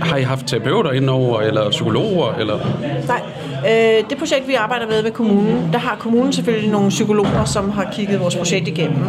Har 0.00 0.16
I 0.16 0.22
haft 0.22 0.46
terapeuter 0.46 0.92
indover, 0.92 1.40
eller 1.40 1.70
psykologer? 1.70 2.34
Eller? 2.40 2.58
Nej, 3.06 3.20
øh, 3.66 4.10
det 4.10 4.18
projekt, 4.18 4.48
vi 4.48 4.54
arbejder 4.54 4.86
med 4.86 5.02
med 5.02 5.10
kommunen, 5.10 5.68
der 5.72 5.78
har 5.78 5.96
kommunen 5.96 6.32
selvfølgelig 6.32 6.70
nogle 6.70 6.88
psykologer, 6.88 7.44
som 7.44 7.70
har 7.70 7.92
kigget 7.92 8.20
vores 8.20 8.36
projekt 8.36 8.68
igennem. 8.68 9.04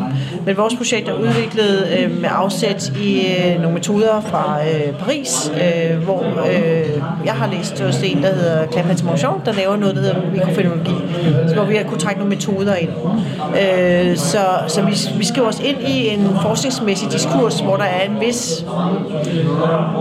Men 0.46 0.58
vores 0.58 0.76
projekt 0.76 1.10
er 1.10 1.14
udviklet 1.14 1.88
øh, 2.00 2.22
med 2.22 2.30
afsæt 2.32 2.92
i 3.02 3.20
øh, 3.20 3.62
nogle 3.62 3.74
metoder 3.74 4.15
fra 4.22 4.60
øh, 4.68 4.94
Paris, 5.00 5.52
øh, 5.56 6.04
hvor 6.04 6.24
øh, 6.52 7.02
jeg 7.26 7.34
har 7.34 7.50
læst 7.52 7.82
hos 7.82 8.04
en, 8.04 8.24
der 8.24 8.34
hedder 8.34 8.68
Clapin 8.68 9.06
Motion, 9.06 9.42
der 9.46 9.54
laver 9.54 9.76
noget, 9.76 9.96
der 9.96 10.02
hedder 10.02 10.32
mikrofenologi, 10.32 10.96
hvor 11.54 11.66
vi 11.66 11.76
har 11.76 11.84
kunne 11.84 12.00
trække 12.00 12.20
nogle 12.20 12.36
metoder 12.36 12.76
ind. 12.76 12.90
Øh, 13.62 14.18
så 14.18 14.38
så 14.68 14.82
vi, 14.82 15.18
vi 15.18 15.26
skriver 15.26 15.48
os 15.48 15.60
ind 15.60 15.82
i 15.82 16.08
en 16.08 16.38
forskningsmæssig 16.42 17.12
diskurs, 17.12 17.60
hvor 17.60 17.76
der 17.76 17.84
er 17.84 18.10
en 18.10 18.20
vis 18.20 18.66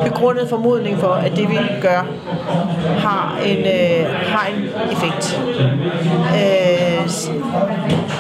begrundet 0.05 0.49
formodning 0.49 0.99
for, 0.99 1.13
at 1.13 1.37
det 1.37 1.51
vi 1.51 1.59
gør 1.81 2.07
har 2.99 3.39
en, 3.47 3.59
øh, 3.59 4.07
har 4.27 4.49
en 4.57 4.69
effekt. 4.93 5.41
Øh, 6.35 7.05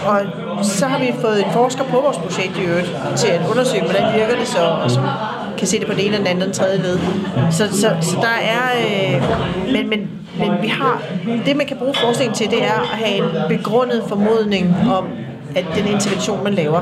og 0.06 0.20
så 0.64 0.86
har 0.86 0.98
vi 0.98 1.14
fået 1.20 1.44
en 1.44 1.52
forsker 1.52 1.84
på 1.84 2.00
vores 2.00 2.16
projekt 2.16 2.58
i 2.58 2.60
øvrigt 2.60 2.96
til 3.16 3.28
at 3.28 3.40
undersøge, 3.50 3.82
hvordan 3.82 4.14
virker 4.14 4.36
det 4.36 4.48
så, 4.48 4.64
og 4.82 4.90
så 4.90 5.00
kan 5.58 5.66
se 5.66 5.78
det 5.78 5.86
på 5.86 5.92
det 5.92 6.06
ene, 6.06 6.14
eller 6.14 6.18
den 6.18 6.26
anden, 6.26 6.44
den 6.44 6.52
tredje 6.52 6.78
led. 6.78 6.98
Så, 7.50 7.68
så, 7.68 7.96
så 8.00 8.16
der 8.20 8.38
er... 8.42 8.62
Øh, 8.86 9.22
men, 9.72 9.88
men, 9.88 10.10
men 10.38 10.62
vi 10.62 10.68
har... 10.68 11.02
Det, 11.46 11.56
man 11.56 11.66
kan 11.66 11.76
bruge 11.76 11.94
forskningen 11.94 12.34
til, 12.34 12.50
det 12.50 12.64
er 12.64 12.80
at 12.80 12.98
have 12.98 13.16
en 13.16 13.58
begrundet 13.58 14.02
formodning 14.08 14.76
om, 14.90 15.08
at 15.56 15.64
den 15.76 15.86
intervention, 15.86 16.44
man 16.44 16.54
laver, 16.54 16.80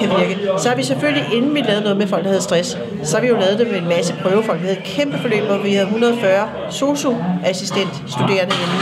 kan 0.00 0.08
virke. 0.18 0.38
Så 0.58 0.68
har 0.68 0.76
vi 0.76 0.82
selvfølgelig, 0.82 1.24
inden 1.34 1.54
vi 1.54 1.60
lavede 1.60 1.82
noget 1.82 1.96
med 1.96 2.06
folk, 2.06 2.22
der 2.22 2.28
havde 2.28 2.42
stress, 2.42 2.78
så 3.02 3.16
har 3.16 3.22
vi 3.22 3.28
jo 3.28 3.36
lavet 3.36 3.58
det 3.58 3.66
med 3.70 3.78
en 3.78 3.88
masse 3.88 4.14
prøvefolk. 4.22 4.60
Vi 4.60 4.66
havde 4.66 4.78
et 4.78 4.84
kæmpe 4.84 5.18
forløb, 5.18 5.42
hvor 5.42 5.58
vi 5.58 5.72
havde 5.74 5.86
140 5.86 6.48
sosu-assistent 6.70 7.94
studerende 8.06 8.54
inde. 8.62 8.76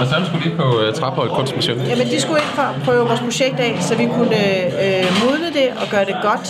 Og 0.00 0.06
så 0.06 0.14
skulle 0.26 0.50
de 0.50 0.56
på 0.56 0.62
uh, 0.62 0.94
Traphold 0.94 1.30
Kunstmuseum? 1.30 1.78
Jamen, 1.78 2.06
de 2.06 2.20
skulle 2.20 2.40
ind 2.40 2.52
for 2.54 2.62
at 2.62 2.74
prøve 2.84 3.06
vores 3.08 3.20
projekt 3.20 3.60
af, 3.60 3.76
så 3.80 3.96
vi 3.96 4.06
kunne 4.06 4.36
øh, 4.84 5.04
modne 5.24 5.48
det 5.58 5.68
og 5.82 5.86
gøre 5.90 6.04
det 6.04 6.16
godt. 6.22 6.46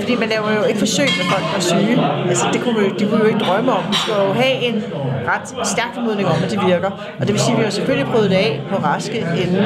Fordi 0.00 0.14
man 0.22 0.28
laver 0.28 0.52
jo 0.58 0.62
ikke 0.70 0.78
forsøg 0.78 1.08
med 1.18 1.26
folk, 1.32 1.44
der 1.50 1.56
er 1.56 1.66
syge. 1.72 1.96
Altså, 2.28 2.44
det 2.52 2.60
kunne 2.62 2.76
vi, 2.80 2.84
de 2.98 3.04
kunne 3.08 3.20
jo 3.24 3.28
ikke 3.32 3.38
drømme 3.48 3.72
om. 3.72 3.82
Vi 3.90 3.96
skulle 4.02 4.22
jo 4.22 4.32
have 4.32 4.54
en 4.68 4.84
ret 5.32 5.66
stærk 5.66 5.90
formodning 5.94 6.28
om, 6.28 6.36
at 6.44 6.50
det 6.50 6.60
virker. 6.66 6.90
Og 7.18 7.22
det 7.26 7.32
vil 7.34 7.40
sige, 7.40 7.52
at 7.52 7.58
vi 7.58 7.64
har 7.64 7.70
selvfølgelig 7.70 8.08
prøvet 8.12 8.30
det 8.30 8.36
af 8.36 8.60
på 8.70 8.76
raske 8.76 9.18
inden, 9.42 9.64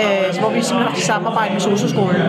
øh, 0.00 0.40
hvor 0.40 0.50
vi 0.56 0.60
simpelthen 0.62 0.82
har 0.82 0.90
haft 0.90 1.04
samarbejde 1.36 1.52
med 1.54 1.62
Sosu-skolen. 1.66 2.22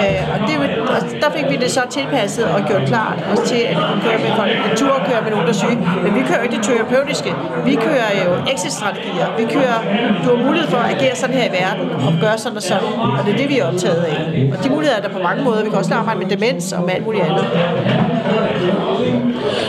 Øh, 0.00 0.32
og, 0.32 0.38
det, 0.48 0.54
og 0.92 0.98
der 1.22 1.30
fik 1.36 1.46
vi 1.52 1.56
det 1.64 1.70
så 1.70 1.82
tilpasset 1.90 2.44
og 2.44 2.60
gjort 2.68 2.84
klart 2.92 3.18
også 3.30 3.44
til, 3.52 3.60
at 3.70 3.76
vi 3.76 3.82
kunne 3.88 4.02
køre 4.06 4.18
med 4.26 4.32
folk. 4.40 4.52
på 4.64 4.76
tur 4.80 4.94
køre 5.08 5.20
med 5.24 5.30
nogen, 5.34 5.46
der 5.48 5.54
er 5.56 5.60
syge. 5.64 5.78
Men 6.04 6.10
vi 6.18 6.22
kører 6.28 6.38
jo 6.40 6.44
ikke 6.46 6.56
det 6.56 6.64
terapeutiske. 6.68 7.30
Vi 7.68 7.74
kører 7.86 8.10
jo 8.22 8.30
exit-strategier. 8.52 9.28
Vi 9.40 9.44
kører, 9.56 9.78
du 10.22 10.28
har 10.36 10.38
mulighed 10.46 10.68
for 10.74 10.80
at 10.84 10.88
agere 10.94 11.14
sådan 11.22 11.36
her 11.40 11.46
i 11.50 11.54
verden 11.62 11.86
og 12.06 12.12
gøre 12.24 12.38
sådan 12.38 12.56
og 12.56 12.62
sådan. 12.62 12.92
Og 13.18 13.20
det 13.24 13.32
er 13.34 13.38
det, 13.42 13.48
vi 13.52 13.58
er 13.58 13.64
optaget 13.70 14.02
af. 14.10 14.16
Og 14.52 14.64
de 14.64 14.68
muligheder 14.74 14.98
er 15.00 15.04
der 15.06 15.12
på 15.18 15.22
mange 15.28 15.44
måder. 15.44 15.60
Vi 15.64 15.70
kan 15.70 15.78
også 15.78 15.94
arbejde 15.94 16.18
med 16.22 16.28
demens 16.34 16.72
og 16.72 16.82
med 16.86 16.92
alt 16.96 17.04
muligt 17.06 17.24
andet. 17.24 17.44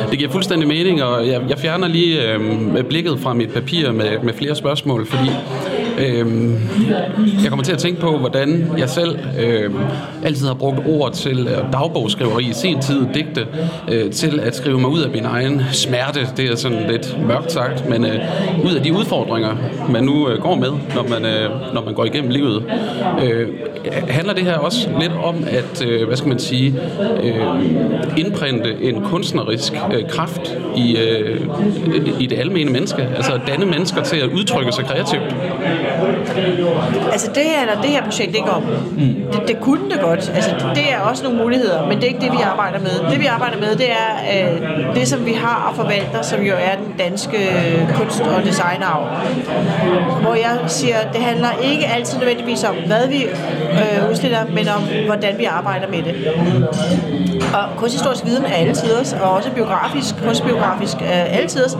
Det 0.09 0.17
giver 0.19 0.31
fuldstændig 0.31 0.67
mening, 0.67 1.03
og 1.03 1.27
jeg, 1.27 1.41
jeg 1.49 1.57
fjerner 1.59 1.87
lige 1.87 2.31
øh, 2.31 2.83
blikket 2.83 3.19
fra 3.19 3.33
mit 3.33 3.49
papir 3.49 3.91
med, 3.91 4.19
med 4.23 4.33
flere 4.33 4.55
spørgsmål, 4.55 5.07
fordi 5.07 5.29
øh, 5.97 6.51
jeg 7.43 7.49
kommer 7.49 7.63
til 7.63 7.73
at 7.73 7.77
tænke 7.77 8.01
på, 8.01 8.17
hvordan 8.17 8.71
jeg 8.77 8.89
selv 8.89 9.19
øh, 9.39 9.71
altid 10.23 10.47
har 10.47 10.53
brugt 10.53 10.79
ord 10.85 11.13
til 11.13 11.47
øh, 11.47 11.73
dagbogsskriveri 11.73 12.43
i 12.43 12.53
sen 12.53 12.81
tid, 12.81 13.05
digte, 13.13 13.47
øh, 13.91 14.11
til 14.11 14.39
at 14.39 14.55
skrive 14.55 14.79
mig 14.79 14.89
ud 14.89 15.01
af 15.01 15.09
min 15.09 15.25
egen 15.25 15.61
smerte. 15.71 16.19
Det 16.37 16.51
er 16.51 16.55
sådan 16.55 16.89
lidt 16.89 17.17
mørkt 17.27 17.51
sagt, 17.51 17.89
men 17.89 18.05
øh, 18.05 18.19
ud 18.65 18.73
af 18.75 18.83
de 18.83 18.93
udfordringer, 18.93 19.55
man 19.89 20.03
nu 20.03 20.29
øh, 20.29 20.41
går 20.41 20.55
med, 20.55 20.71
når 20.95 21.07
man, 21.09 21.25
øh, 21.25 21.73
når 21.73 21.83
man 21.85 21.93
går 21.93 22.05
igennem 22.05 22.31
livet. 22.31 22.63
Øh, 23.23 23.47
handler 24.09 24.33
det 24.33 24.43
her 24.43 24.57
også 24.57 24.89
lidt 24.99 25.11
om 25.23 25.35
at, 25.47 25.85
øh, 25.85 26.07
hvad 26.07 26.17
skal 26.17 26.29
man 26.29 26.39
sige, 26.39 26.75
øh, 27.23 27.41
indprinte 28.17 28.75
en 28.81 29.03
kunstnerisk 29.03 29.73
øh, 29.93 30.09
kraft 30.09 30.57
i, 30.77 30.97
øh, 30.97 31.41
i 32.19 32.25
det 32.25 32.39
almene 32.39 32.71
menneske? 32.71 33.01
Altså 33.15 33.33
at 33.33 33.41
danne 33.47 33.65
mennesker 33.65 34.03
til 34.03 34.17
at 34.17 34.29
udtrykke 34.29 34.71
sig 34.71 34.85
kreativt? 34.85 35.35
Altså 37.11 37.31
det 37.35 37.43
her, 37.43 37.61
eller 37.61 37.81
det 37.81 37.89
her 37.89 38.03
projekt 38.03 38.35
ikke 38.35 38.49
om. 38.49 38.63
Mm. 38.63 39.15
Det, 39.31 39.41
det 39.47 39.59
kunne 39.61 39.89
det 39.91 39.99
godt. 40.01 40.31
Altså 40.35 40.51
det 40.75 40.93
er 40.93 40.99
også 40.99 41.23
nogle 41.23 41.37
muligheder, 41.43 41.87
men 41.87 41.97
det 41.97 42.03
er 42.03 42.07
ikke 42.07 42.21
det, 42.21 42.31
vi 42.31 42.41
arbejder 42.43 42.79
med. 42.79 43.11
Det 43.11 43.19
vi 43.19 43.25
arbejder 43.25 43.57
med, 43.57 43.75
det 43.75 43.91
er 43.91 44.09
øh, 44.33 44.95
det, 44.95 45.07
som 45.07 45.25
vi 45.25 45.33
har 45.33 45.67
og 45.69 45.75
forvalter, 45.75 46.21
som 46.21 46.41
jo 46.41 46.53
er 46.53 46.75
den 46.75 46.93
danske 46.99 47.37
øh, 47.37 47.93
kunst- 47.95 48.21
og 48.21 48.43
designarv. 48.43 49.03
Hvor 50.21 50.33
jeg 50.33 50.57
siger, 50.67 50.95
det 51.13 51.21
handler 51.21 51.49
ikke 51.63 51.85
altid 51.85 52.19
nødvendigvis 52.19 52.63
om, 52.63 52.75
hvad 52.85 53.07
vi 53.07 53.23
øh, 53.23 54.09
udstiller, 54.11 54.39
men 54.53 54.67
om, 54.67 54.81
hvordan 55.05 55.37
vi 55.37 55.43
arbejder 55.43 55.87
med 55.87 56.03
det. 56.03 56.15
Og 57.53 57.77
kunsthistorisk 57.77 58.25
viden 58.25 58.45
er 58.45 58.53
alle 58.53 58.75
tiders, 58.75 59.13
og 59.13 59.31
også 59.31 59.51
biografisk, 59.51 60.23
kunstbiografisk 60.23 60.97
er 61.01 61.23
alle 61.23 61.47
tiders. 61.47 61.73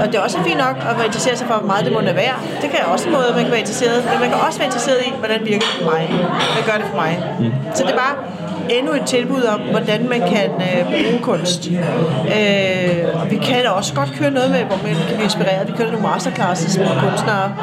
Og 0.00 0.06
det 0.06 0.14
er 0.14 0.20
også 0.20 0.38
fint 0.46 0.58
nok 0.58 0.76
at 0.90 0.96
være 0.96 1.06
interesseret 1.06 1.38
sig 1.38 1.46
for, 1.46 1.54
hvor 1.54 1.66
meget 1.66 1.84
det 1.84 1.92
må 1.92 2.00
være. 2.00 2.36
Det 2.62 2.70
kan 2.70 2.78
også 2.92 3.06
en 3.08 3.12
måde, 3.12 3.26
man 3.34 3.42
kan 3.42 3.50
være 3.50 3.60
interesseret. 3.60 4.04
Men 4.10 4.20
man 4.20 4.28
kan 4.28 4.38
også 4.46 4.58
være 4.58 4.66
interesseret 4.66 5.00
i, 5.06 5.12
hvordan 5.18 5.40
virker 5.46 5.66
det 5.66 5.76
for 5.80 5.90
mig. 5.90 6.02
Hvad 6.54 6.64
gør 6.66 6.76
det 6.82 6.86
for 6.90 6.96
mig? 6.96 7.12
Mm. 7.40 7.52
Så 7.74 7.82
det 7.82 7.92
er 7.92 7.96
bare 7.96 8.16
endnu 8.70 8.92
et 8.92 9.02
tilbud 9.06 9.42
om, 9.42 9.60
hvordan 9.60 10.08
man 10.08 10.20
kan 10.20 10.50
øh, 10.50 10.84
bruge 10.84 11.18
kunst. 11.22 11.70
Øh, 11.70 13.20
og 13.20 13.30
vi 13.30 13.36
kan 13.36 13.64
da 13.64 13.68
også 13.68 13.94
godt 13.94 14.12
køre 14.18 14.30
noget 14.30 14.50
med, 14.50 14.58
hvor 14.58 14.76
man 14.84 14.94
kan 14.94 15.04
blive 15.06 15.22
inspireret. 15.22 15.68
Vi 15.68 15.72
kører 15.76 15.90
nogle 15.90 16.06
masterclasses 16.08 16.78
med 16.78 16.86
kunstnere. 16.86 17.54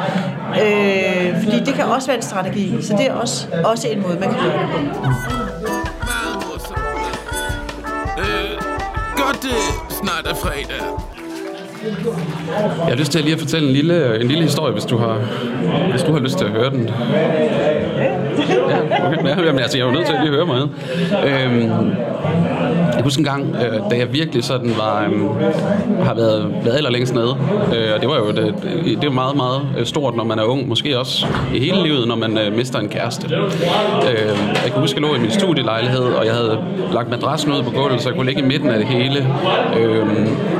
Øh, 0.62 1.42
fordi 1.42 1.60
det 1.64 1.74
kan 1.74 1.84
også 1.84 2.06
være 2.06 2.16
en 2.16 2.22
strategi. 2.22 2.82
Så 2.82 2.96
det 2.96 3.06
er 3.06 3.12
også, 3.12 3.46
også 3.64 3.88
en 3.88 4.02
måde, 4.02 4.18
man 4.20 4.28
kan 4.28 4.38
gøre 4.38 4.52
det 4.52 4.68
på. 4.70 5.41
Det 9.42 9.58
snart 9.90 10.26
er 10.26 10.34
fredag. 10.34 10.82
Jeg 12.78 12.86
har 12.86 12.94
lyst 12.94 13.12
til 13.12 13.20
lige 13.20 13.32
at 13.32 13.40
fortælle 13.40 13.68
en 13.68 13.74
lille, 13.74 14.20
en 14.20 14.28
lille 14.28 14.42
historie, 14.42 14.72
hvis 14.72 14.84
du 14.84 14.96
har, 14.96 15.18
hvis 15.90 16.02
du 16.02 16.12
har 16.12 16.18
lyst 16.20 16.38
til 16.38 16.44
at 16.44 16.50
høre 16.50 16.70
den. 16.70 16.90
Okay. 19.06 19.24
ja, 19.28 19.44
jamen, 19.44 19.60
altså, 19.60 19.78
jeg 19.78 19.84
er 19.84 19.88
jo 19.88 19.94
nødt 19.94 20.06
til 20.06 20.12
at 20.12 20.20
lige 20.22 20.32
høre 20.32 20.46
meget. 20.46 20.68
Øhm, 21.26 21.92
jeg 22.96 23.02
husker 23.02 23.20
en 23.20 23.24
gang, 23.24 23.56
øh, 23.56 23.90
da 23.90 23.96
jeg 23.96 24.12
virkelig 24.12 24.44
sådan 24.44 24.70
var, 24.78 25.04
øh, 25.04 26.04
har 26.04 26.14
været, 26.14 26.54
været 26.64 26.76
allerlængst 26.76 27.14
nede, 27.14 27.36
øh, 27.76 27.94
og 27.94 28.00
det 28.00 28.08
var 28.08 28.16
jo 28.16 28.30
det, 28.30 28.54
det 28.84 29.04
er 29.04 29.10
meget, 29.10 29.36
meget 29.36 29.60
øh, 29.78 29.86
stort, 29.86 30.16
når 30.16 30.24
man 30.24 30.38
er 30.38 30.42
ung, 30.42 30.68
måske 30.68 30.98
også 30.98 31.26
i 31.54 31.58
hele 31.58 31.82
livet, 31.82 32.08
når 32.08 32.16
man 32.16 32.38
øh, 32.38 32.56
mister 32.56 32.78
en 32.78 32.88
kæreste. 32.88 33.26
Øh, 33.36 34.28
jeg 34.64 34.72
kan 34.72 34.80
huske, 34.80 34.96
at 34.96 35.02
jeg 35.02 35.10
lå 35.10 35.16
i 35.16 35.20
min 35.20 35.30
studielejlighed, 35.30 36.02
og 36.02 36.26
jeg 36.26 36.34
havde 36.34 36.58
lagt 36.92 37.10
madrassen 37.10 37.52
ud 37.52 37.62
på 37.62 37.70
gulvet, 37.70 38.00
så 38.00 38.08
jeg 38.08 38.16
kunne 38.16 38.26
ligge 38.26 38.42
i 38.42 38.44
midten 38.44 38.70
af 38.70 38.78
det 38.78 38.88
hele, 38.88 39.26
øh, 39.78 40.06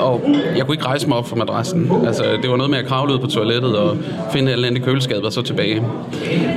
og 0.00 0.24
jeg 0.56 0.66
kunne 0.66 0.74
ikke 0.74 0.86
rejse 0.86 1.08
mig 1.08 1.18
op 1.18 1.28
fra 1.28 1.36
madrassen. 1.36 1.92
Altså, 2.06 2.24
det 2.42 2.50
var 2.50 2.56
noget 2.56 2.70
med 2.70 2.78
at 2.78 2.86
kravle 2.86 3.14
ud 3.14 3.18
på 3.18 3.26
toilettet 3.26 3.76
og 3.76 3.96
finde 4.32 4.52
alle 4.52 4.68
i 4.76 4.78
køleskabet 4.78 5.24
og 5.24 5.32
så 5.32 5.42
tilbage. 5.42 5.82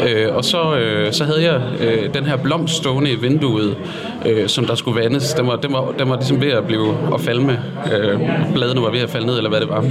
Øh, 0.08 0.36
og 0.36 0.46
så, 0.46 0.76
øh, 0.76 1.14
så 1.14 1.24
havde 1.24 1.44
jeg 1.44 1.62
øh, 1.80 2.14
den 2.14 2.26
her 2.26 2.38
blomst 2.38 2.76
stående 2.76 3.12
i 3.12 3.16
vinduet, 3.16 3.78
øh, 4.26 4.48
som 4.48 4.66
der 4.66 4.76
skulle 4.76 5.02
vandes. 5.02 5.34
Den 5.34 5.48
var, 5.48 5.56
den 5.56 5.74
var, 5.74 5.94
den 6.00 6.10
var 6.10 6.16
ligesom 6.16 6.42
ved 6.42 6.52
at 6.52 6.66
blive 6.68 6.98
at 7.14 7.22
falde 7.22 7.42
med. 7.42 7.58
Øh, 7.94 8.20
bladene 8.54 8.82
var 8.82 8.92
ved 8.92 9.00
at 9.00 9.10
falde 9.10 9.28
ned, 9.28 9.38
eller 9.38 9.50
hvad 9.50 9.60
det 9.60 9.70
var. 9.70 9.86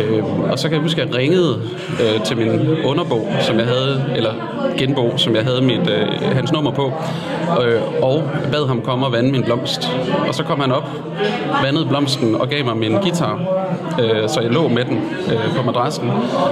Øh, 0.00 0.50
og 0.50 0.58
så 0.58 0.68
kan 0.68 0.74
jeg 0.74 0.82
huske, 0.82 1.02
at 1.02 1.08
jeg 1.08 1.16
ringede 1.16 1.60
øh, 2.00 2.24
til 2.24 2.36
min 2.36 2.68
underbog, 2.84 3.32
som 3.40 3.58
jeg 3.58 3.66
havde, 3.66 4.04
eller 4.16 4.32
genbog, 4.78 5.12
som 5.16 5.36
jeg 5.36 5.44
havde 5.44 5.60
mit, 5.62 5.90
øh, 5.90 6.36
hans 6.36 6.52
nummer 6.52 6.70
på, 6.70 6.92
øh, 7.62 8.02
og 8.02 8.22
bad 8.52 8.66
ham 8.66 8.82
komme 8.82 9.06
og 9.06 9.12
vande 9.12 9.30
min 9.30 9.42
blomst. 9.42 9.90
Og 10.28 10.34
så 10.34 10.42
kom 10.42 10.60
han 10.60 10.72
op, 10.72 10.90
vandede 11.62 11.86
blomsten 11.86 12.34
og 12.34 12.48
gav 12.48 12.64
mig 12.64 12.76
min 12.76 12.92
guitar, 12.92 13.40
øh, 14.00 14.28
så 14.28 14.40
jeg 14.40 14.50
lå 14.50 14.68
med 14.68 14.84
den 14.84 15.00
øh, 15.32 15.56
på 15.56 15.62
madrassen. 15.62 16.10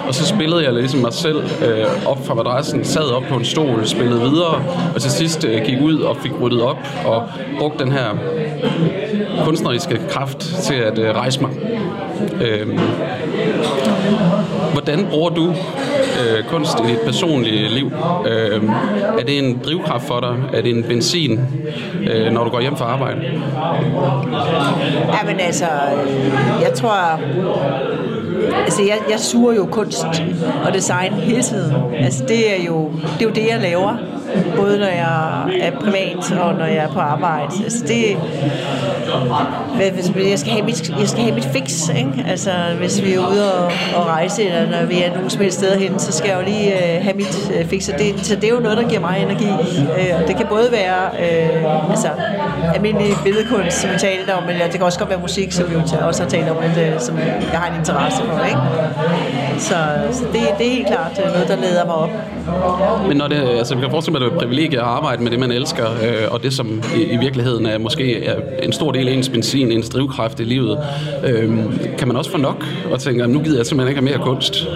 Og 0.08 0.14
så 0.14 0.26
spillede 0.26 0.64
jeg 0.64 0.72
ligesom 0.72 1.00
mig 1.00 1.12
selv 1.12 1.36
øh, 1.36 1.86
op 2.06 2.26
fra 2.26 2.34
madrassen, 2.34 2.84
sad 2.84 3.10
op 3.16 3.22
på 3.28 3.34
en 3.34 3.44
stol, 3.44 3.86
spillede 3.86 4.20
videre, 4.20 4.62
og 4.94 5.00
til 5.00 5.10
sidst 5.10 5.44
øh, 5.44 5.62
gik 5.64 5.80
ud 5.82 6.00
og 6.00 6.16
fik 6.16 6.32
ryddet 6.40 6.62
op 6.62 6.78
og 7.06 7.22
brugte 7.58 7.84
den 7.84 7.92
her 7.92 8.08
kunstneriske 9.44 10.00
kraft 10.08 10.38
til 10.38 10.74
at 10.74 10.98
øh, 10.98 11.14
rejse 11.14 11.40
mig. 11.40 11.50
Øh, 12.42 12.78
hvordan 14.72 15.06
bruger 15.10 15.30
du 15.30 15.54
øh, 16.20 16.44
kunst 16.44 16.80
i 16.80 16.86
dit 16.86 17.00
personlige 17.00 17.68
liv? 17.68 17.92
Øh, 18.26 18.62
er 19.18 19.24
det 19.26 19.38
en 19.38 19.60
drivkraft 19.64 20.06
for 20.06 20.20
dig? 20.20 20.36
Er 20.52 20.62
det 20.62 20.76
en 20.76 20.82
benzin, 20.82 21.40
øh, 22.10 22.32
når 22.32 22.44
du 22.44 22.50
går 22.50 22.60
hjem 22.60 22.76
fra 22.76 22.84
arbejde? 22.84 23.20
Ja, 25.08 25.26
men 25.26 25.40
altså, 25.40 25.64
øh, 25.64 26.62
jeg 26.62 26.72
tror... 26.74 27.20
Altså, 28.64 28.82
jeg, 28.82 28.98
jeg 29.10 29.20
suger 29.20 29.54
jo 29.54 29.66
kunst 29.66 30.04
og 30.64 30.74
design 30.74 31.12
hele 31.12 31.42
tiden. 31.42 31.76
Altså, 31.98 32.24
det 32.28 32.60
er 32.60 32.64
jo 32.66 32.90
det, 33.18 33.22
er 33.22 33.28
jo 33.28 33.30
det 33.30 33.46
jeg 33.50 33.60
laver. 33.60 33.96
Både 34.56 34.78
når 34.78 34.86
jeg 34.86 35.42
er 35.60 35.70
privat 35.70 36.38
og 36.40 36.54
når 36.54 36.64
jeg 36.64 36.76
er 36.76 36.88
på 36.88 37.00
arbejde. 37.00 37.52
Altså, 37.64 37.84
det... 37.86 38.16
Hvis 39.92 40.30
jeg 40.30 40.38
skal 40.38 40.52
have 40.52 40.64
mit, 40.64 40.90
jeg 41.00 41.08
skal 41.08 41.22
have 41.22 41.34
mit 41.34 41.48
fix, 41.52 41.88
ikke? 41.88 42.24
Altså, 42.28 42.50
hvis 42.78 43.02
vi 43.04 43.12
er 43.14 43.18
ude 43.18 43.54
og, 43.54 43.64
og 43.96 44.06
rejse, 44.06 44.42
eller 44.42 44.80
når 44.80 44.86
vi 44.86 45.02
er 45.02 45.14
nogen 45.14 45.30
som 45.30 45.42
helst 45.42 45.58
steder 45.58 45.78
hen, 45.78 45.98
så 45.98 46.12
skal 46.12 46.28
jeg 46.28 46.38
jo 46.38 46.44
lige 46.44 46.72
øh, 46.72 47.04
have 47.04 47.16
mit 47.16 47.52
øh, 47.58 47.66
fix. 47.66 47.88
Og 47.88 47.98
det, 47.98 48.26
så 48.26 48.34
det 48.34 48.44
er 48.44 48.48
jo 48.48 48.60
noget, 48.60 48.76
der 48.78 48.88
giver 48.88 49.00
mig 49.00 49.22
energi. 49.22 49.48
Øh, 49.98 50.28
det 50.28 50.36
kan 50.36 50.46
både 50.48 50.68
være 50.72 51.02
øh, 51.24 51.90
altså, 51.90 52.08
almindelig 52.74 53.08
billedkunst, 53.24 53.80
som 53.80 53.90
vi 53.90 53.98
talte 53.98 54.34
om, 54.34 54.42
men 54.42 54.56
det 54.56 54.72
kan 54.72 54.82
også 54.82 54.98
godt 54.98 55.10
være 55.10 55.20
musik, 55.20 55.52
som 55.52 55.68
vi 55.68 55.74
jo 55.74 56.06
også 56.06 56.22
har 56.22 56.30
talt 56.30 56.48
om, 56.48 56.56
at, 56.58 56.92
øh, 56.92 57.00
som 57.00 57.18
jeg 57.18 57.58
har 57.60 57.70
en 57.72 57.78
interesse 57.78 58.22
for. 58.22 58.44
Ikke? 58.44 58.60
Så, 59.58 59.74
så 60.12 60.24
det, 60.32 60.40
det 60.58 60.66
er 60.66 60.70
helt 60.70 60.86
klart 60.86 61.20
øh, 61.24 61.32
noget, 61.32 61.48
der 61.48 61.56
leder 61.56 61.84
mig 61.86 61.94
op. 61.94 62.10
Men 63.08 63.16
når 63.16 63.28
det, 63.28 63.36
altså, 63.36 63.74
vi 63.74 63.80
kan 63.80 63.90
forestille 63.90 64.18
mig, 64.18 64.21
det 64.24 64.32
et 64.32 64.38
privilegie 64.38 64.78
at 64.78 64.84
arbejde 64.84 65.22
med 65.22 65.30
det, 65.30 65.40
man 65.40 65.52
elsker, 65.52 65.90
øh, 65.90 66.32
og 66.32 66.42
det, 66.42 66.52
som 66.52 66.82
i, 66.96 67.02
i 67.02 67.16
virkeligheden 67.16 67.66
er 67.66 67.78
måske 67.78 68.24
er 68.24 68.36
en 68.62 68.72
stor 68.72 68.92
del 68.92 69.08
af 69.08 69.12
ens 69.12 69.28
benzin, 69.28 69.72
ens 69.72 69.88
drivkraft 69.88 70.40
i 70.40 70.44
livet. 70.44 70.78
Øh, 71.24 71.50
kan 71.98 72.08
man 72.08 72.16
også 72.16 72.30
få 72.30 72.36
nok 72.36 72.64
og 72.90 73.00
tænke, 73.00 73.22
at 73.22 73.30
nu 73.30 73.40
gider 73.40 73.58
jeg 73.58 73.66
simpelthen 73.66 73.88
ikke 73.88 74.10
have 74.10 74.18
mere 74.18 74.26
kunst? 74.26 74.68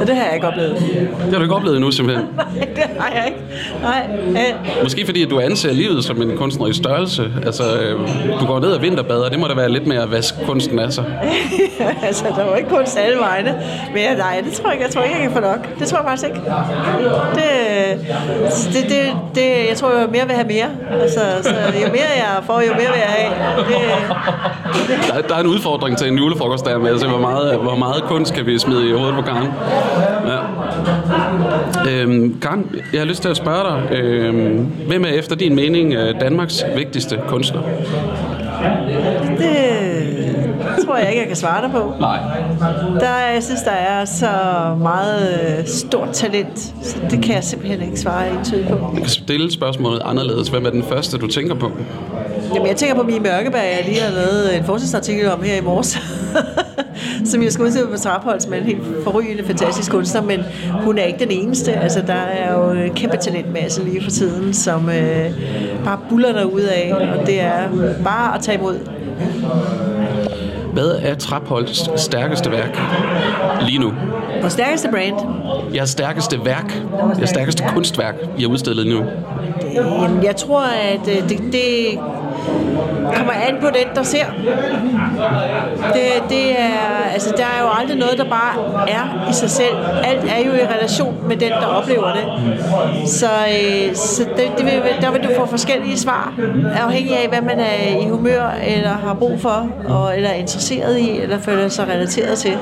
Ja, 0.00 0.04
det 0.04 0.16
har 0.16 0.24
jeg 0.24 0.34
ikke 0.34 0.46
oplevet. 0.46 0.76
Det 1.24 1.30
har 1.30 1.38
du 1.38 1.42
ikke 1.42 1.54
oplevet 1.54 1.76
endnu, 1.76 1.90
simpelthen? 1.90 2.26
Nej, 2.36 2.68
det 2.76 2.84
har 2.98 3.12
jeg 3.14 3.24
ikke. 3.26 3.38
Nej. 3.82 4.06
Øh. 4.28 4.82
Måske 4.82 5.06
fordi, 5.06 5.22
at 5.22 5.30
du 5.30 5.40
anser 5.40 5.72
livet 5.72 6.04
som 6.04 6.22
en 6.22 6.36
kunstnerisk 6.36 6.78
størrelse. 6.78 7.30
Altså, 7.46 7.62
øh, 7.78 8.00
du 8.40 8.46
går 8.46 8.60
ned 8.60 8.72
og 8.72 8.82
vinterbader, 8.82 9.28
det 9.28 9.38
må 9.38 9.46
da 9.46 9.54
være 9.54 9.70
lidt 9.70 9.86
mere, 9.86 10.06
hvad 10.06 10.46
kunsten 10.46 10.78
er 10.78 10.90
så. 10.90 11.04
altså, 12.06 12.24
der 12.36 12.44
var 12.44 12.56
ikke 12.56 12.70
kunst 12.70 12.98
alle 12.98 13.18
vegne. 13.18 13.54
Men 13.92 14.02
ja, 14.02 14.14
nej, 14.14 14.42
det 14.44 14.52
tror 14.52 14.64
jeg 14.64 14.72
ikke. 14.74 14.84
Jeg 14.84 14.92
tror 14.92 15.02
ikke, 15.02 15.14
jeg 15.14 15.22
kan 15.22 15.32
få 15.32 15.40
nok. 15.40 15.78
Det 15.78 15.88
tror 15.88 15.98
jeg 15.98 16.06
faktisk 16.06 16.26
ikke. 16.28 16.40
Det, 17.34 17.44
det, 18.74 18.90
det, 18.90 19.12
det 19.34 19.68
jeg 19.68 19.76
tror, 19.76 19.98
jeg 19.98 20.08
mere 20.10 20.26
vil 20.26 20.34
have 20.34 20.48
mere. 20.48 21.00
Altså, 21.02 21.20
så 21.42 21.50
jo 21.84 21.88
mere 21.92 22.10
jeg 22.16 22.42
får, 22.46 22.60
jo 22.60 22.72
mere 22.72 22.90
vil 22.94 23.00
jeg 23.06 23.14
have. 23.18 23.32
Det, 24.88 25.14
der, 25.14 25.22
der 25.28 25.34
er 25.34 25.40
en 25.40 25.46
udfordring 25.46 25.98
til 25.98 26.08
en 26.08 26.18
julefrokost 26.18 26.64
der 26.64 26.78
med, 26.78 26.90
altså, 26.90 27.08
hvor 27.08 27.18
meget, 27.18 27.58
hvor 27.58 27.76
meget 27.76 28.02
kunst 28.02 28.34
kan 28.34 28.46
vi 28.46 28.58
smide 28.58 28.88
i 28.88 28.92
hovedet 28.92 29.14
på 29.14 29.22
Karen. 29.36 29.52
Ja. 31.86 31.90
Øhm, 31.90 32.40
Karen, 32.40 32.70
jeg 32.92 33.00
har 33.00 33.06
lyst 33.06 33.22
til 33.22 33.28
at 33.28 33.36
spørge 33.36 33.62
dig, 33.90 33.96
øhm, 33.96 34.72
hvem 34.86 35.04
er 35.04 35.08
efter 35.08 35.36
din 35.36 35.54
mening 35.54 35.94
øh, 35.94 36.20
Danmarks 36.20 36.64
vigtigste 36.76 37.20
kunstner? 37.28 37.60
Det 39.38 40.84
tror 40.86 40.96
jeg 40.96 41.08
ikke, 41.08 41.20
jeg 41.20 41.28
kan 41.28 41.36
svare 41.36 41.62
dig 41.62 41.70
på. 41.70 41.92
Nej. 42.00 42.18
Der, 43.00 43.32
jeg 43.34 43.42
synes, 43.42 43.62
der 43.62 43.70
er 43.70 44.04
så 44.04 44.26
meget 44.82 45.40
øh, 45.58 45.66
stort 45.66 46.08
talent, 46.12 46.58
så 46.82 46.96
det 47.10 47.22
kan 47.22 47.34
jeg 47.34 47.44
simpelthen 47.44 47.82
ikke 47.82 48.00
svare 48.00 48.30
entydigt 48.30 48.68
på. 48.68 48.90
Jeg 48.92 49.00
kan 49.00 49.10
stille 49.10 49.52
spørgsmålet 49.52 50.02
anderledes. 50.04 50.48
Hvem 50.48 50.66
er 50.66 50.70
den 50.70 50.82
første, 50.82 51.18
du 51.18 51.26
tænker 51.26 51.54
på? 51.54 51.70
Jamen, 52.54 52.68
jeg 52.68 52.76
tænker 52.76 52.94
på 52.96 53.02
Mie 53.02 53.20
Mørkeberg, 53.20 53.62
jeg 53.62 53.84
lige 53.88 54.00
har 54.00 54.10
lavet 54.10 54.56
en 54.56 54.64
forskningsartikel 54.64 55.30
om 55.30 55.42
her 55.42 55.56
i 55.56 55.60
morges, 55.60 55.98
som 57.24 57.42
jeg 57.42 57.52
skulle 57.52 57.68
ud 57.68 57.88
på 57.90 57.98
Traphold, 57.98 58.40
som 58.40 58.52
er 58.52 58.56
en 58.56 58.64
helt 58.64 58.82
forrygende, 59.04 59.44
fantastisk 59.44 59.90
kunstner, 59.90 60.22
men 60.22 60.40
hun 60.84 60.98
er 60.98 61.02
ikke 61.02 61.18
den 61.18 61.30
eneste. 61.30 61.72
Altså, 61.72 62.02
der 62.06 62.12
er 62.14 62.58
jo 62.58 62.70
en 62.70 62.94
kæmpe 62.94 63.16
talentmasse 63.16 63.84
lige 63.84 64.02
for 64.02 64.10
tiden, 64.10 64.54
som 64.54 64.88
øh, 64.88 65.30
bare 65.84 65.98
buller 66.08 66.32
der 66.32 66.44
ud 66.44 66.60
af, 66.60 66.94
og 67.20 67.26
det 67.26 67.40
er 67.40 67.68
bare 68.04 68.34
at 68.34 68.40
tage 68.40 68.58
imod. 68.58 68.78
Hvad 70.72 70.98
er 71.02 71.14
Trapholds 71.14 72.00
stærkeste 72.00 72.50
værk 72.50 72.78
lige 73.62 73.78
nu? 73.78 73.92
Vores 74.40 74.52
stærkeste 74.52 74.88
brand? 74.88 75.14
Jeres 75.74 75.90
stærkeste 75.90 76.44
værk, 76.44 76.82
jeres 77.18 77.30
stærkeste 77.30 77.64
kunstværk, 77.68 78.14
I 78.38 78.42
har 78.42 78.48
udstillet 78.48 78.86
nu? 78.86 79.04
Jamen, 79.74 80.24
jeg 80.24 80.36
tror, 80.36 80.62
at 80.62 81.08
øh, 81.08 81.28
det, 81.28 81.38
det 81.52 81.98
kommer 83.14 83.32
an 83.32 83.56
på 83.60 83.66
den, 83.66 83.94
der 83.94 84.02
ser. 84.02 84.24
Det, 85.92 86.28
det 86.28 86.50
er, 86.50 87.12
altså, 87.12 87.34
der 87.36 87.44
er 87.44 87.62
jo 87.62 87.68
aldrig 87.80 87.96
noget, 87.98 88.18
der 88.18 88.24
bare 88.24 88.88
er 88.88 89.30
i 89.30 89.32
sig 89.32 89.50
selv. 89.50 89.76
Alt 90.04 90.24
er 90.30 90.46
jo 90.46 90.52
i 90.52 90.66
relation 90.76 91.14
med 91.28 91.36
den, 91.36 91.50
der 91.50 91.66
oplever 91.66 92.12
det. 92.12 92.24
Så, 93.08 93.26
øh, 93.26 93.94
så 93.94 94.22
det, 94.36 94.44
det 94.58 94.64
vil, 94.64 94.72
der 95.00 95.10
vil 95.12 95.22
du 95.22 95.28
få 95.36 95.46
forskellige 95.46 95.98
svar, 95.98 96.34
afhængig 96.76 97.16
af, 97.18 97.28
hvad 97.28 97.40
man 97.40 97.60
er 97.60 98.00
i 98.00 98.08
humør, 98.08 98.50
eller 98.66 98.90
har 98.90 99.14
brug 99.14 99.40
for, 99.40 99.68
og, 99.88 100.16
eller 100.16 100.28
er 100.28 100.34
interesseret 100.34 100.98
i, 100.98 101.20
eller 101.20 101.38
føler 101.38 101.68
sig 101.68 101.88
relateret 101.88 102.38
til. 102.38 102.52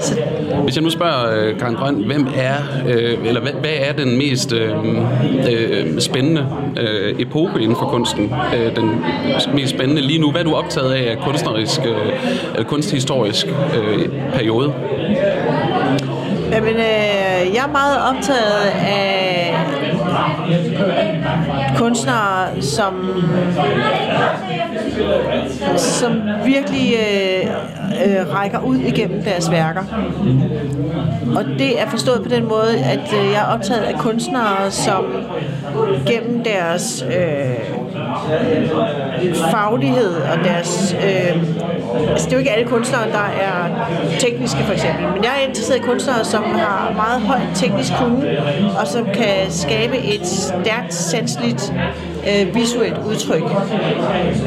Så. 0.00 0.14
Hvis 0.62 0.76
jeg 0.76 0.84
nu 0.84 0.90
spørger 0.90 1.38
øh, 1.38 1.58
Karen 1.58 1.74
Grøn, 1.74 1.94
hvem 1.94 2.26
er, 2.36 2.54
øh, 2.88 3.18
eller 3.26 3.40
hvad, 3.40 3.52
hvad 3.52 3.70
er 3.80 3.92
den 3.92 4.18
mest 4.18 4.52
øh, 4.52 4.70
øh, 5.50 6.00
spændende 6.00 6.46
øh, 6.76 7.20
epoke 7.20 7.60
inden 7.60 7.76
for 7.76 7.86
kunsten? 7.86 8.32
Øh, 8.56 8.76
den 8.80 9.04
mest 9.54 9.70
spændende 9.70 10.02
lige 10.02 10.18
nu? 10.18 10.30
Hvad 10.30 10.40
er 10.40 10.44
du 10.44 10.54
optaget 10.54 10.92
af 10.92 11.08
af 11.10 11.18
kunstnerisk, 11.18 11.80
øh, 11.80 12.12
eller 12.54 12.68
kunsthistorisk 12.68 13.46
øh, 13.46 14.08
periode? 14.34 14.74
Jamen, 16.52 16.74
øh, 16.74 17.54
jeg 17.54 17.64
er 17.66 17.72
meget 17.72 17.98
optaget 18.10 18.72
af 18.80 19.54
kunstnere, 21.76 22.62
som, 22.62 22.94
som 25.76 26.22
virkelig 26.44 26.94
øh, 26.94 27.46
øh, 28.06 28.34
rækker 28.34 28.58
ud 28.58 28.76
igennem 28.76 29.22
deres 29.22 29.50
værker. 29.50 29.82
Og 31.36 31.44
det 31.58 31.80
er 31.80 31.88
forstået 31.88 32.22
på 32.22 32.28
den 32.28 32.48
måde, 32.48 32.78
at 32.84 33.12
øh, 33.14 33.32
jeg 33.32 33.40
er 33.40 33.54
optaget 33.54 33.80
af 33.80 33.94
kunstnere, 33.94 34.70
som 34.70 35.04
gennem 36.06 36.44
deres 36.44 37.04
øh, 37.08 37.58
faglighed 39.50 40.14
og 40.14 40.44
deres... 40.44 40.96
Øh, 41.04 41.42
altså 42.10 42.24
det 42.26 42.32
er 42.32 42.36
jo 42.36 42.38
ikke 42.38 42.50
alle 42.50 42.68
kunstnere, 42.68 43.02
der 43.12 43.28
er 43.42 43.88
tekniske 44.18 44.58
for 44.64 44.72
eksempel, 44.72 45.06
men 45.14 45.24
jeg 45.24 45.32
er 45.42 45.48
interesseret 45.48 45.78
i 45.78 45.82
kunstnere, 45.82 46.24
som 46.24 46.44
har 46.44 46.92
meget 46.96 47.20
høj 47.22 47.38
teknisk 47.54 47.92
kunde, 48.00 48.36
og 48.80 48.86
som 48.86 49.04
kan 49.04 49.50
skabe 49.50 49.98
et 50.08 50.26
stærkt 50.26 50.94
sanseligt 50.94 51.72
øh, 52.26 52.54
visuelt 52.54 52.98
udtryk, 53.06 53.42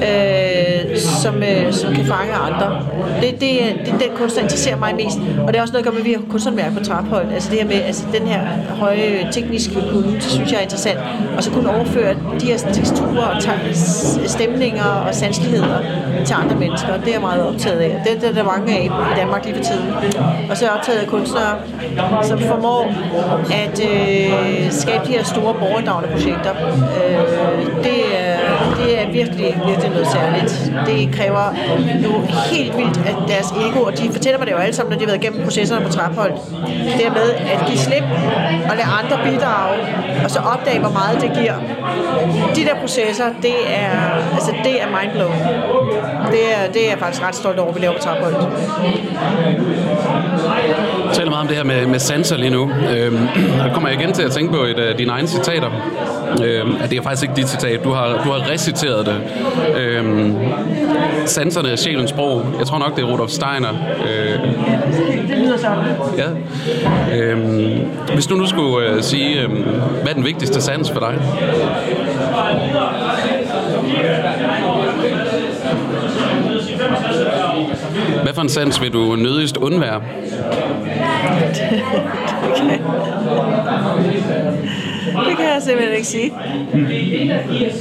øh, 0.07 0.97
som, 0.97 1.43
øh, 1.43 1.73
som 1.73 1.93
kan 1.93 2.05
fange 2.05 2.33
andre. 2.33 2.87
Det, 3.21 3.41
det, 3.41 3.51
øh, 3.61 3.85
det 3.85 3.93
er 3.93 3.97
den 3.97 4.11
kunst, 4.15 4.35
der 4.35 4.41
interesserer 4.41 4.77
mig 4.77 4.95
mest. 4.95 5.17
Og 5.45 5.47
det 5.47 5.57
er 5.57 5.61
også 5.61 5.73
noget, 5.73 5.85
der 5.85 5.91
gør 5.91 5.97
med, 5.97 5.99
at 5.99 6.05
vi 6.05 6.13
har 6.13 6.21
kunsthåndværk 6.29 6.73
på 6.77 6.83
Traphold. 6.83 7.31
Altså 7.33 7.49
det 7.51 7.59
her 7.59 7.65
med 7.65 7.81
altså 7.81 8.03
den 8.13 8.27
her 8.27 8.41
høje 8.69 9.27
tekniske 9.31 9.73
kunde, 9.73 10.13
det 10.13 10.23
synes 10.23 10.51
jeg 10.51 10.57
er 10.57 10.61
interessant. 10.63 10.99
Og 11.37 11.43
så 11.43 11.51
kunne 11.51 11.69
overføre 11.75 12.15
de 12.39 12.45
her 12.45 12.57
teksturer 12.57 13.25
og 13.25 13.41
stemninger 14.25 14.85
og 15.07 15.15
sanseligheder 15.15 15.79
til 16.25 16.33
andre 16.33 16.55
mennesker. 16.55 16.97
Det 16.97 17.07
er 17.07 17.11
jeg 17.11 17.21
meget 17.21 17.47
optaget 17.47 17.79
af. 17.79 18.01
Det, 18.05 18.21
det 18.21 18.29
er 18.29 18.33
der 18.33 18.43
mange 18.43 18.77
af 18.77 18.85
i 18.85 19.19
Danmark 19.19 19.45
lige 19.45 19.55
for 19.55 19.63
tiden. 19.63 19.93
Og 20.49 20.57
så 20.57 20.65
er 20.65 20.69
jeg 20.69 20.77
optaget 20.77 20.99
af 20.99 21.07
kunstnere, 21.07 21.55
som 22.23 22.39
formår 22.39 22.93
at 23.63 23.81
øh, 23.91 24.71
skabe 24.71 25.07
de 25.07 25.11
her 25.11 25.23
store 25.23 25.53
borgerdragende 25.53 26.09
projekter. 26.13 26.51
Øh, 26.97 27.60
det, 27.87 27.99
det 28.79 29.01
er 29.01 29.11
virkelig, 29.11 29.61
virkelig 29.65 29.89
noget 29.89 30.07
særligt. 30.07 30.73
Det 30.85 31.15
kræver 31.17 31.45
jo 32.03 32.11
helt 32.51 32.77
vildt, 32.77 32.97
at 32.97 33.15
deres 33.27 33.51
ego, 33.51 33.83
og 33.83 33.97
de 33.97 34.09
fortæller 34.11 34.37
mig 34.37 34.47
det 34.47 34.53
jo 34.53 34.57
alle 34.57 34.75
sammen, 34.75 34.91
når 34.91 34.97
de 34.99 35.05
har 35.05 35.11
været 35.11 35.23
igennem 35.23 35.43
processerne 35.43 35.85
på 35.85 35.91
Traphold, 35.91 36.33
det 36.97 37.05
er 37.05 37.11
med 37.11 37.29
at 37.53 37.59
give 37.67 37.77
slip 37.77 38.03
og 38.69 38.75
lade 38.79 38.89
andre 38.99 39.31
bidrage, 39.31 39.77
og 40.23 40.31
så 40.31 40.39
opdage, 40.39 40.79
hvor 40.79 40.89
meget 40.89 41.21
det 41.21 41.31
giver. 41.39 41.55
De 42.55 42.65
der 42.65 42.75
processer, 42.81 43.25
det 43.41 43.55
er, 43.67 43.91
altså, 44.33 44.51
det 44.63 44.81
er 44.81 44.87
mindblowing. 44.99 45.43
Det 46.31 46.43
er, 46.55 46.71
det 46.73 46.85
er 46.85 46.89
jeg 46.89 46.99
faktisk 46.99 47.23
ret 47.23 47.35
stolt 47.35 47.59
over, 47.59 47.69
at 47.69 47.75
vi 47.75 47.81
laver 47.81 47.93
på 47.93 48.01
Traphold. 48.01 48.35
Taler 51.13 51.29
meget 51.29 51.41
om 51.41 51.47
det 51.47 51.57
her 51.57 51.63
med, 51.63 51.85
med 51.87 51.99
sanser 51.99 52.37
lige 52.37 52.49
nu. 52.49 52.71
Øhm, 52.95 53.17
der 53.57 53.73
kommer 53.73 53.89
jeg 53.89 54.01
igen 54.01 54.13
til 54.13 54.23
at 54.23 54.31
tænke 54.31 54.53
på 54.53 54.63
et 54.63 54.79
af 54.79 54.95
dine 54.97 55.11
egne 55.11 55.27
citater. 55.27 55.69
Øhm, 56.43 56.75
det 56.89 56.97
er 56.97 57.01
faktisk 57.01 57.23
ikke 57.23 57.35
dit 57.35 57.49
citat. 57.49 57.83
Du 57.83 57.91
har, 57.91 58.07
du 58.25 58.31
har 58.31 58.51
reciteret 58.51 59.05
det. 59.05 59.15
Øhm, 59.77 60.35
sanserne 61.25 61.69
er 61.69 61.75
sjælens 61.75 62.09
sprog. 62.09 62.45
Jeg 62.59 62.67
tror 62.67 62.79
nok, 62.79 62.95
det 62.95 63.03
er 63.03 63.07
Rudolf 63.07 63.31
Steiner. 63.31 63.69
Øh, 64.09 64.39
Det 65.29 65.37
lyder 65.37 65.57
sådan. 65.57 65.77
ja. 66.17 67.17
øhm, 67.17 67.79
hvis 68.13 68.25
du 68.27 68.35
nu 68.35 68.45
skulle 68.47 68.87
øh, 68.89 69.01
sige, 69.03 69.41
øh, 69.41 69.49
hvad 70.01 70.09
er 70.09 70.13
den 70.13 70.25
vigtigste 70.25 70.61
sans 70.61 70.91
for 70.91 70.99
dig? 70.99 71.13
Hvad 78.23 78.33
for 78.33 78.41
en 78.41 78.49
sans 78.49 78.81
vil 78.81 78.93
du 78.93 79.15
nødigst 79.15 79.57
undvære? 79.57 80.01
Det 85.27 85.37
kan 85.37 85.45
jeg 85.45 85.57
simpelthen 85.61 85.95
ikke 85.95 86.07
sige. 86.07 86.33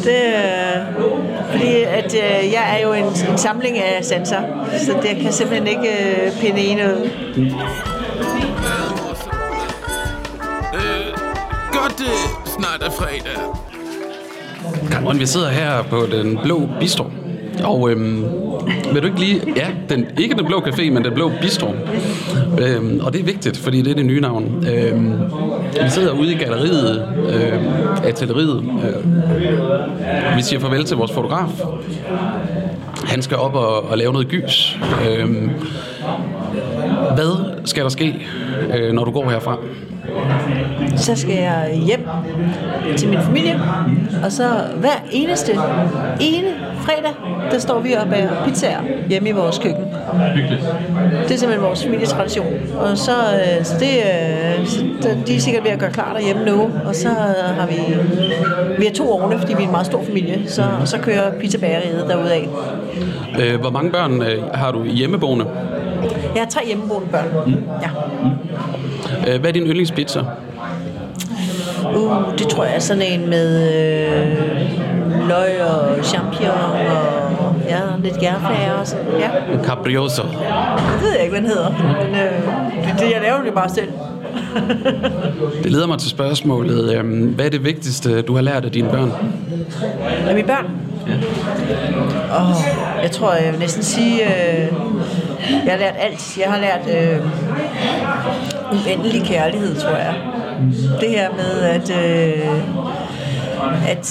Det, 0.04 0.36
er- 0.36 0.84
fordi 1.50 1.82
at, 1.82 2.14
øh, 2.14 2.52
jeg 2.52 2.76
er 2.78 2.82
jo 2.86 2.92
en, 2.92 3.04
en 3.04 3.38
samling 3.38 3.78
af 3.78 4.04
sanser, 4.04 4.42
så 4.78 4.92
det 5.02 5.16
kan 5.22 5.32
simpelthen 5.32 5.66
ikke 5.66 5.88
øh, 5.88 6.32
pinde 6.40 6.60
en 6.60 6.78
ud. 6.78 7.10
Øh, 10.74 11.06
godt, 11.72 11.98
det 11.98 12.06
snart 12.46 12.82
er 12.86 12.90
fredag. 12.90 13.38
Cameron, 14.92 15.20
vi 15.20 15.26
sidder 15.26 15.50
her 15.50 15.82
på 15.82 16.06
den 16.12 16.38
blå 16.44 16.68
bistro. 16.80 17.04
Og 17.64 17.90
øhm, 17.90 18.24
vil 18.92 19.02
du 19.02 19.06
ikke 19.06 19.20
lige... 19.20 19.42
Ja, 19.56 19.66
den, 19.88 20.06
ikke 20.18 20.34
den 20.34 20.46
blå 20.46 20.60
café, 20.60 20.90
men 20.90 21.04
den 21.04 21.14
blå 21.14 21.32
bistro. 21.40 21.74
Øhm, 22.60 23.00
og 23.02 23.12
det 23.12 23.20
er 23.20 23.24
vigtigt, 23.24 23.56
fordi 23.56 23.82
det 23.82 23.90
er 23.90 23.94
det 23.94 24.06
nye 24.06 24.20
navn. 24.20 24.66
Øhm, 24.72 25.12
vi 25.84 25.90
sidder 25.90 26.12
ude 26.12 26.32
i 26.32 26.36
galleriet, 26.36 27.08
øh, 27.28 28.06
atelieriet. 28.08 28.64
Øh, 28.64 30.36
vi 30.36 30.42
siger 30.42 30.60
farvel 30.60 30.84
til 30.84 30.96
vores 30.96 31.12
fotograf. 31.12 31.48
Han 33.04 33.22
skal 33.22 33.36
op 33.36 33.54
og, 33.54 33.90
og 33.90 33.98
lave 33.98 34.12
noget 34.12 34.28
gys. 34.28 34.78
Øhm, 35.08 35.50
hvad 37.14 37.60
skal 37.64 37.82
der 37.82 37.88
ske, 37.88 38.26
øh, 38.74 38.92
når 38.92 39.04
du 39.04 39.10
går 39.10 39.30
herfra? 39.30 39.56
Så 40.96 41.16
skal 41.16 41.34
jeg 41.34 41.80
hjem 41.86 42.06
til 42.96 43.08
min 43.08 43.18
familie, 43.22 43.60
og 44.24 44.32
så 44.32 44.48
hver 44.76 45.04
eneste 45.12 45.52
ene 46.20 46.48
fredag, 46.90 47.14
der 47.50 47.58
står 47.58 47.80
vi 47.80 47.92
og 47.92 48.08
bager 48.08 48.44
pizzaer 48.44 48.80
hjemme 49.08 49.28
i 49.28 49.32
vores 49.32 49.58
køkken. 49.58 49.84
Det 51.22 51.34
er 51.34 51.38
simpelthen 51.38 51.62
vores 51.62 51.84
familietradition. 51.84 52.46
Og 52.78 52.98
så, 52.98 53.12
øh, 53.12 53.64
så 53.64 53.74
det, 53.80 53.88
øh, 53.88 54.66
så 55.00 55.16
de 55.26 55.36
er 55.36 55.40
sikkert 55.40 55.64
ved 55.64 55.70
at 55.70 55.78
gøre 55.78 55.90
klar 55.90 56.12
derhjemme 56.12 56.44
nu. 56.44 56.70
Og 56.84 56.94
så 56.94 57.08
øh, 57.08 57.56
har 57.56 57.66
vi, 57.66 57.76
vi 58.78 58.84
har 58.84 58.92
to 58.92 59.12
ovne, 59.12 59.38
fordi 59.38 59.54
vi 59.54 59.62
er 59.62 59.66
en 59.66 59.70
meget 59.70 59.86
stor 59.86 60.04
familie. 60.04 60.42
Så, 60.46 60.62
og 60.80 60.88
så 60.88 60.98
kører 60.98 61.38
pizzabageriet 61.40 62.04
derudad. 62.08 62.42
Øh, 63.40 63.60
hvor 63.60 63.70
mange 63.70 63.90
børn 63.90 64.22
øh, 64.22 64.42
har 64.54 64.72
du 64.72 64.84
hjemmeboende? 64.84 65.46
Jeg 66.34 66.42
har 66.42 66.48
tre 66.50 66.60
hjemmeboende 66.66 67.08
børn. 67.08 67.64
Ja. 67.82 67.90
Øh, 69.34 69.40
hvad 69.40 69.50
er 69.50 69.52
din 69.52 69.66
yndlingspizza? 69.66 70.20
Uh, 71.96 72.12
det 72.38 72.48
tror 72.48 72.64
jeg 72.64 72.74
er 72.74 72.78
sådan 72.78 73.02
en 73.02 73.30
med 73.30 73.48
øh, 73.74 74.99
løg 75.28 75.62
og 75.64 76.04
champignon 76.04 76.54
og 76.90 77.54
ja, 77.68 77.78
lidt 78.02 78.20
gærflager 78.20 78.72
og 78.72 78.86
sådan. 78.86 79.06
Ja, 79.18 79.28
Caprioso. 79.64 80.22
det 80.22 81.02
ved 81.02 81.10
jeg 81.12 81.20
ikke, 81.22 81.30
hvad 81.32 81.40
den 81.40 81.48
hedder. 81.50 81.70
Men 82.04 82.14
øh, 82.14 82.88
det, 82.88 83.00
det, 83.00 83.12
jeg 83.12 83.20
laver 83.22 83.42
det 83.44 83.54
bare 83.54 83.68
selv. 83.68 83.88
Det 85.62 85.72
leder 85.72 85.86
mig 85.86 85.98
til 85.98 86.10
spørgsmålet. 86.10 86.94
øhm, 86.96 87.22
Hvad 87.28 87.46
er 87.46 87.50
det 87.50 87.64
vigtigste, 87.64 88.22
du 88.22 88.34
har 88.34 88.42
lært 88.42 88.64
af 88.64 88.70
dine 88.72 88.88
børn? 88.90 89.12
Af 90.28 90.34
mine 90.34 90.46
børn? 90.46 90.66
Ja. 91.06 91.14
Oh, 92.40 92.56
jeg 93.02 93.10
tror, 93.10 93.32
jeg 93.34 93.52
vil 93.52 93.60
næsten 93.60 93.82
sige, 93.82 94.24
øh, 94.24 94.68
jeg 95.64 95.72
har 95.72 95.78
lært 95.78 95.94
alt. 95.98 96.38
Jeg 96.38 96.50
har 96.52 96.60
lært 96.60 97.10
øh, 97.12 97.20
uendelig 98.72 99.22
kærlighed, 99.22 99.76
tror 99.76 99.90
jeg. 99.96 100.14
Det 101.00 101.08
her 101.10 101.30
med, 101.36 101.60
at, 101.62 101.90
øh, 101.90 102.46
at 103.88 104.06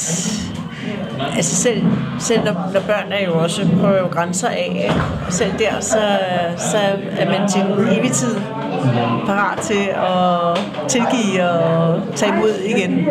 altså 1.36 1.55
selv, 1.55 1.84
selv 2.20 2.43
når, 2.43 2.53
når 2.74 2.80
børn 2.80 3.11
er 3.11 3.26
jo 3.26 3.39
også 3.39 3.67
prøver 3.80 3.99
jo 3.99 4.07
grænser 4.07 4.47
af, 4.47 4.91
selv 5.30 5.51
der, 5.59 5.80
så, 5.80 5.99
så 6.57 6.78
er 7.17 7.26
man 7.26 7.49
til 7.49 7.61
evig 7.97 8.11
tid 8.11 8.36
parat 9.26 9.59
til 9.59 9.89
at 9.95 10.88
tilgive 10.88 11.49
og 11.49 12.01
tage 12.15 12.32
imod 12.32 12.53
igen 12.65 13.07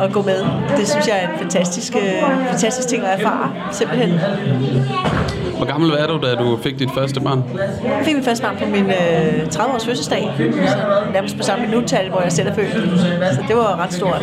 og 0.00 0.12
gå 0.12 0.22
med. 0.22 0.44
Det 0.76 0.88
synes 0.88 1.08
jeg 1.08 1.18
er 1.22 1.28
en 1.28 1.38
fantastisk, 1.38 1.96
øh, 1.96 2.48
fantastisk 2.50 2.88
ting 2.88 3.04
at 3.04 3.20
erfare, 3.20 3.52
simpelthen. 3.72 4.20
Hvor 5.62 5.70
gammel 5.70 5.90
var 5.90 6.06
du, 6.06 6.18
da 6.26 6.34
du 6.34 6.58
fik 6.62 6.78
dit 6.78 6.90
første 6.94 7.20
barn? 7.20 7.44
Jeg 7.84 8.02
fik 8.04 8.14
min 8.14 8.24
første 8.24 8.44
barn 8.44 8.56
på 8.56 8.66
min 8.66 8.84
øh, 8.84 9.46
30-års 9.54 9.84
fødselsdag, 9.86 10.30
så 10.66 10.76
nærmest 11.12 11.36
på 11.36 11.42
samme 11.42 11.66
minuttal, 11.66 12.08
hvor 12.10 12.20
jeg 12.20 12.32
selv 12.32 12.48
er 12.48 12.54
født. 12.54 13.00
Så 13.34 13.44
det 13.48 13.56
var 13.56 13.82
ret 13.82 13.92
stort. 13.92 14.22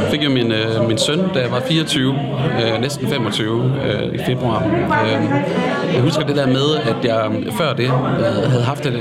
Jeg 0.00 0.10
fik 0.10 0.24
jo 0.24 0.30
min, 0.30 0.52
øh, 0.52 0.88
min 0.88 0.98
søn, 0.98 1.18
da 1.34 1.40
jeg 1.40 1.50
var 1.50 1.60
24, 1.60 2.18
øh, 2.62 2.80
næsten 2.80 3.08
25 3.08 3.72
øh, 3.84 4.14
i 4.14 4.18
februar. 4.18 4.64
Øh, 5.06 5.24
jeg 5.94 6.02
husker 6.02 6.26
det 6.26 6.36
der 6.36 6.46
med, 6.46 6.76
at 6.82 7.04
jeg 7.04 7.30
før 7.58 7.72
det 7.72 7.84
øh, 7.84 8.50
havde 8.50 8.64
haft 8.64 8.84
det 8.84 8.92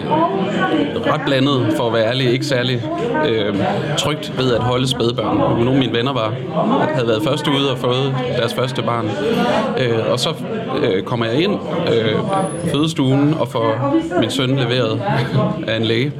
ret 1.14 1.22
blandet, 1.26 1.74
for 1.78 1.88
at 1.88 1.94
være 1.94 2.08
ærlig, 2.08 2.32
ikke 2.32 2.46
særlig 2.46 2.82
øh, 3.28 3.56
trygt 3.98 4.38
ved 4.38 4.54
at 4.54 4.62
holde 4.62 4.88
spædbørn. 4.88 5.38
Nogle 5.38 5.72
af 5.72 5.78
mine 5.78 5.94
venner 5.94 6.14
var, 6.14 6.34
havde 6.94 7.08
været 7.08 7.24
først 7.24 7.48
ude 7.48 7.72
og 7.72 7.78
fået 7.78 8.16
deres 8.38 8.54
første 8.54 8.82
barn. 8.82 9.10
Øh, 9.80 10.12
og 10.12 10.20
så 10.20 10.34
øh, 10.78 11.04
kommer 11.04 11.26
jeg 11.26 11.42
ind 11.42 11.54
øh, 11.94 12.16
fødestuen 12.72 13.34
og 13.34 13.48
får 13.48 13.96
min 14.20 14.32
søn 14.32 14.50
leveret 14.50 15.02
af 15.68 15.78
en 15.78 15.84
læge. 15.84 16.12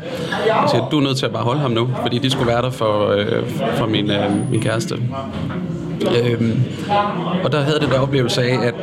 Jeg 0.48 0.70
siger, 0.70 0.90
du 0.90 0.98
er 0.98 1.02
nødt 1.04 1.18
til 1.18 1.26
at 1.26 1.32
bare 1.32 1.44
holde 1.44 1.62
ham 1.62 1.72
nu, 1.72 1.90
fordi 2.02 2.18
de 2.18 2.30
skulle 2.30 2.48
være 2.48 2.62
der 2.62 2.70
for, 2.70 3.08
øh, 3.08 3.50
for 3.78 3.86
min, 3.86 4.12
øh, 4.12 4.52
min 4.52 4.62
kæreste. 4.62 4.96
Øhm, 6.08 6.64
og 7.44 7.52
der 7.52 7.62
havde 7.62 7.80
det 7.80 7.90
der 7.90 8.00
oplevelse 8.00 8.42
af, 8.42 8.58
at 8.68 8.76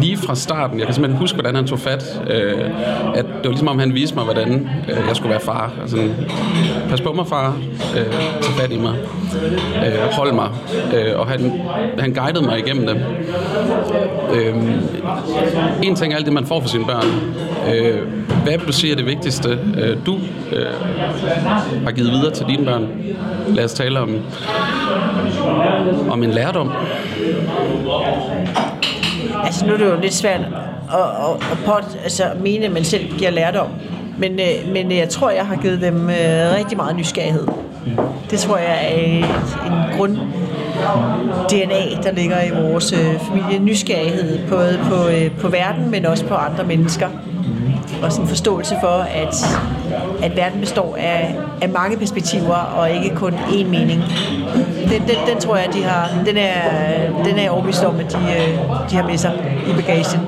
lige 0.00 0.16
fra 0.16 0.34
starten, 0.34 0.78
jeg 0.78 0.86
kan 0.86 0.94
simpelthen 0.94 1.18
huske, 1.18 1.36
hvordan 1.36 1.54
han 1.54 1.66
tog 1.66 1.78
fat, 1.78 2.22
øh, 2.30 2.70
at 3.14 3.24
det 3.24 3.44
var 3.44 3.50
ligesom 3.50 3.68
om, 3.68 3.78
han 3.78 3.94
viste 3.94 4.14
mig, 4.14 4.24
hvordan 4.24 4.68
øh, 4.88 4.96
jeg 5.08 5.16
skulle 5.16 5.30
være 5.30 5.40
far. 5.40 5.72
Altså, 5.80 6.08
pas 6.88 7.00
på 7.00 7.12
mig, 7.12 7.26
far. 7.26 7.56
Øh, 7.96 8.12
tag 8.42 8.54
fat 8.58 8.72
i 8.72 8.78
mig. 8.78 8.94
Øh, 9.86 10.12
hold 10.12 10.32
mig. 10.32 10.48
Øh, 10.94 11.20
og 11.20 11.26
han, 11.26 11.52
han 11.98 12.12
guidede 12.12 12.44
mig 12.44 12.58
igennem 12.58 12.86
det. 12.86 13.06
Øh, 14.34 14.54
en 15.82 15.96
ting 15.96 16.12
er 16.12 16.16
alt 16.16 16.26
det, 16.26 16.34
man 16.34 16.46
får 16.46 16.60
for 16.60 16.68
sine 16.68 16.84
børn. 16.84 17.34
Øh, 17.72 18.08
hvad 18.42 18.58
vil 18.58 18.66
du 18.66 18.72
sige 18.72 18.92
er 18.92 18.96
det 18.96 19.06
vigtigste, 19.06 19.58
øh, 19.76 19.96
du 20.06 20.18
øh, 20.52 20.66
har 21.84 21.90
givet 21.90 22.10
videre 22.10 22.30
til 22.30 22.46
dine 22.46 22.64
børn? 22.64 22.88
Lad 23.48 23.64
os 23.64 23.72
tale 23.72 24.00
om, 24.00 24.16
om 26.10 26.22
en 26.22 26.30
lærdom. 26.30 26.70
Altså 29.44 29.66
nu 29.66 29.72
er 29.72 29.76
det 29.76 29.84
jo 29.84 30.00
lidt 30.00 30.14
svært 30.14 30.40
at, 30.40 30.46
at, 30.98 31.52
at 31.52 31.58
pot, 31.66 31.98
altså, 32.02 32.24
mene, 32.40 32.64
at 32.64 32.72
man 32.72 32.84
selv 32.84 33.18
giver 33.18 33.30
lærdom. 33.30 33.68
Men, 34.18 34.32
øh, 34.32 34.72
men 34.72 34.92
jeg 34.92 35.08
tror, 35.08 35.30
jeg 35.30 35.46
har 35.46 35.56
givet 35.56 35.80
dem 35.80 36.10
øh, 36.10 36.54
rigtig 36.56 36.76
meget 36.76 36.96
nysgerrighed. 36.96 37.46
Det 38.30 38.38
tror 38.38 38.56
jeg 38.56 38.78
er 38.82 38.96
et, 38.96 39.24
en 39.66 39.98
grund 39.98 40.16
DNA, 41.48 42.02
der 42.02 42.12
ligger 42.12 42.42
i 42.42 42.50
vores 42.50 42.92
øh, 42.92 43.20
familie. 43.20 43.58
Nysgerrighed 43.58 44.38
både 44.48 44.80
på, 44.82 45.08
øh, 45.08 45.30
på 45.30 45.48
verden, 45.48 45.90
men 45.90 46.06
også 46.06 46.24
på 46.24 46.34
andre 46.34 46.64
mennesker. 46.64 47.08
Og 48.02 48.12
sådan 48.12 48.24
en 48.24 48.28
forståelse 48.28 48.76
for, 48.80 49.06
at, 49.22 49.34
at 50.22 50.36
verden 50.36 50.60
består 50.60 50.96
af, 50.98 51.36
af 51.62 51.68
mange 51.68 51.96
perspektiver, 51.96 52.54
og 52.54 52.90
ikke 52.90 53.10
kun 53.16 53.32
én 53.34 53.66
mening. 53.66 54.02
Den, 54.84 55.02
den, 55.02 55.16
den 55.28 55.40
tror 55.40 55.56
jeg, 55.56 55.68
de 55.74 55.82
har, 55.82 56.10
den 56.26 56.36
er, 56.36 56.62
den 57.24 57.38
er 57.38 57.42
jeg 57.42 57.50
overbevist 57.50 57.84
om, 57.84 58.00
at 58.00 58.12
de, 58.12 58.18
øh, 58.18 58.58
de 58.90 58.96
har 58.96 59.06
med 59.06 59.18
sig 59.18 59.32
i 59.68 59.72
bagagen. 59.72 60.20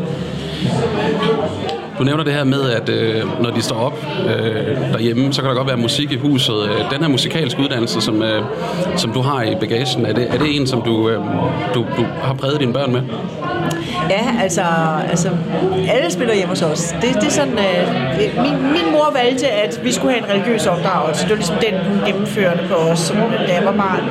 Du 1.98 2.04
nævner 2.04 2.24
det 2.24 2.32
her 2.32 2.44
med, 2.44 2.70
at 2.70 2.88
øh, 2.88 3.42
når 3.42 3.50
de 3.50 3.62
står 3.62 3.76
op 3.76 4.06
øh, 4.26 4.92
derhjemme, 4.92 5.32
så 5.32 5.42
kan 5.42 5.50
der 5.50 5.56
godt 5.56 5.68
være 5.68 5.76
musik 5.76 6.12
i 6.12 6.16
huset. 6.16 6.54
Øh, 6.64 6.90
den 6.90 7.00
her 7.00 7.08
musikalske 7.08 7.62
uddannelse, 7.62 8.00
som, 8.00 8.22
øh, 8.22 8.42
som 8.96 9.12
du 9.12 9.20
har 9.20 9.42
i 9.42 9.54
bagagen, 9.60 10.06
er 10.06 10.12
det, 10.12 10.34
er 10.34 10.38
det 10.38 10.56
en, 10.56 10.66
som 10.66 10.82
du, 10.82 11.08
øh, 11.08 11.20
du, 11.74 11.80
du 11.96 12.06
har 12.22 12.34
præget 12.34 12.60
dine 12.60 12.72
børn 12.72 12.92
med? 12.92 13.02
Ja, 14.10 14.42
altså, 14.42 14.62
altså 15.10 15.28
alle 15.88 16.10
spiller 16.10 16.34
hjemme 16.34 16.48
hos 16.48 16.62
os. 16.62 16.94
Det, 17.02 17.14
det 17.14 17.26
er 17.26 17.30
sådan, 17.30 17.58
øh, 17.58 18.42
min, 18.42 18.72
min 18.72 18.92
mor 18.92 19.12
valgte, 19.14 19.48
at 19.48 19.80
vi 19.84 19.92
skulle 19.92 20.12
have 20.14 20.24
en 20.24 20.30
religiøs 20.30 20.66
opdragelse. 20.66 21.22
Det 21.22 21.30
var 21.30 21.36
ligesom 21.36 21.56
den, 21.56 21.74
hun 21.90 21.98
gennemførte 22.06 22.60
på 22.68 22.74
os, 22.74 22.98
som, 22.98 23.16
øh, 23.16 23.48
da 23.48 23.54
jeg 23.54 23.64
var 23.64 23.72
barn. 23.72 24.04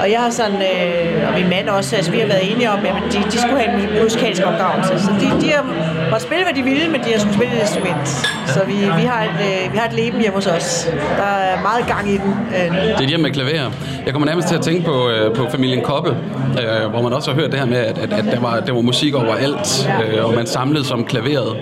Og 0.00 0.10
jeg 0.10 0.20
har 0.20 0.30
sådan, 0.30 0.56
øh, 0.56 1.28
og 1.28 1.34
min 1.40 1.48
mand 1.48 1.68
også, 1.68 1.96
altså 1.96 2.10
vi 2.10 2.18
har 2.18 2.26
været 2.26 2.52
enige 2.52 2.70
om, 2.70 2.78
at 2.78 3.12
de, 3.12 3.18
de 3.32 3.38
skulle 3.38 3.60
have 3.60 3.96
en 3.96 4.02
musikalsk 4.02 4.42
opdragelse. 4.46 5.04
Så 5.04 5.10
de, 5.20 5.46
de 5.46 5.52
har 5.52 5.64
måtte 6.10 6.26
spille, 6.26 6.44
hvad 6.44 6.54
de 6.54 6.62
ville, 6.62 6.88
men 6.92 7.00
de 7.04 7.10
har 7.12 7.18
skulle 7.18 7.34
spille 7.34 7.54
et 7.54 7.60
instrument. 7.60 8.08
Så 8.46 8.60
vi, 8.66 8.72
vi, 8.72 9.04
har 9.12 9.22
et, 9.22 9.38
øh, 9.48 9.72
vi 9.72 9.78
har 9.78 9.86
et 9.86 9.92
leben 9.92 10.20
hjemme 10.20 10.34
hos 10.34 10.46
os. 10.46 10.88
Der 11.16 11.22
er 11.22 11.62
meget 11.62 11.86
gang 11.86 12.08
i 12.14 12.16
den. 12.16 12.32
Øh. 12.56 12.76
Det 12.76 12.90
er 12.90 13.00
et 13.00 13.08
hjem 13.08 13.20
med 13.20 13.30
klaver. 13.30 13.70
Jeg 14.06 14.12
kommer 14.12 14.26
nærmest 14.26 14.48
til 14.48 14.54
at 14.54 14.62
tænke 14.62 14.84
på, 14.84 15.08
øh, 15.10 15.34
på 15.34 15.46
familien 15.50 15.84
Koppe, 15.84 16.10
øh, 16.10 16.90
hvor 16.90 17.02
man 17.02 17.12
også 17.12 17.30
har 17.30 17.40
hørt 17.40 17.50
det 17.50 17.58
her 17.58 17.66
med, 17.66 17.76
at, 17.76 17.98
at, 17.98 18.12
at 18.12 18.24
der, 18.24 18.40
var, 18.40 18.60
der 18.60 18.72
var 18.72 18.80
musik 18.80 19.14
overalt, 19.36 19.90
øh, 20.14 20.24
og 20.24 20.34
man 20.34 20.46
samledes 20.46 20.90
om 20.90 21.04
klaveret. 21.04 21.56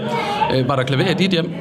Øh, 0.55 0.69
var 0.69 0.77
der 0.77 0.83
klaver 0.83 1.11
i 1.11 1.15
dit 1.15 1.31
hjem? 1.31 1.55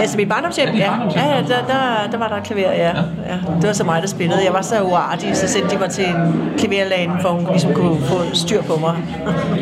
Altså 0.00 0.16
mit 0.16 0.28
barndomshjem, 0.28 0.68
ja. 0.74 0.92
Ja, 1.16 1.34
ja 1.34 1.42
der, 1.48 1.66
der, 1.66 2.10
der 2.12 2.18
var 2.18 2.28
der 2.28 2.40
klaver, 2.40 2.72
ja. 2.72 2.88
ja. 2.88 3.36
Det 3.60 3.66
var 3.66 3.72
så 3.72 3.84
mig, 3.84 4.02
der 4.02 4.08
spillede. 4.08 4.44
Jeg 4.44 4.52
var 4.52 4.62
så 4.62 4.82
uartig, 4.82 5.36
så 5.36 5.48
sendte 5.48 5.74
de 5.74 5.80
mig 5.80 5.90
til 5.90 6.04
en 6.04 6.50
klaverlægen, 6.58 7.10
for 7.22 7.28
hun 7.28 7.46
ligesom 7.50 7.74
kunne 7.74 8.00
få 8.00 8.34
styr 8.34 8.62
på 8.62 8.76
mig. 8.76 8.96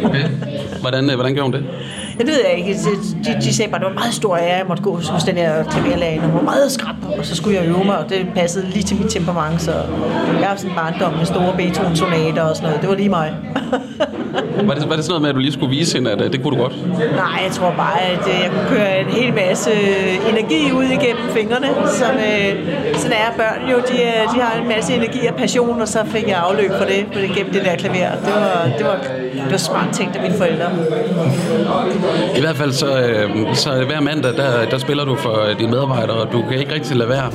Okay. 0.04 0.24
Hvordan, 0.80 1.10
øh, 1.10 1.14
hvordan 1.14 1.34
gjorde 1.34 1.50
hun 1.50 1.52
det? 1.52 1.64
Jeg 2.18 2.26
ved 2.26 2.40
jeg 2.48 2.58
ikke. 2.58 2.80
De, 3.24 3.36
de 3.42 3.54
sagde 3.54 3.70
bare, 3.70 3.80
at 3.80 3.86
det 3.86 3.94
var 3.94 4.00
meget 4.00 4.14
stor 4.14 4.36
ære, 4.36 4.56
jeg 4.56 4.64
måtte 4.68 4.82
gå 4.82 4.96
hos 4.96 5.24
den 5.24 5.36
her 5.36 5.64
klaverlægen. 5.64 6.20
Hun 6.20 6.34
var 6.34 6.42
meget 6.42 6.72
skrab, 6.72 6.94
og 7.18 7.24
så 7.26 7.36
skulle 7.36 7.56
jeg 7.58 7.66
øve 7.68 7.84
mig, 7.84 7.98
og 7.98 8.08
det 8.08 8.26
passede 8.34 8.66
lige 8.70 8.82
til 8.82 8.96
mit 8.96 9.10
temperament. 9.10 9.62
Så 9.62 9.72
jeg 10.40 10.48
har 10.48 10.56
sådan 10.56 10.70
en 10.70 10.76
barndom 10.76 11.12
med 11.12 11.26
store 11.26 11.52
Beethoven-sonater 11.56 12.42
og 12.42 12.56
sådan 12.56 12.68
noget. 12.68 12.80
Det 12.80 12.88
var 12.88 12.94
lige 12.94 13.08
mig. 13.08 13.34
var, 14.68 14.74
det, 14.74 14.88
var 14.88 14.96
det 14.96 15.04
sådan 15.04 15.08
noget 15.08 15.22
med, 15.22 15.28
at 15.28 15.34
du 15.34 15.40
lige 15.40 15.52
skulle 15.52 15.70
vise 15.70 15.96
hende, 15.96 16.10
at 16.10 16.20
øh, 16.20 16.32
det 16.32 16.42
kunne 16.42 16.56
du 16.56 16.62
godt? 16.62 16.74
Nej, 16.98 17.40
jeg 17.46 17.52
tror 17.52 17.72
bare, 17.76 18.00
at 18.00 18.24
øh, 18.32 18.40
jeg 18.42 18.50
kunne 18.50 18.68
køre 18.76 19.00
en 19.00 19.06
hel 19.06 19.34
masse 19.34 19.70
øh, 19.70 20.30
energi 20.32 20.72
ud 20.72 20.84
igennem 20.84 21.24
fingrene. 21.36 21.68
Som, 22.00 22.10
øh, 22.10 22.50
sådan 22.96 23.16
er 23.24 23.30
børn 23.36 23.70
jo. 23.70 23.76
De, 23.76 23.96
de 24.34 24.40
har 24.40 24.60
en 24.62 24.68
masse 24.68 24.94
energi 24.94 25.26
og 25.26 25.34
passion, 25.34 25.80
og 25.82 25.88
så 25.88 25.98
fik 26.06 26.28
jeg 26.28 26.38
afløb 26.46 26.70
for 26.78 26.84
det, 26.84 27.06
for 27.12 27.20
det 27.20 27.30
gennem 27.36 27.52
det 27.52 27.64
der 27.64 27.76
klaver. 27.76 28.10
Det 28.24 28.32
var, 28.34 28.70
det 28.78 28.86
var, 28.86 28.98
det 29.48 29.52
var 29.52 29.58
smart 29.58 29.94
tænkt 29.94 30.16
af 30.16 30.22
mine 30.22 30.34
forældre. 30.34 30.70
I 32.36 32.40
hvert 32.40 32.56
fald 32.56 32.72
så, 32.72 33.00
øh, 33.00 33.54
så 33.54 33.84
hver 33.86 34.00
mandag, 34.00 34.32
der, 34.36 34.64
der 34.70 34.78
spiller 34.78 35.04
du 35.04 35.16
for 35.16 35.44
øh, 35.50 35.58
dine 35.58 35.70
medarbejdere, 35.70 36.16
og 36.16 36.32
du 36.32 36.42
kan 36.42 36.58
ikke 36.58 36.74
rigtig 36.74 36.96
lade 36.96 37.08
være. 37.08 37.26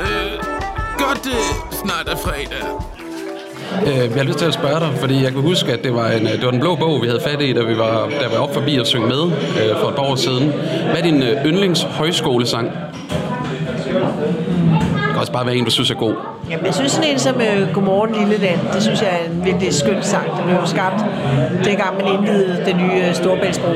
Øh, 0.00 0.32
godt 0.98 1.24
det 1.24 1.40
snart 1.72 2.08
er 2.08 2.16
fredag. 2.16 2.64
Øh, 3.86 4.10
jeg 4.10 4.16
har 4.16 4.22
lyst 4.22 4.38
til 4.38 4.46
at 4.46 4.54
spørge 4.54 4.80
dig, 4.80 4.90
fordi 5.00 5.22
jeg 5.22 5.32
kan 5.32 5.40
huske, 5.40 5.72
at 5.72 5.84
det 5.84 5.94
var, 5.94 6.08
en, 6.10 6.26
det 6.26 6.44
var 6.44 6.50
den 6.50 6.60
blå 6.60 6.74
bog, 6.76 7.02
vi 7.02 7.06
havde 7.06 7.20
fat 7.20 7.42
i, 7.42 7.52
da 7.52 7.62
vi 7.62 7.78
var, 7.78 8.08
da 8.20 8.28
vi 8.28 8.34
var 8.34 8.42
op 8.42 8.54
forbi 8.54 8.76
og 8.76 8.86
synge 8.86 9.06
med 9.06 9.22
øh, 9.24 9.76
for 9.80 9.88
et 9.88 9.94
par 9.94 10.02
år 10.02 10.14
siden. 10.14 10.52
Hvad 10.90 10.96
er 10.96 11.02
din 11.02 11.22
øh, 11.22 11.46
yndlings 11.46 11.82
højskolesang? 11.82 12.70
Det 13.84 15.10
kan 15.10 15.20
også 15.20 15.32
bare 15.32 15.46
være 15.46 15.56
en, 15.56 15.64
du 15.64 15.70
synes 15.70 15.90
er 15.90 15.94
god. 15.94 16.14
Jamen, 16.52 16.66
jeg 16.66 16.74
synes 16.74 16.92
sådan 16.92 17.10
en 17.10 17.18
som 17.18 17.36
uh, 17.36 17.74
Godmorgen 17.74 18.14
Lille 18.14 18.36
Land, 18.46 18.60
det 18.74 18.82
synes 18.82 19.02
jeg 19.02 19.10
er 19.20 19.30
en 19.32 19.44
virkelig 19.44 19.74
skøn 19.74 20.02
sang. 20.02 20.26
Den 20.36 20.44
blev 20.44 20.58
skabt 20.64 21.04
dengang 21.64 21.96
man 21.96 22.06
indvidede 22.14 22.62
den 22.66 22.76
nye 22.76 23.08
uh, 23.08 23.14
Storbæltsbro. 23.14 23.72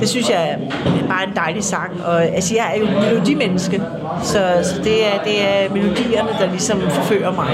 Det 0.00 0.08
synes 0.08 0.30
jeg 0.30 0.48
er 0.50 0.56
bare 1.08 1.24
en 1.28 1.36
dejlig 1.36 1.64
sang. 1.64 1.90
Og 2.04 2.24
altså, 2.24 2.54
jeg 2.54 2.72
er 2.74 2.78
jo 2.80 3.00
melodimenneske, 3.00 3.82
så, 4.22 4.38
så 4.62 4.82
det, 4.84 5.06
er, 5.06 5.22
det 5.24 5.42
er 5.42 5.74
melodierne, 5.74 6.28
der 6.40 6.50
ligesom 6.50 6.80
forfører 6.80 7.32
mig. 7.32 7.48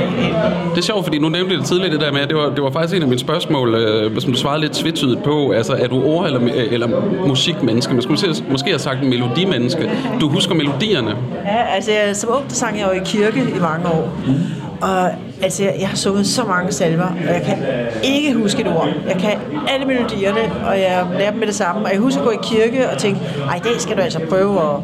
Det 0.71 0.79
er 0.79 0.83
sjovt, 0.83 1.05
fordi 1.05 1.19
nu 1.19 1.29
nævnte 1.29 1.57
det 1.57 1.65
tidligere, 1.65 1.93
det 1.93 2.01
der 2.01 2.13
med, 2.13 2.21
at 2.21 2.29
det 2.29 2.37
var, 2.37 2.49
det 2.49 2.63
var 2.63 2.71
faktisk 2.71 2.97
en 2.97 3.03
af 3.03 3.09
mine 3.09 3.21
spørgsmål, 3.21 3.75
øh, 3.75 4.21
som 4.21 4.33
du 4.33 4.39
svarede 4.39 4.61
lidt 4.61 4.73
tvetydigt 4.73 5.23
på. 5.23 5.51
Altså, 5.51 5.73
er 5.73 5.87
du 5.87 6.05
ord- 6.05 6.27
eller, 6.27 6.41
eller 6.71 6.89
musikmenneske? 7.27 7.93
Man 7.93 8.03
skulle 8.03 8.13
måske, 8.13 8.45
måske 8.51 8.71
have 8.71 8.79
sagt 8.79 9.03
melodimenneske. 9.05 9.91
Du 10.21 10.29
husker 10.29 10.55
melodierne. 10.55 11.17
Ja, 11.45 11.75
altså 11.75 11.93
som 12.13 12.31
ung, 12.33 12.49
der 12.49 12.55
sang 12.55 12.79
jeg 12.79 12.87
jo 12.87 13.01
i 13.01 13.05
kirke 13.05 13.41
i 13.41 13.61
mange 13.61 13.87
år. 13.89 14.13
Mm. 14.33 14.63
Og 14.83 15.11
altså, 15.43 15.63
jeg, 15.81 15.89
har 15.89 15.97
sunget 15.97 16.27
så 16.27 16.45
mange 16.45 16.73
salver, 16.73 17.07
og 17.07 17.35
jeg 17.35 17.43
kan 17.43 17.59
ikke 18.03 18.35
huske 18.35 18.61
et 18.61 18.69
ord. 18.69 18.89
Jeg 19.09 19.17
kan 19.17 19.31
alle 19.69 19.87
melodierne, 19.87 20.41
og 20.67 20.79
jeg 20.79 21.07
lærer 21.19 21.31
dem 21.31 21.39
med 21.39 21.47
det 21.47 21.55
samme. 21.55 21.85
Og 21.85 21.93
jeg 21.93 22.01
husker 22.01 22.21
at 22.21 22.27
gå 22.27 22.33
i 22.33 22.39
kirke 22.43 22.91
og 22.91 22.99
tænke, 22.99 23.21
ej, 23.49 23.57
i 23.57 23.61
dag 23.61 23.81
skal 23.81 23.97
du 23.97 24.03
altså 24.03 24.21
prøve 24.29 24.61
at, 24.61 24.77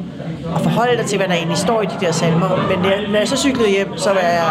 at 0.57 0.61
forholde 0.63 0.97
dig 0.97 1.07
til, 1.07 1.19
hvad 1.19 1.29
der 1.29 1.35
egentlig 1.35 1.59
står 1.59 1.83
i 1.83 1.87
de 1.87 2.07
der 2.07 2.13
salmer. 2.13 2.69
Men 2.77 2.85
jeg, 2.85 2.95
når 3.11 3.19
jeg 3.19 3.29
så 3.29 3.37
cyklede 3.37 3.71
hjem, 3.71 3.97
så 3.97 4.11
var 4.11 4.21
jeg, 4.21 4.45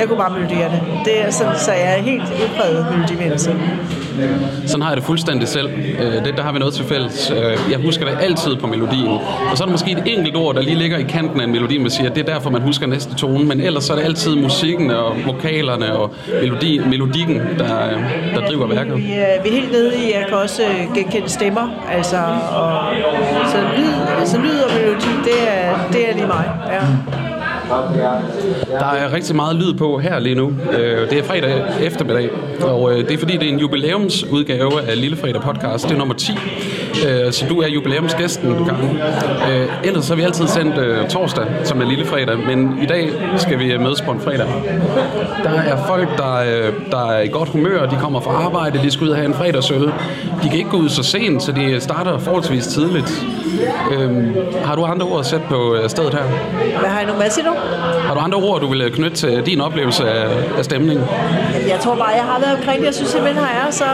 jeg 0.00 0.08
kunne 0.08 0.18
bare 0.18 0.30
melodierne. 0.30 0.82
Det 1.04 1.26
er 1.26 1.30
sådan, 1.30 1.58
så 1.58 1.72
jeg 1.72 1.98
er 1.98 2.02
helt 2.02 2.22
udpræget 2.22 2.86
melodimenneske. 2.90 3.56
Sådan 4.66 4.82
har 4.82 4.90
jeg 4.90 4.96
det 4.96 5.04
fuldstændig 5.04 5.48
selv. 5.48 5.68
Øh, 6.00 6.24
Det, 6.24 6.36
der 6.36 6.42
har 6.42 6.52
vi 6.52 6.58
noget 6.58 6.74
til 6.74 6.84
fælles. 6.84 7.30
Øh, 7.30 7.70
Jeg 7.70 7.78
husker 7.84 8.04
det 8.04 8.16
altid 8.20 8.56
på 8.56 8.66
melodien. 8.66 9.08
Og 9.50 9.56
så 9.56 9.62
er 9.64 9.66
der 9.66 9.72
måske 9.72 9.90
et 9.90 10.02
enkelt 10.06 10.36
ord, 10.36 10.54
der 10.54 10.62
lige 10.62 10.74
ligger 10.76 10.98
i 10.98 11.02
kanten 11.02 11.40
af 11.40 11.44
en 11.44 11.52
melodi, 11.52 11.78
man 11.78 11.90
siger, 11.90 12.10
at 12.10 12.16
det 12.16 12.28
er 12.28 12.32
derfor, 12.34 12.50
man 12.50 12.62
husker 12.62 12.86
næste 12.86 13.14
tone. 13.14 13.44
Men 13.44 13.60
ellers 13.60 13.84
så 13.84 13.92
er 13.92 13.96
det 13.96 14.04
altid 14.04 14.36
musikken 14.36 14.90
og 14.90 15.16
vokalerne 15.26 15.96
og 15.98 16.14
melodi, 16.40 16.78
melodikken, 16.78 17.36
der, 17.58 17.66
der 18.34 18.46
driver 18.48 18.66
værket. 18.66 18.96
Vi 18.96 19.12
er, 19.12 19.42
vi 19.42 19.48
er 19.48 19.52
helt 19.52 19.72
nede 19.72 19.92
i, 19.96 20.12
jeg 20.14 20.24
kan 20.28 20.36
også 20.38 20.62
øh, 20.62 20.94
genkende 20.94 21.28
stemmer. 21.28 21.84
Altså, 21.90 22.16
og, 22.52 22.80
så, 23.50 23.56
lyd, 23.76 23.92
altså 24.20 24.38
lyd 24.38 24.58
og 24.58 24.70
melodi, 24.74 25.06
det 25.24 25.48
er, 25.48 25.88
det 25.92 26.10
er 26.10 26.14
lige 26.14 26.26
mig. 26.26 26.50
Ja. 26.72 26.80
Der 27.68 28.86
er 28.86 29.12
rigtig 29.12 29.36
meget 29.36 29.56
lyd 29.56 29.74
på 29.74 29.98
her 29.98 30.18
lige 30.18 30.34
nu. 30.34 30.52
Øh, 30.78 31.10
det 31.10 31.18
er 31.18 31.22
fredag 31.22 31.64
eftermiddag, 31.82 32.30
og 32.62 32.92
øh, 32.92 32.98
det 32.98 33.14
er 33.14 33.18
fordi, 33.18 33.32
det 33.36 33.48
er 33.48 33.52
en 33.52 33.58
jubilæumsudgave 33.58 34.82
af 34.82 35.00
Lillefredag 35.00 35.42
podcast. 35.42 35.84
Det 35.84 35.94
er 35.94 35.98
nummer 35.98 36.14
10, 36.14 36.32
Øh, 37.08 37.32
så 37.32 37.46
du 37.48 37.60
er 37.60 37.68
jubilæumsgæsten 37.68 38.48
en 38.50 38.64
gang. 38.64 39.00
Øh, 39.52 39.68
Ellers 39.84 40.04
så 40.04 40.12
har 40.12 40.16
vi 40.16 40.22
altid 40.22 40.46
sendt 40.48 40.78
øh, 40.78 41.08
torsdag, 41.08 41.44
som 41.64 41.80
er 41.80 41.84
Lille 41.86 42.06
Fredag, 42.06 42.38
men 42.46 42.78
i 42.82 42.86
dag 42.86 43.10
skal 43.36 43.58
vi 43.58 43.72
øh, 43.72 43.80
mødes 43.80 44.00
på 44.02 44.10
en 44.10 44.20
fredag. 44.20 44.46
Der 45.44 45.50
er 45.50 45.76
folk, 45.86 46.08
der, 46.16 46.34
øh, 46.36 46.72
der 46.90 47.10
er 47.10 47.20
i 47.20 47.28
godt 47.28 47.48
humør, 47.48 47.86
de 47.86 47.96
kommer 48.00 48.20
fra 48.20 48.30
arbejde, 48.30 48.78
de 48.82 48.90
skal 48.90 49.04
ud 49.04 49.10
og 49.10 49.16
have 49.16 49.26
en 49.26 49.34
fredagsøl. 49.34 49.82
De 50.42 50.48
kan 50.48 50.58
ikke 50.58 50.70
gå 50.70 50.76
ud 50.76 50.88
så 50.88 51.02
sent, 51.02 51.42
så 51.42 51.52
de 51.52 51.80
starter 51.80 52.18
forholdsvis 52.18 52.66
tidligt. 52.66 53.22
Øh, 53.92 54.10
Har 54.64 54.74
du 54.76 54.84
andre 54.84 55.06
ord 55.06 55.20
at 55.20 55.26
sætte 55.26 55.46
på 55.48 55.74
øh, 55.74 55.88
stedet 55.90 56.14
her? 56.14 56.22
Hvad 56.80 56.88
har 56.90 56.98
jeg 57.00 57.06
nu 57.08 57.14
til 57.30 57.44
nu? 57.44 57.50
Har 58.06 58.14
du 58.14 58.20
andre 58.20 58.38
ord, 58.38 58.60
du 58.60 58.66
vil 58.68 58.92
knytte 58.92 59.16
til 59.16 59.42
din 59.46 59.60
oplevelse 59.60 60.10
af, 60.10 60.28
af 60.58 60.64
stemningen? 60.64 61.04
Jeg 61.68 61.78
tror 61.80 61.94
bare, 61.94 62.08
jeg 62.08 62.22
har 62.24 62.40
været 62.40 62.56
omkring 62.58 62.78
det. 62.80 62.86
Jeg 62.86 62.94
synes 62.94 63.10
simpelthen, 63.10 63.44
her 63.44 63.66
er 63.66 63.70
så 63.70 63.84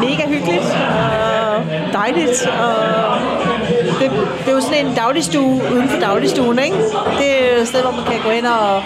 mega 0.00 0.22
hyggeligt 0.28 0.62
og 0.64 1.62
dejligt. 1.92 2.21
Og 2.28 3.18
det, 4.00 4.10
det 4.44 4.48
er 4.48 4.52
jo 4.52 4.60
sådan 4.60 4.86
en 4.86 4.94
dagligstue 4.94 5.62
uden 5.72 5.88
for 5.88 6.00
dagligstuen, 6.00 6.58
ikke? 6.58 6.76
Det 7.18 7.54
er 7.54 7.60
et 7.60 7.68
sted, 7.68 7.82
hvor 7.82 7.90
man 7.90 8.04
kan 8.04 8.14
gå 8.24 8.30
ind 8.30 8.46
og 8.46 8.82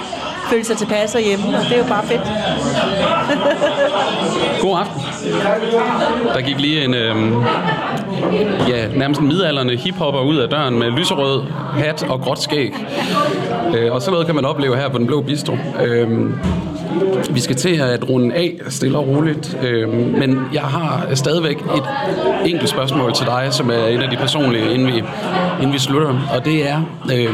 føle 0.51 0.65
sig 0.65 0.77
tilpas 0.77 1.15
og 1.15 1.21
hjemme, 1.21 1.47
og 1.47 1.65
det 1.65 1.73
er 1.73 1.79
jo 1.79 1.85
bare 1.89 2.07
fedt. 2.07 2.21
God 4.63 4.79
aften. 4.79 5.03
Der 6.35 6.41
gik 6.41 6.61
lige 6.61 6.85
en, 6.85 6.95
øh, 6.95 7.17
ja, 8.69 8.89
nærmest 8.95 9.21
en 9.21 9.29
midalderne 9.29 9.77
hiphopper 9.77 10.21
ud 10.21 10.37
af 10.37 10.49
døren 10.49 10.79
med 10.79 10.91
lyserød 10.91 11.43
hat 11.77 12.03
og 12.03 12.21
gråt 12.21 12.43
skæg. 12.43 12.75
Øh, 13.75 13.93
og 13.93 14.01
sådan 14.01 14.13
noget 14.13 14.27
kan 14.27 14.35
man 14.35 14.45
opleve 14.45 14.77
her 14.77 14.89
på 14.89 14.99
Den 14.99 15.07
Blå 15.07 15.21
Bistro. 15.21 15.57
Øh, 15.85 16.31
vi 17.31 17.41
skal 17.41 17.57
til 17.57 17.77
at 17.81 18.09
runde 18.11 18.35
af 18.35 18.55
stille 18.69 18.99
og 18.99 19.09
roligt, 19.09 19.59
øh, 19.63 19.89
men 20.19 20.41
jeg 20.53 20.63
har 20.63 21.07
stadigvæk 21.15 21.57
et 21.57 21.85
enkelt 22.45 22.69
spørgsmål 22.69 23.13
til 23.15 23.27
dig, 23.27 23.49
som 23.51 23.71
er 23.71 23.87
et 23.87 24.03
af 24.03 24.11
de 24.11 24.17
personlige, 24.17 24.75
inden 24.75 24.87
vi, 24.87 25.03
inden 25.61 25.73
vi 25.73 25.79
slutter. 25.79 26.29
Og 26.35 26.45
det 26.45 26.69
er, 26.69 26.83
øh, 27.13 27.31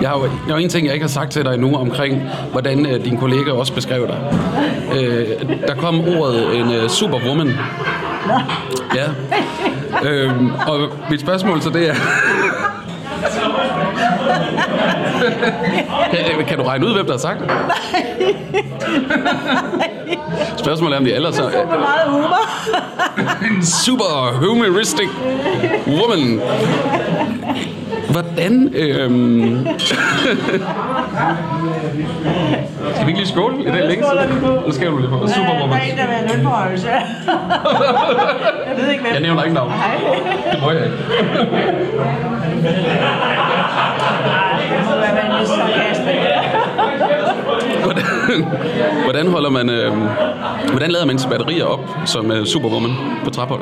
jeg 0.00 0.08
har 0.08 0.18
jo, 0.18 0.24
der 0.48 0.54
er 0.54 0.58
en 0.58 0.68
ting, 0.68 0.86
jeg 0.86 0.94
ikke 0.94 1.04
har 1.04 1.08
sagt 1.08 1.32
til 1.32 1.44
dig 1.44 1.54
endnu 1.54 1.76
omkring, 1.76 2.22
hvordan 2.52 2.86
øh, 2.86 3.04
din 3.04 3.16
kollega 3.16 3.50
også 3.50 3.74
beskrev 3.74 4.06
dig. 4.06 4.18
Øh, 5.00 5.26
der 5.68 5.74
kom 5.74 6.00
ordet 6.00 6.56
en 6.56 6.72
øh, 6.72 6.88
superwoman. 6.88 7.52
Ja. 8.94 9.06
Øh, 10.04 10.32
og 10.68 10.78
mit 11.10 11.20
spørgsmål 11.20 11.60
til 11.60 11.72
det 11.72 11.88
er 11.88 11.94
kan, 16.36 16.44
kan 16.46 16.58
du 16.58 16.64
regne 16.64 16.86
ud, 16.86 16.92
hvem 16.92 17.06
der 17.06 17.12
har 17.12 17.18
sagt 17.18 17.40
det? 17.40 17.50
Spørgsmålet 20.56 20.94
er, 20.94 20.98
om 20.98 21.04
de 21.04 21.12
ellers 21.12 21.38
er... 21.38 21.50
Super 21.50 21.78
meget 21.78 22.08
humor. 22.08 22.38
En 23.56 23.64
super 23.64 24.32
humoristic 24.38 25.08
woman. 25.86 26.40
Hvordan... 28.10 28.72
Øhm... 28.74 29.66
Skal 32.94 33.06
vi 33.06 33.10
ikke 33.10 33.20
lige 33.20 33.28
skåle? 33.28 33.56
Det 33.58 33.66
er 33.66 33.88
længe 33.88 34.04
siden. 34.04 34.42
Nu 34.66 34.72
skal 34.72 34.90
du 34.90 34.98
lige 34.98 35.10
på. 35.10 35.26
Superwoman. 35.28 35.70
Der 35.70 35.76
er 35.76 35.80
en, 35.92 35.98
der 35.98 36.06
vil 36.06 36.14
have 36.14 36.28
lønforhøjelse. 36.36 36.88
Jeg 38.68 38.76
ved 38.76 38.90
ikke, 38.90 39.02
hvem. 39.02 39.12
Jeg 39.12 39.20
nævner 39.22 39.42
ikke 39.42 39.54
navn. 39.54 39.72
Det 40.52 40.60
må 40.62 40.70
jeg 40.70 40.84
ikke. 40.84 40.96
Hvordan, 47.84 48.04
hvordan 49.04 49.26
holder 49.26 49.50
man... 49.50 49.70
Øh, 49.70 49.92
hvordan 50.70 50.90
lader 50.90 51.06
man 51.06 51.18
sine 51.18 51.30
batterier 51.30 51.64
op 51.64 51.80
som 52.06 52.30
øh, 52.32 52.46
superwoman 52.46 52.90
på 53.24 53.30
Traphold? 53.30 53.60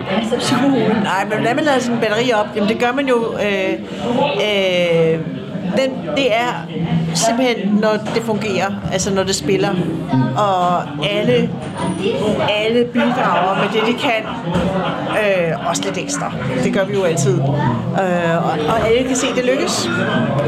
Nej, 1.03 1.25
men 1.25 1.33
hvordan 1.39 1.57
man 1.57 1.65
lader 1.65 1.79
sin 1.79 1.99
batterier 2.01 2.37
op, 2.37 2.47
jamen 2.57 2.69
det 2.69 2.79
gør 2.79 2.93
man 2.93 3.09
jo... 3.09 3.17
Øh, 3.35 3.73
øh, 4.35 5.19
den, 5.77 5.91
det 6.17 6.35
er 6.35 6.49
simpelthen, 7.15 7.79
når 7.81 7.93
det 8.15 8.23
fungerer, 8.23 8.71
altså 8.93 9.15
når 9.15 9.23
det 9.23 9.35
spiller, 9.35 9.71
og 10.37 10.83
alle, 11.11 11.51
alle 12.49 12.85
bidrager 12.85 13.55
med 13.55 13.69
det, 13.73 13.95
de 13.95 13.99
kan, 13.99 14.23
øh, 15.11 15.69
også 15.71 15.83
lidt 15.85 15.99
ekstra. 15.99 16.33
Det 16.65 16.73
gør 16.73 16.85
vi 16.85 16.95
jo 16.95 17.03
altid. 17.03 17.39
Øh, 17.39 18.45
og, 18.45 18.53
og 18.69 18.89
alle 18.89 19.09
kan 19.09 19.17
se, 19.17 19.27
at 19.27 19.37
det 19.37 19.45
lykkes. 19.45 19.89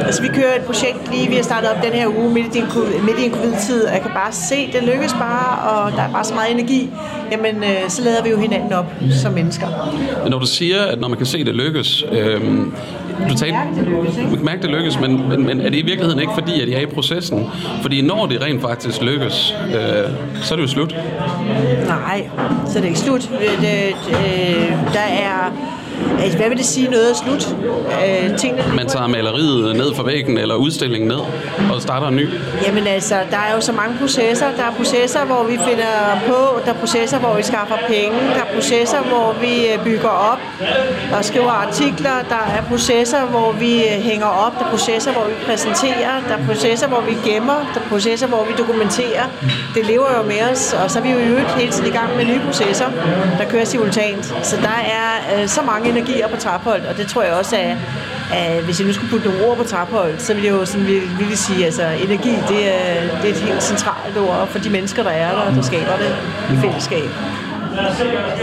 Altså 0.06 0.22
vi 0.22 0.28
kører 0.28 0.54
et 0.56 0.62
projekt 0.62 1.10
lige, 1.12 1.28
vi 1.28 1.34
har 1.34 1.42
startet 1.42 1.70
op 1.70 1.76
den 1.84 1.92
her 1.92 2.06
uge 2.18 2.34
midt 2.34 2.54
i 2.54 2.58
en, 2.58 2.66
midt 3.06 3.18
i 3.18 3.24
en 3.24 3.32
covid-tid, 3.32 3.84
og 3.84 3.92
jeg 3.92 4.02
kan 4.02 4.10
bare 4.14 4.32
se, 4.32 4.54
at 4.54 4.72
det 4.72 4.82
lykkes 4.82 5.12
bare, 5.12 5.70
og 5.70 5.92
der 5.92 6.02
er 6.02 6.12
bare 6.12 6.24
så 6.24 6.34
meget 6.34 6.50
energi. 6.50 6.90
Jamen, 7.32 7.56
øh, 7.56 7.88
så 7.88 8.02
lader 8.02 8.22
vi 8.22 8.30
jo 8.30 8.38
hinanden 8.38 8.72
op 8.72 8.86
som 9.22 9.32
mennesker. 9.32 9.66
Men 10.22 10.30
når 10.30 10.38
du 10.38 10.46
siger, 10.46 10.82
at 10.82 11.00
når 11.00 11.08
man 11.08 11.16
kan 11.16 11.26
se 11.26 11.44
det 11.44 11.54
lykkes, 11.54 12.04
øh, 12.12 12.40
du 13.30 13.34
talte, 13.34 13.56
du 14.30 14.36
kan 14.36 14.44
mærke 14.44 14.62
det 14.62 14.70
lykkes, 14.70 15.00
men, 15.00 15.28
men, 15.28 15.46
men 15.46 15.60
er 15.60 15.70
det 15.70 15.78
i 15.78 15.82
virkeligheden 15.82 16.20
ikke 16.20 16.32
fordi, 16.34 16.49
at 16.62 16.68
I 16.68 16.72
er 16.72 16.80
i 16.80 16.86
processen? 16.86 17.46
Fordi 17.82 18.02
når 18.02 18.26
det 18.26 18.42
rent 18.42 18.60
faktisk 18.62 19.02
lykkes, 19.02 19.54
øh, 19.66 19.74
så 20.42 20.54
er 20.54 20.56
det 20.56 20.62
jo 20.62 20.68
slut. 20.68 20.94
Nej, 21.86 22.30
så 22.66 22.78
er 22.78 22.80
det 22.82 22.88
ikke 22.88 22.98
slut. 23.00 23.30
Øh, 23.34 23.40
det, 23.40 23.60
Det, 23.60 23.94
øh, 24.08 24.94
der 24.94 25.00
er... 25.00 25.52
Altså, 26.22 26.38
hvad 26.38 26.48
vil 26.48 26.58
det 26.58 26.66
sige, 26.66 26.88
noget 26.88 27.10
er 27.10 27.14
slut? 27.14 27.56
Øh, 28.06 28.38
tingene, 28.38 28.64
Man 28.76 28.86
tager 28.86 29.06
maleriet 29.06 29.76
ned 29.76 29.94
fra 29.94 30.02
væggen, 30.02 30.38
eller 30.38 30.54
udstillingen 30.54 31.08
ned, 31.08 31.20
og 31.72 31.82
starter 31.82 32.08
en 32.08 32.16
ny. 32.16 32.28
Jamen 32.66 32.86
altså, 32.86 33.14
der 33.30 33.36
er 33.36 33.54
jo 33.54 33.60
så 33.60 33.72
mange 33.72 33.98
processer. 34.00 34.46
Der 34.56 34.62
er 34.62 34.72
processer, 34.76 35.24
hvor 35.24 35.42
vi 35.44 35.58
finder 35.68 36.20
på. 36.26 36.60
Der 36.64 36.70
er 36.72 36.78
processer, 36.78 37.18
hvor 37.18 37.34
vi 37.36 37.42
skaffer 37.42 37.76
penge. 37.88 38.18
Der 38.34 38.40
er 38.46 38.54
processer, 38.54 39.00
hvor 39.00 39.36
vi 39.40 39.66
øh, 39.66 39.84
bygger 39.84 40.08
op 40.08 40.38
og 41.16 41.24
skriver 41.24 41.50
artikler. 41.50 42.16
Der 42.28 42.42
er 42.58 42.62
processer, 42.68 43.26
hvor 43.26 43.52
vi 43.52 43.74
øh, 43.84 44.00
hænger 44.10 44.26
op. 44.26 44.52
Der 44.58 44.64
er 44.64 44.70
processer, 44.70 45.12
hvor 45.12 45.24
vi 45.24 45.34
præsenterer. 45.46 46.12
Der 46.28 46.34
er 46.36 46.46
processer, 46.46 46.88
hvor 46.88 47.00
vi 47.00 47.30
gemmer. 47.30 47.58
Der 47.74 47.80
er 47.80 47.88
processer, 47.88 48.26
hvor 48.26 48.44
vi 48.44 48.52
dokumenterer. 48.58 49.24
Det 49.74 49.86
lever 49.86 50.06
jo 50.16 50.22
med 50.22 50.40
os. 50.52 50.74
Og 50.84 50.90
så 50.90 50.98
er 50.98 51.02
vi 51.02 51.10
jo 51.10 51.18
i 51.18 51.22
øvrigt 51.24 51.50
hele 51.54 51.72
tiden 51.72 51.86
i 51.86 51.96
gang 51.96 52.16
med 52.16 52.24
nye 52.24 52.40
processer, 52.46 52.86
der 53.38 53.44
kører 53.48 53.64
simultant. 53.64 54.24
Så 54.42 54.56
der 54.56 54.78
er 54.98 55.42
øh, 55.42 55.48
så 55.48 55.62
mange 55.62 55.89
energier 55.90 56.28
på 56.28 56.36
Traphold, 56.36 56.82
og 56.86 56.96
det 56.96 57.06
tror 57.06 57.22
jeg 57.22 57.32
også 57.32 57.56
er, 57.56 57.76
at 58.34 58.62
hvis 58.64 58.80
jeg 58.80 58.86
nu 58.86 58.92
skulle 58.92 59.10
putte 59.10 59.28
nogle 59.28 59.46
ord 59.46 59.56
på 59.56 59.64
Traphold, 59.64 60.18
så 60.18 60.34
ville 60.34 60.46
jeg 60.46 60.54
jo 60.54 60.64
sådan 60.64 60.86
ville, 60.86 61.08
ville 61.18 61.36
sige, 61.36 61.64
altså 61.64 61.82
energi, 61.82 62.34
det 62.48 62.60
er, 62.74 63.20
det 63.22 63.30
er 63.30 63.34
et 63.34 63.40
helt 63.40 63.62
centralt 63.62 64.18
ord 64.18 64.48
for 64.48 64.58
de 64.58 64.70
mennesker, 64.70 65.02
der 65.02 65.10
er 65.10 65.44
der, 65.44 65.54
der 65.54 65.62
skaber 65.62 65.96
det 65.96 66.16
i 66.52 66.56
fællesskab. 66.60 67.08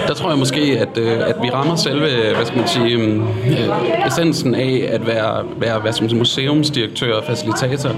Der 0.07 0.13
tror 0.13 0.29
jeg 0.29 0.39
måske, 0.39 0.59
at, 0.79 0.97
øh, 0.97 1.29
at 1.29 1.35
vi 1.41 1.49
rammer 1.49 1.75
selve, 1.75 2.07
hvad 2.35 2.45
skal 2.45 2.57
man 2.59 2.67
sige, 2.67 2.97
øh, 2.97 4.07
essensen 4.07 4.55
af 4.55 4.89
at 4.91 5.07
være, 5.07 5.43
være 5.57 5.79
hvad 5.79 5.93
skal 5.93 6.03
man 6.03 6.09
sige, 6.09 6.19
museumsdirektør 6.19 7.13
og 7.13 7.23
facilitator. 7.23 7.91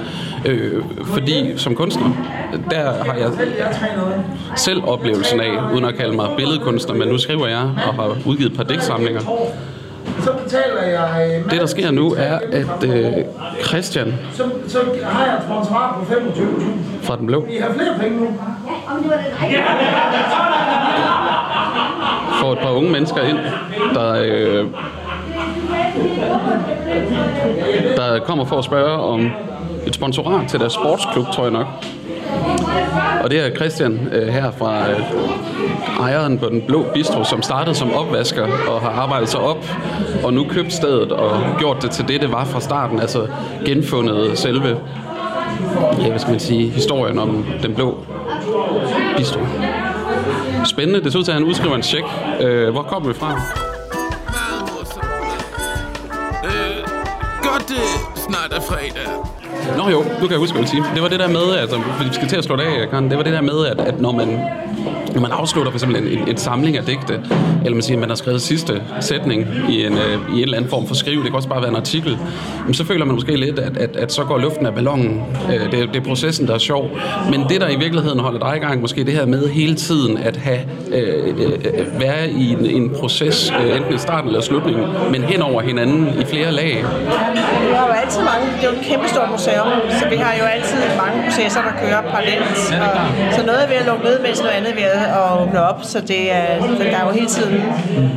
Øh, 0.45 0.83
fordi 1.05 1.53
som 1.57 1.75
kunstner, 1.75 2.09
der 2.69 3.03
har 3.03 3.13
jeg 3.17 3.31
selv 4.55 4.81
oplevelsen 4.87 5.39
af, 5.39 5.73
uden 5.73 5.85
at 5.85 5.95
kalde 5.95 6.15
mig 6.15 6.29
billedkunstner, 6.37 6.95
men 6.95 7.07
nu 7.07 7.17
skriver 7.17 7.47
jeg 7.47 7.69
og 7.87 7.93
har 7.93 8.17
udgivet 8.25 8.51
et 8.51 8.57
par 8.57 8.63
digtsamlinger. 8.63 9.21
Så 10.23 10.31
betaler 10.43 10.81
jeg... 10.81 11.31
øh, 11.45 11.51
Det, 11.51 11.61
der 11.61 11.65
sker 11.67 11.91
nu, 11.91 12.13
er, 12.17 12.39
at 12.51 12.83
øh, 12.83 13.13
Christian 13.63 14.13
Så, 14.33 14.43
så 14.67 14.79
har 15.03 15.25
jeg 15.25 15.35
et 15.35 15.41
sponsorat 15.43 15.95
på 15.95 16.13
25.000. 16.13 16.63
fra 17.03 17.15
Den 17.15 17.25
Blå 17.27 17.45
I 17.49 17.57
har 17.57 17.73
flere 17.73 17.93
penge 17.99 18.17
nu 18.19 18.27
får 22.41 22.51
et 22.53 22.59
par 22.59 22.71
unge 22.71 22.91
mennesker 22.91 23.21
ind, 23.21 23.37
der, 23.93 24.11
øh, 24.25 24.65
der 27.95 28.19
kommer 28.19 28.45
for 28.45 28.57
at 28.57 28.63
spørge 28.63 28.97
om 28.97 29.31
et 29.87 29.95
sponsorat 29.95 30.47
til 30.47 30.59
deres 30.59 30.73
sportsklub, 30.73 31.25
tror 31.33 31.43
jeg 31.43 31.51
nok. 31.51 31.67
Og 33.23 33.31
det 33.31 33.45
er 33.45 33.55
Christian 33.55 34.09
øh, 34.11 34.27
her 34.27 34.51
fra 34.51 34.89
øh, 34.91 34.99
ejeren 35.99 36.37
på 36.37 36.49
Den 36.49 36.61
Blå 36.61 36.85
Bistro, 36.93 37.23
som 37.23 37.41
startede 37.41 37.75
som 37.75 37.93
opvasker 37.93 38.43
og 38.43 38.81
har 38.81 38.89
arbejdet 38.89 39.29
sig 39.29 39.39
op, 39.39 39.65
og 40.23 40.33
nu 40.33 40.45
købt 40.49 40.73
stedet 40.73 41.11
og 41.11 41.41
gjort 41.59 41.81
det 41.81 41.91
til 41.91 42.07
det, 42.07 42.21
det 42.21 42.31
var 42.31 42.45
fra 42.45 42.59
starten, 42.59 42.99
altså 42.99 43.27
genfundet 43.65 44.37
selve, 44.37 44.77
ja, 46.01 46.09
hvad 46.09 46.19
skal 46.19 46.31
man 46.31 46.39
sige, 46.39 46.69
historien 46.69 47.19
om 47.19 47.45
Den 47.63 47.75
Blå 47.75 47.97
Bistro. 49.17 49.39
Spændende. 50.65 51.03
Det 51.03 51.11
ser 51.11 51.19
ud 51.19 51.23
til, 51.23 51.31
at 51.31 51.37
han 51.37 51.43
udskriver 51.43 51.75
en 51.75 51.83
check. 51.83 52.05
Øh, 52.41 52.69
hvor 52.69 52.81
kommer 52.83 53.09
vi 53.09 53.15
fra? 53.15 53.31
Øh, 56.45 56.83
godt 57.43 57.69
det 57.69 57.85
snart 58.15 58.53
er 58.53 58.61
fredag. 58.61 59.07
Nå 59.77 59.89
jo, 59.89 59.97
nu 59.97 60.21
kan 60.21 60.31
jeg 60.31 60.39
huske, 60.39 60.53
hvad 60.53 60.63
jeg 60.63 60.69
sige. 60.69 60.83
Det 60.93 61.01
var 61.01 61.07
det 61.07 61.19
der 61.19 61.27
med, 61.27 61.55
altså, 61.55 61.77
vi 61.77 62.13
skal 62.13 62.27
til 62.27 62.37
at 62.37 62.43
slå 62.43 62.55
det 62.55 62.63
af, 62.63 62.89
Karen. 62.89 63.09
Det 63.09 63.17
var 63.17 63.23
det 63.23 63.33
der 63.33 63.41
med, 63.41 63.65
at, 63.65 63.79
at 63.79 64.01
når 64.01 64.11
man 64.11 64.39
når 65.13 65.21
man 65.21 65.31
afslutter 65.31 65.71
for 65.71 65.77
eksempel 65.77 65.97
en, 66.03 66.19
en, 66.19 66.27
en 66.27 66.37
samling 66.37 66.77
af 66.77 66.83
digte, 66.83 67.13
eller 67.65 67.75
man 67.75 67.81
siger, 67.81 67.95
at 67.97 67.99
man 67.99 68.09
har 68.09 68.15
skrevet 68.15 68.41
sidste 68.41 68.81
sætning 68.99 69.47
i 69.69 69.85
en, 69.85 69.93
øh, 69.93 69.99
i 70.33 70.37
en 70.37 70.39
eller 70.43 70.57
anden 70.57 70.69
form 70.69 70.87
for 70.87 70.95
skriv, 70.95 71.17
det 71.17 71.25
kan 71.25 71.35
også 71.35 71.49
bare 71.49 71.61
være 71.61 71.69
en 71.69 71.75
artikel, 71.75 72.17
jamen, 72.59 72.73
så 72.73 72.85
føler 72.85 73.05
man 73.05 73.15
måske 73.15 73.35
lidt, 73.35 73.59
at, 73.59 73.77
at, 73.77 73.95
at 73.95 74.11
så 74.11 74.23
går 74.23 74.37
luften 74.37 74.65
af 74.65 74.73
ballonen. 74.75 75.21
Øh, 75.53 75.71
det, 75.71 75.79
er- 75.81 75.85
det 75.85 75.95
er 75.95 76.01
processen, 76.07 76.47
der 76.47 76.53
er 76.53 76.57
sjov. 76.57 76.89
Men 77.31 77.45
det, 77.49 77.61
der 77.61 77.69
i 77.69 77.75
virkeligheden 77.75 78.19
holder 78.19 78.39
dig 78.49 78.57
i 78.57 78.59
gang, 78.59 78.81
måske 78.81 79.03
det 79.03 79.13
her 79.13 79.25
med 79.25 79.49
hele 79.49 79.75
tiden 79.75 80.17
at 80.17 80.37
have, 80.37 80.59
øh, 80.91 81.27
øh, 81.27 81.99
være 81.99 82.29
i 82.29 82.51
en, 82.51 82.65
en 82.65 82.89
proces, 82.99 83.53
øh, 83.63 83.75
enten 83.77 83.93
i 83.95 83.97
starten 83.97 84.27
eller 84.27 84.41
slutningen, 84.41 84.85
men 85.11 85.21
hen 85.23 85.41
over 85.41 85.61
hinanden 85.61 86.07
i 86.21 86.25
flere 86.25 86.51
lag. 86.51 86.75
Vi 87.69 87.75
har 87.75 87.87
jo 87.87 87.93
altid 88.03 88.21
mange, 88.31 88.45
det 88.61 88.63
er 88.67 88.71
jo 88.71 88.75
et 88.79 88.85
kæmpe 88.91 89.07
stort 89.13 89.29
museum, 89.31 89.67
så 89.99 90.03
vi 90.13 90.15
har 90.25 90.33
jo 90.41 90.45
altid 90.55 90.77
mange 91.03 91.17
processer, 91.25 91.61
der 91.67 91.73
kører 91.83 92.01
parallelt. 92.13 92.57
Ja. 92.71 92.79
Og, 92.87 93.33
så 93.35 93.39
noget 93.49 93.59
er 93.63 93.67
ved 93.73 93.77
at 93.83 93.87
lukke 93.91 94.03
ned, 94.09 94.17
mens 94.25 94.37
noget 94.45 94.55
andet 94.57 94.69
er 94.73 94.75
ved 94.81 94.83
at 94.95 94.98
åbne 95.41 95.61
op, 95.63 95.83
så 95.83 96.01
det 96.01 96.31
er, 96.31 96.61
så 96.61 96.83
der 96.83 96.97
er 96.97 97.05
jo 97.05 97.11
hele 97.11 97.27
tiden, 97.27 97.53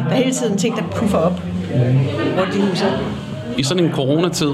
der 0.08 0.10
er 0.10 0.14
hele 0.14 0.32
tiden 0.32 0.58
ting, 0.58 0.76
der 0.76 0.82
puffer 0.82 1.18
op 1.18 1.40
rundt 2.38 2.54
i 2.54 2.60
huset. 2.60 2.98
I 3.58 3.62
sådan 3.62 3.84
en 3.84 3.92
coronatid, 3.92 4.52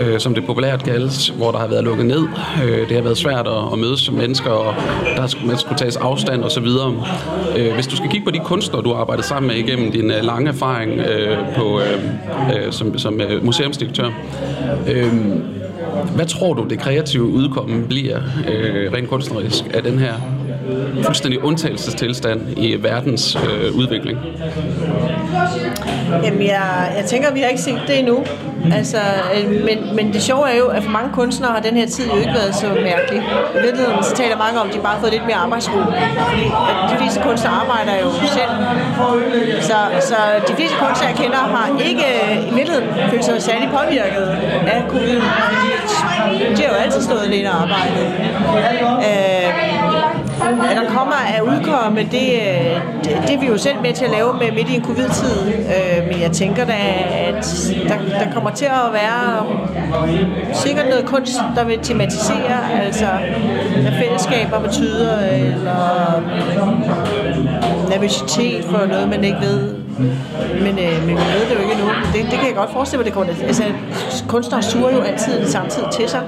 øh, 0.00 0.20
som 0.20 0.34
det 0.34 0.46
populært 0.46 0.84
kaldes, 0.84 1.28
hvor 1.28 1.50
der 1.50 1.58
har 1.58 1.66
været 1.66 1.84
lukket 1.84 2.06
ned, 2.06 2.26
øh, 2.64 2.88
det 2.88 2.96
har 2.96 3.02
været 3.02 3.18
svært 3.18 3.46
at, 3.46 3.72
at 3.72 3.78
mødes 3.78 4.00
som 4.00 4.14
mennesker, 4.14 4.50
og 4.50 4.74
der 5.16 5.26
skulle, 5.26 5.46
man 5.48 5.58
skulle 5.58 5.78
tages 5.78 5.96
afstand 5.96 6.44
osv. 6.44 6.66
Øh, 7.56 7.74
hvis 7.74 7.86
du 7.86 7.96
skal 7.96 8.10
kigge 8.10 8.24
på 8.24 8.30
de 8.30 8.38
kunstnere, 8.38 8.82
du 8.82 8.92
har 8.92 9.00
arbejdet 9.00 9.24
sammen 9.24 9.48
med 9.48 9.56
igennem 9.56 9.92
din 9.92 10.10
øh, 10.10 10.22
lange 10.22 10.48
erfaring 10.48 10.92
øh, 10.92 11.36
på, 11.56 11.80
øh, 11.80 12.66
øh, 12.66 12.72
som, 12.72 12.98
som 12.98 13.20
øh, 13.20 13.44
museumsdirektør, 13.44 14.10
øh, 14.88 15.12
Hvad 16.14 16.26
tror 16.26 16.54
du, 16.54 16.64
det 16.64 16.78
kreative 16.78 17.22
udkomme 17.22 17.82
bliver 17.86 18.18
øh, 18.48 18.92
rent 18.92 19.08
kunstnerisk 19.08 19.64
af 19.74 19.82
den 19.82 19.98
her 19.98 20.12
fuldstændig 21.04 21.44
undtagelsestilstand 21.44 22.40
i 22.56 22.76
verdens 22.82 23.36
øh, 23.36 23.76
udvikling? 23.76 24.18
Jamen, 26.24 26.42
jeg, 26.42 26.92
jeg 26.96 27.04
tænker, 27.06 27.32
vi 27.32 27.40
har 27.40 27.48
ikke 27.48 27.62
set 27.62 27.80
det 27.86 27.98
endnu. 27.98 28.24
Altså, 28.72 28.98
øh, 29.34 29.64
men, 29.64 29.96
men 29.96 30.12
det 30.12 30.22
sjove 30.22 30.50
er 30.50 30.56
jo, 30.56 30.66
at 30.66 30.82
for 30.82 30.90
mange 30.90 31.10
kunstnere 31.12 31.52
har 31.52 31.60
den 31.60 31.76
her 31.76 31.86
tid 31.86 32.04
jo 32.14 32.16
ikke 32.16 32.34
været 32.34 32.54
så 32.54 32.66
mærkelig. 32.66 33.22
I 33.56 33.60
virkeligheden 33.62 34.02
så 34.02 34.14
taler 34.14 34.36
mange 34.38 34.60
om, 34.60 34.68
at 34.68 34.74
de 34.74 34.78
bare 34.78 34.94
har 34.94 35.00
fået 35.00 35.12
lidt 35.12 35.26
mere 35.26 35.36
arbejdsro. 35.36 35.78
Fordi 36.30 36.46
at 36.82 36.90
de 36.90 36.96
fleste 37.00 37.20
kunstnere 37.22 37.54
arbejder 37.62 37.94
jo 38.04 38.10
selv. 38.38 38.52
Så, 39.60 39.78
så 40.10 40.16
de 40.48 40.52
fleste 40.58 40.76
kunstnere, 40.82 41.08
jeg 41.12 41.18
kender, 41.22 41.42
har 41.56 41.66
ikke 41.88 42.06
øh, 42.14 42.50
i 42.50 42.54
virkeligheden 42.54 42.88
følt 43.10 43.24
sig 43.24 43.42
særlig 43.42 43.68
påvirket 43.78 44.26
af 44.74 44.80
covid. 44.88 45.20
Fordi 46.22 46.38
de 46.56 46.62
har 46.62 46.70
jo 46.74 46.78
altid 46.84 47.02
stået 47.02 47.22
alene 47.28 47.48
og 47.50 47.56
arbejdet. 47.62 48.06
Øh, 49.08 49.87
at 50.42 50.76
der 50.76 50.90
kommer 50.90 51.14
af 51.36 51.40
udkomme, 51.40 52.00
det, 52.00 52.28
øh, 52.32 52.80
det, 53.04 53.22
det 53.26 53.34
er 53.34 53.40
vi 53.40 53.46
jo 53.46 53.58
selv 53.58 53.76
med 53.82 53.92
til 53.92 54.04
at 54.04 54.10
lave 54.10 54.32
med 54.32 54.52
midt 54.52 54.68
i 54.68 54.74
en 54.74 54.84
covid-tid. 54.84 55.48
Øh, 55.48 56.06
men 56.08 56.20
jeg 56.20 56.32
tænker 56.32 56.64
da, 56.64 56.76
at 57.28 57.70
der, 57.88 58.24
der 58.24 58.32
kommer 58.34 58.50
til 58.50 58.64
at 58.64 58.92
være 58.92 59.46
sikkert 60.54 60.88
noget 60.88 61.06
kunst, 61.06 61.40
der 61.56 61.64
vil 61.64 61.78
tematisere, 61.82 62.72
altså 62.84 63.06
hvad 63.82 63.92
fællesskaber 63.92 64.60
betyder, 64.60 65.18
eller 65.26 66.22
nervøsitet 67.88 68.64
for 68.64 68.86
noget, 68.86 69.08
man 69.08 69.24
ikke 69.24 69.40
ved. 69.40 69.74
Men, 70.62 70.78
øh, 70.78 71.06
men 71.06 71.16
vi 71.16 71.22
ved 71.34 71.44
det 71.48 71.54
jo 71.54 71.60
ikke 71.60 71.72
endnu. 71.72 71.88
Det, 72.14 72.30
det 72.30 72.38
kan 72.38 72.46
jeg 72.46 72.54
godt 72.56 72.72
forestille 72.72 72.98
mig, 72.98 73.04
det 73.04 73.14
kommer. 73.14 73.32
Altså, 73.42 73.62
kunstnere 74.28 74.62
suger 74.62 74.90
jo 74.90 75.00
altid 75.00 75.46
samtidig 75.46 75.90
til 75.90 76.08
sig. 76.08 76.22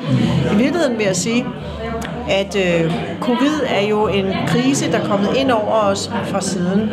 I 0.52 0.56
virkeligheden 0.56 0.98
vil 0.98 1.06
jeg 1.06 1.16
sige, 1.16 1.44
at 2.28 2.56
øh, 2.56 2.92
covid 3.20 3.60
er 3.66 3.86
jo 3.86 4.06
en 4.06 4.26
krise, 4.46 4.92
der 4.92 4.98
er 4.98 5.06
kommet 5.06 5.36
ind 5.36 5.50
over 5.50 5.72
os 5.72 6.10
fra 6.24 6.40
siden, 6.40 6.90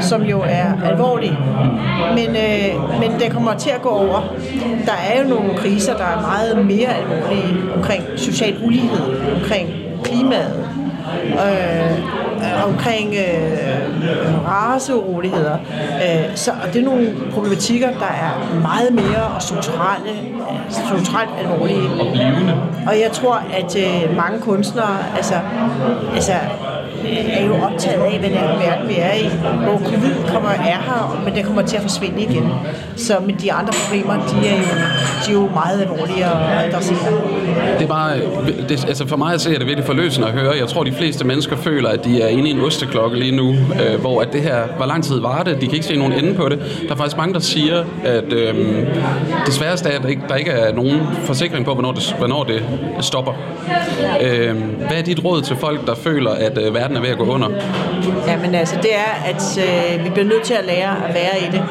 som 0.00 0.22
jo 0.22 0.42
er 0.46 0.82
alvorlig. 0.84 1.38
Men, 2.14 2.28
øh, 2.28 3.00
men 3.00 3.20
det 3.20 3.32
kommer 3.32 3.54
til 3.54 3.70
at 3.70 3.82
gå 3.82 3.88
over. 3.88 4.34
Der 4.86 4.92
er 4.92 5.22
jo 5.22 5.28
nogle 5.28 5.56
kriser, 5.56 5.96
der 5.96 6.04
er 6.04 6.20
meget 6.20 6.66
mere 6.66 6.88
alvorlige 6.96 7.74
omkring 7.76 8.02
social 8.16 8.56
ulighed, 8.64 9.34
omkring 9.34 9.68
klimaet, 10.04 10.68
øh, 11.32 12.21
omkring 12.64 13.14
øh, 13.14 14.48
raceuroligheder. 14.48 15.56
Øh, 16.02 16.36
så 16.36 16.50
og 16.50 16.72
det 16.72 16.80
er 16.80 16.84
nogle 16.84 17.14
problematikker, 17.32 17.88
der 17.90 18.06
er 18.06 18.60
meget 18.62 18.92
mere 18.94 19.24
og 19.36 19.42
strukturelle, 19.42 20.10
strukturelt 20.70 21.30
alvorlige. 21.38 21.88
Og 22.00 22.12
blivende. 22.12 22.54
Og 22.86 23.00
jeg 23.00 23.10
tror, 23.12 23.34
at 23.34 23.76
øh, 23.76 24.16
mange 24.16 24.40
kunstnere 24.40 24.96
altså, 25.16 25.34
altså, 26.14 26.32
er 27.06 27.46
jo 27.46 27.54
optaget 27.54 28.02
af, 28.02 28.18
hvad 28.18 28.30
den 28.30 28.38
verden 28.38 28.88
vi 28.88 28.94
er 28.98 29.12
i. 29.12 29.28
Hvor 29.64 29.78
covid 29.78 30.14
kommer 30.28 30.50
er 30.50 30.78
her, 30.88 31.22
men 31.24 31.34
det 31.34 31.44
kommer 31.44 31.62
til 31.62 31.76
at 31.76 31.82
forsvinde 31.82 32.22
igen. 32.22 32.52
Så 32.96 33.14
men 33.26 33.36
de 33.40 33.52
andre 33.52 33.72
problemer, 33.84 34.14
de 34.14 34.48
er 34.48 34.56
jo, 34.56 34.64
de 35.26 35.30
er 35.30 35.32
jo 35.32 35.48
meget 35.54 35.80
alvorlige 35.80 36.24
at 36.24 36.66
adressere. 36.66 36.98
Det 37.78 37.84
er 37.84 37.88
bare, 37.88 38.16
det, 38.68 38.84
altså 38.88 39.08
for 39.08 39.16
mig 39.16 39.34
at 39.34 39.40
se, 39.40 39.54
er 39.54 39.58
det 39.58 39.66
virkelig 39.66 39.86
forløsende 39.86 40.28
at 40.28 40.32
høre. 40.32 40.52
Jeg 40.60 40.68
tror, 40.68 40.84
de 40.84 40.92
fleste 40.92 41.26
mennesker 41.26 41.56
føler, 41.56 41.88
at 41.88 42.04
de 42.04 42.22
er 42.22 42.28
inde 42.28 42.48
i 42.48 42.52
en 42.52 42.60
osteklokke 42.60 43.18
lige 43.18 43.36
nu, 43.36 43.50
øh, 43.50 44.00
hvor 44.00 44.22
at 44.22 44.32
det 44.32 44.42
her, 44.42 44.66
hvor 44.76 44.86
lang 44.86 45.04
tid 45.04 45.20
var 45.20 45.42
det? 45.42 45.60
De 45.60 45.66
kan 45.66 45.74
ikke 45.74 45.86
se 45.86 45.96
nogen 45.96 46.12
ende 46.12 46.34
på 46.34 46.48
det. 46.48 46.58
Der 46.88 46.92
er 46.92 46.96
faktisk 46.96 47.16
mange, 47.16 47.34
der 47.34 47.40
siger, 47.40 47.84
at 48.04 48.32
øh, 48.32 48.54
det 49.46 49.54
sværeste 49.54 49.88
er, 49.88 49.96
at 49.96 50.02
der 50.02 50.08
ikke, 50.08 50.22
der 50.28 50.36
ikke 50.36 50.50
er 50.50 50.74
nogen 50.74 51.00
forsikring 51.24 51.64
på, 51.64 51.72
hvornår 51.72 51.92
det, 51.92 52.14
hvornår 52.18 52.44
det 52.44 52.62
stopper. 53.00 53.32
Øh, 54.22 54.56
hvad 54.78 54.96
er 54.96 55.02
dit 55.02 55.24
råd 55.24 55.42
til 55.42 55.56
folk, 55.56 55.86
der 55.86 55.94
føler, 55.94 56.30
at 56.30 56.58
øh, 56.58 56.74
verden 56.74 56.91
er 56.96 57.00
ved 57.00 57.08
at 57.08 57.18
gå 57.18 57.24
under? 57.24 57.48
Jamen 58.26 58.54
altså, 58.54 58.76
det 58.82 58.94
er, 58.94 59.12
at 59.24 59.58
øh, 59.58 60.04
vi 60.04 60.10
bliver 60.10 60.26
nødt 60.26 60.42
til 60.42 60.54
at 60.54 60.64
lære 60.66 61.08
at 61.08 61.14
være 61.14 61.38
i 61.40 61.50
det, 61.52 61.62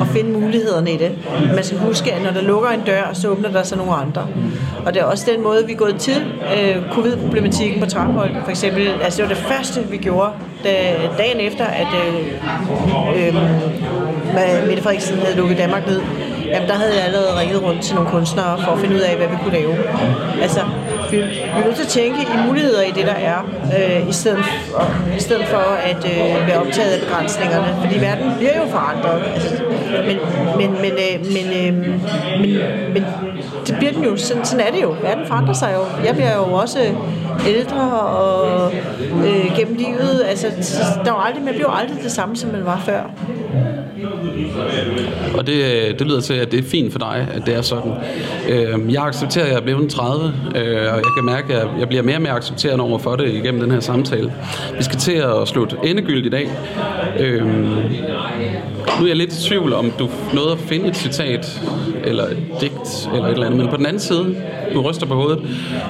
og 0.00 0.06
finde 0.06 0.30
mulighederne 0.30 0.92
i 0.92 0.96
det. 0.96 1.12
Man 1.54 1.64
skal 1.64 1.78
huske, 1.78 2.12
at 2.12 2.22
når 2.22 2.30
der 2.30 2.42
lukker 2.42 2.68
en 2.68 2.80
dør, 2.80 3.10
så 3.12 3.28
åbner 3.28 3.50
der 3.50 3.62
sig 3.62 3.78
nogle 3.78 3.92
andre. 3.92 4.26
Og 4.86 4.94
det 4.94 5.02
er 5.02 5.04
også 5.04 5.30
den 5.34 5.42
måde, 5.42 5.66
vi 5.66 5.72
er 5.72 5.76
gået 5.76 5.96
til 5.96 6.22
øh, 6.56 6.76
covid-problematikken 6.92 7.80
på 7.80 7.86
Traphold. 7.86 8.30
For 8.44 8.50
eksempel, 8.50 8.88
altså 9.02 9.22
det 9.22 9.28
var 9.28 9.34
det 9.34 9.44
første, 9.44 9.80
vi 9.90 9.96
gjorde, 9.96 10.30
da, 10.64 10.70
dagen 11.18 11.40
efter, 11.40 11.64
at 11.64 11.86
øh, 12.06 12.14
øh, 13.26 13.34
Mette 14.68 14.82
Frederiksen 14.82 15.18
havde 15.18 15.36
lukket 15.36 15.58
Danmark 15.58 15.86
ned. 15.86 16.00
Jamen, 16.52 16.68
der 16.68 16.74
havde 16.74 16.94
jeg 16.94 17.04
allerede 17.04 17.40
ringet 17.40 17.62
rundt 17.62 17.82
til 17.82 17.94
nogle 17.94 18.10
kunstnere 18.10 18.58
for 18.64 18.72
at 18.72 18.78
finde 18.78 18.94
ud 18.96 19.00
af, 19.00 19.16
hvad 19.16 19.26
vi 19.26 19.36
kunne 19.42 19.52
lave. 19.52 19.74
Altså, 20.42 20.60
vi, 21.10 21.16
vi 21.16 21.60
er 21.60 21.64
nødt 21.64 21.76
til 21.76 21.82
at 21.82 21.88
tænke 21.88 22.20
i 22.20 22.46
muligheder 22.46 22.82
i 22.82 22.90
det, 22.90 23.06
der 23.06 23.18
er, 23.32 23.38
øh, 23.76 24.08
i, 24.08 24.12
stedet 24.12 24.44
for, 24.44 24.92
i 25.16 25.20
stedet 25.20 25.44
for 25.44 25.64
at 25.90 26.04
øh, 26.04 26.48
være 26.48 26.58
optaget 26.58 26.92
af 26.92 27.00
begrænsningerne. 27.00 27.76
Fordi 27.80 28.00
verden 28.00 28.32
bliver 28.38 28.56
jo 28.56 28.66
forandret. 28.70 29.22
Altså, 29.34 29.62
men, 30.06 30.18
men, 30.56 30.70
men, 30.82 30.92
øh, 30.92 31.16
men, 31.36 31.46
øh, 31.60 31.72
men, 32.40 32.58
men 32.94 33.04
det 33.66 33.76
bliver 33.78 33.92
den 33.92 34.04
jo. 34.04 34.16
Sådan, 34.16 34.44
sådan 34.44 34.66
er 34.66 34.70
det 34.70 34.82
jo. 34.82 34.94
Verden 35.02 35.26
forandrer 35.26 35.54
sig 35.54 35.70
jo. 35.76 36.04
Jeg 36.06 36.14
bliver 36.14 36.36
jo 36.36 36.52
også 36.52 36.78
ældre 37.46 38.00
og 38.00 38.72
øh, 39.26 39.56
gennem 39.58 39.76
livet. 39.76 40.22
Altså, 40.26 40.46
der 41.04 41.10
var 41.10 41.18
aldrig, 41.18 41.44
man 41.44 41.54
blev 41.54 41.66
aldrig 41.68 41.98
det 42.02 42.12
samme, 42.12 42.36
som 42.36 42.50
man 42.50 42.64
var 42.64 42.82
før. 42.84 43.02
Og 45.38 45.46
det, 45.46 45.54
øh, 45.54 45.98
det 45.98 46.06
lyder 46.06 46.20
til, 46.20 46.34
at 46.34 46.52
det 46.52 46.58
er 46.58 46.68
fint 46.68 46.92
for 46.92 46.98
dig, 46.98 47.28
at 47.34 47.46
det 47.46 47.54
er 47.54 47.62
sådan. 47.62 47.92
Øhm, 48.48 48.90
jeg 48.90 49.02
accepterer, 49.02 49.44
at 49.44 49.50
jeg 49.50 49.58
er 49.58 49.62
blevet 49.62 49.90
30, 49.90 50.24
øh, 50.26 50.32
og 50.52 50.96
jeg 50.96 51.02
kan 51.16 51.24
mærke, 51.24 51.54
at 51.54 51.68
jeg 51.78 51.88
bliver 51.88 52.02
mere 52.02 52.16
og 52.16 52.22
mere 52.22 52.32
accepterende 52.32 52.84
over 52.84 52.98
for 52.98 53.16
det 53.16 53.34
igennem 53.34 53.60
den 53.60 53.70
her 53.70 53.80
samtale. 53.80 54.32
Vi 54.78 54.84
skal 54.84 54.98
til 54.98 55.12
at 55.12 55.48
slutte 55.48 55.76
endegyldigt 55.84 56.26
i 56.26 56.30
dag. 56.30 56.50
Øhm, 57.18 57.76
nu 58.98 59.04
er 59.04 59.08
jeg 59.08 59.16
lidt 59.16 59.32
i 59.32 59.48
tvivl, 59.48 59.72
om 59.72 59.92
du 59.98 60.08
nåede 60.34 60.52
at 60.52 60.58
finde 60.58 60.88
et 60.88 60.96
citat, 60.96 61.60
eller 62.04 62.24
et 62.24 62.36
digt, 62.60 63.08
eller 63.14 63.26
et 63.26 63.32
eller 63.32 63.46
andet. 63.46 63.60
Men 63.60 63.68
på 63.68 63.76
den 63.76 63.86
anden 63.86 64.00
side, 64.00 64.36
du 64.74 64.82
ryster 64.82 65.06
på 65.06 65.14
hovedet, 65.14 65.42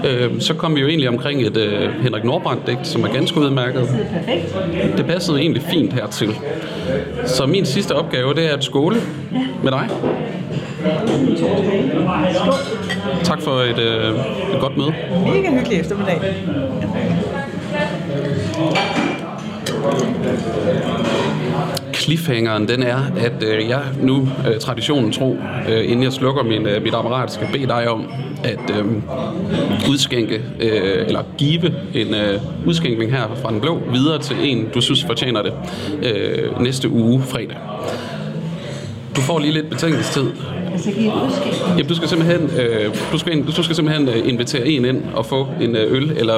øh, 0.07 0.41
så 0.41 0.55
kom 0.55 0.75
vi 0.75 0.81
jo 0.81 0.87
egentlig 0.87 1.09
omkring 1.09 1.43
et 1.43 1.57
øh, 1.57 2.03
Henrik 2.03 2.25
Nordbrandt-digt, 2.25 2.87
som 2.87 3.05
er 3.05 3.09
ganske 3.13 3.41
udmærket. 3.41 3.89
Det 4.97 5.07
passede 5.07 5.41
egentlig 5.41 5.63
fint 5.63 5.93
hertil. 5.93 6.35
Så 7.27 7.47
min 7.47 7.67
sidste 7.67 7.95
opgave, 7.95 8.35
det 8.35 8.51
er 8.51 8.57
at 8.57 8.65
skole 8.65 8.97
med 9.63 9.73
dig. 9.73 9.89
Tak 13.25 13.43
for 13.43 13.51
et, 13.51 13.79
øh, 13.79 14.15
et 14.55 14.61
godt 14.61 14.77
møde. 14.77 14.95
Mega 15.27 15.51
hyggelig 15.51 15.81
eftermiddag 15.81 16.21
cliffhangeren, 22.07 22.69
den 22.69 22.83
er, 22.83 22.99
at 23.17 23.43
øh, 23.43 23.69
jeg 23.69 23.83
nu, 24.03 24.29
øh, 24.49 24.61
traditionen 24.61 25.13
tro, 25.13 25.37
øh, 25.69 25.85
inden 25.85 26.03
jeg 26.03 26.13
slukker 26.13 26.43
min, 26.43 26.67
øh, 26.67 26.83
mit 26.83 26.95
apparat, 26.95 27.33
skal 27.33 27.49
bede 27.53 27.67
dig 27.67 27.89
om 27.89 28.07
at 28.45 28.71
øh, 28.79 28.87
udskænke, 29.91 30.35
øh, 30.61 31.07
eller 31.07 31.23
give 31.39 31.75
en 31.95 32.15
øh, 32.15 32.41
udskænkning 32.67 33.13
her 33.13 33.37
fra 33.43 33.51
den 33.51 33.61
blå 33.61 33.83
videre 33.93 34.19
til 34.19 34.37
en, 34.41 34.69
du 34.75 34.81
synes 34.81 35.05
fortjener 35.05 35.43
det 35.43 35.53
øh, 36.03 36.63
næste 36.63 36.91
uge 36.91 37.23
fredag. 37.23 37.57
Du 39.17 39.21
får 39.21 39.39
lige 39.39 39.53
lidt 39.53 39.71
betænkningstid. 39.71 40.27
Altså, 40.77 40.91
give 40.91 41.07
et 41.07 41.13
udskæg. 41.27 41.53
Jamen, 41.69 41.87
du 41.87 41.95
skal 41.95 42.09
simpelthen, 42.09 42.51
øh, 42.61 42.95
du 43.13 43.19
skal, 43.19 43.47
du 43.47 43.63
skal 43.63 43.77
simpelthen 43.77 44.09
øh, 44.09 44.29
invitere 44.29 44.67
en 44.67 44.85
ind 44.85 45.03
og 45.15 45.27
få 45.27 45.49
en 45.61 45.77
øh, 45.77 45.93
øl, 45.93 46.13
eller 46.17 46.35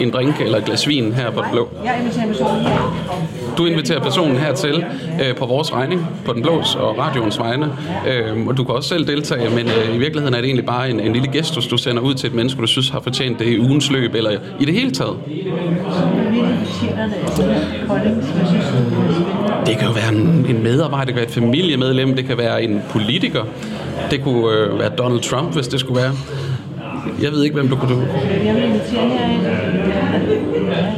en 0.00 0.10
drink, 0.10 0.40
eller 0.40 0.58
et 0.58 0.64
glas 0.64 0.88
vin 0.88 1.12
her 1.12 1.30
på 1.30 1.40
den 1.40 1.50
blå. 1.52 1.68
Jeg 1.84 1.98
inviterer 2.00 2.26
personen 2.26 2.62
her. 2.62 3.54
Du 3.58 3.66
inviterer 3.66 4.00
personen 4.00 4.36
hertil 4.36 4.84
øh, 5.22 5.34
på 5.36 5.46
vores 5.46 5.72
regning, 5.72 6.06
på 6.24 6.32
den 6.32 6.42
blås 6.42 6.74
og 6.74 6.98
radioens 6.98 7.38
vegne. 7.38 7.72
Øh, 8.08 8.46
og 8.46 8.56
du 8.56 8.64
kan 8.64 8.74
også 8.74 8.88
selv 8.88 9.06
deltage, 9.06 9.50
men 9.50 9.66
øh, 9.66 9.94
i 9.94 9.98
virkeligheden 9.98 10.34
er 10.34 10.38
det 10.38 10.46
egentlig 10.46 10.66
bare 10.66 10.90
en, 10.90 11.00
en 11.00 11.12
lille 11.12 11.32
gestus, 11.32 11.66
du 11.66 11.76
sender 11.76 12.02
ud 12.02 12.14
til 12.14 12.26
et 12.26 12.34
menneske, 12.34 12.60
du 12.60 12.66
synes 12.66 12.88
har 12.88 13.00
fortjent 13.00 13.38
det 13.38 13.46
i 13.46 13.60
ugens 13.60 13.90
løb, 13.90 14.14
eller 14.14 14.30
i 14.60 14.64
det 14.64 14.74
hele 14.74 14.90
taget. 14.90 15.16
Det 15.26 15.34
kan 19.74 19.86
jo 19.86 19.92
være 19.92 20.08
en, 20.12 20.46
en 20.48 20.62
medarbejder, 20.62 21.04
det 21.04 21.14
kan 21.14 21.16
være 21.16 21.26
et 21.26 21.34
familiemedlem, 21.34 22.16
det 22.16 22.26
kan 22.26 22.38
være 22.38 22.62
en 22.62 22.82
politiker. 22.90 23.44
Det 24.10 24.22
kunne 24.22 24.52
øh, 24.52 24.78
være 24.78 24.88
Donald 24.88 25.20
Trump, 25.20 25.54
hvis 25.54 25.68
det 25.68 25.80
skulle 25.80 26.02
være. 26.02 26.12
Jeg 27.22 27.32
ved 27.32 27.42
ikke, 27.44 27.54
hvem 27.54 27.68
du 27.68 27.76
kunne... 27.76 28.08
Jeg 28.44 28.54
vil 28.54 28.64
invitere 28.64 29.08
herind. 29.08 29.42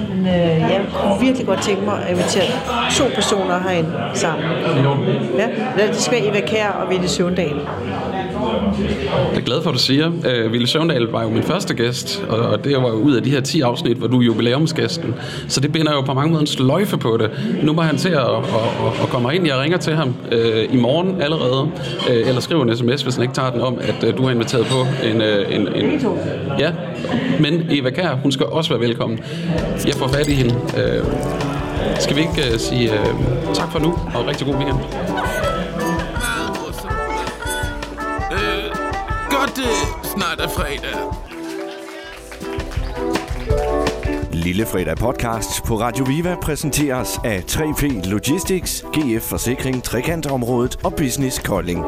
Men 0.08 0.26
øh, 0.26 0.60
jeg 0.60 0.80
kunne 0.94 1.20
virkelig 1.20 1.46
godt 1.46 1.62
tænke 1.62 1.84
mig 1.84 2.02
at 2.02 2.10
invitere 2.10 2.44
to 2.96 3.04
personer 3.14 3.60
herind 3.62 3.86
sammen. 4.14 4.44
Ja, 5.38 5.86
det 5.86 5.96
skal 5.96 6.22
være 6.22 6.30
Eva 6.30 6.40
Kær 6.46 6.68
og 6.68 6.90
Ville 6.90 7.08
Søvndal. 7.08 7.56
Det 9.30 9.38
er 9.38 9.44
glad 9.44 9.62
for, 9.62 9.70
at 9.70 9.74
du 9.74 9.80
siger. 9.80 10.12
Øh, 10.26 10.52
Ville 10.52 10.66
Søvndal 10.66 11.02
var 11.02 11.22
jo 11.22 11.28
min 11.28 11.42
første 11.42 11.74
gæst, 11.74 12.24
og, 12.28 12.38
og 12.38 12.64
det 12.64 12.76
var 12.76 12.88
jo 12.88 12.94
ud 12.94 13.14
af 13.14 13.22
de 13.22 13.30
her 13.30 13.40
10 13.40 13.60
afsnit, 13.60 13.96
hvor 13.96 14.06
du 14.06 14.20
er 14.20 14.24
jubilæumsgæsten. 14.24 15.14
Så 15.48 15.60
det 15.60 15.72
binder 15.72 15.92
jo 15.92 16.00
på 16.00 16.14
mange 16.14 16.30
måder 16.30 16.40
en 16.40 16.46
sløjfe 16.46 16.96
på 16.96 17.16
det. 17.16 17.30
Nu 17.62 17.72
må 17.72 17.82
han 17.82 17.96
til 17.96 18.08
at, 18.08 18.18
at, 18.18 18.36
at, 18.36 19.02
at 19.02 19.08
komme 19.08 19.34
ind. 19.34 19.46
Jeg 19.46 19.58
ringer 19.58 19.78
til 19.78 19.94
ham 19.94 20.14
øh, 20.32 20.74
i 20.74 20.76
morgen 20.76 21.22
allerede, 21.22 21.68
øh, 22.10 22.28
eller 22.28 22.40
skriver 22.40 22.62
en 22.64 22.76
sms, 22.76 23.02
hvis 23.02 23.14
han 23.14 23.22
ikke 23.22 23.34
tager 23.34 23.50
den 23.50 23.60
om, 23.60 23.78
at 23.80 24.04
øh, 24.04 24.16
du 24.16 24.22
har 24.22 24.30
inviteret 24.30 24.66
på 24.66 25.06
en... 25.06 25.22
Øh, 25.22 25.54
en, 25.54 25.68
en 25.74 26.00
ja, 26.58 26.70
men 27.40 27.66
Eva 27.70 27.90
Kær, 27.90 28.14
hun 28.22 28.32
skal 28.32 28.46
også 28.46 28.70
være 28.70 28.80
velkommen. 28.80 29.18
Jeg 29.86 29.94
får 29.94 30.08
fat 30.08 30.28
i 30.28 30.34
hende. 30.34 30.54
Øh, 30.54 31.04
skal 32.00 32.16
vi 32.16 32.20
ikke 32.20 32.52
øh, 32.52 32.58
sige 32.58 32.92
øh, 32.92 33.06
tak 33.54 33.72
for 33.72 33.78
nu, 33.78 33.88
og 34.14 34.26
rigtig 34.28 34.46
god 34.46 34.54
weekend? 34.54 34.78
Det 39.58 39.76
snart 40.04 40.40
er 40.40 40.48
fredag. 40.48 40.98
Lille 44.32 44.66
Fredag 44.66 44.96
podcast 44.96 45.64
på 45.64 45.80
Radio 45.80 46.04
Viva 46.04 46.36
præsenteres 46.42 47.20
af 47.24 47.38
3P 47.38 48.08
Logistics, 48.10 48.84
GF 48.92 49.22
Forsikring, 49.22 49.84
Trekantområdet 49.84 50.78
og 50.84 50.94
Business 50.94 51.38
Kolding. 51.38 51.84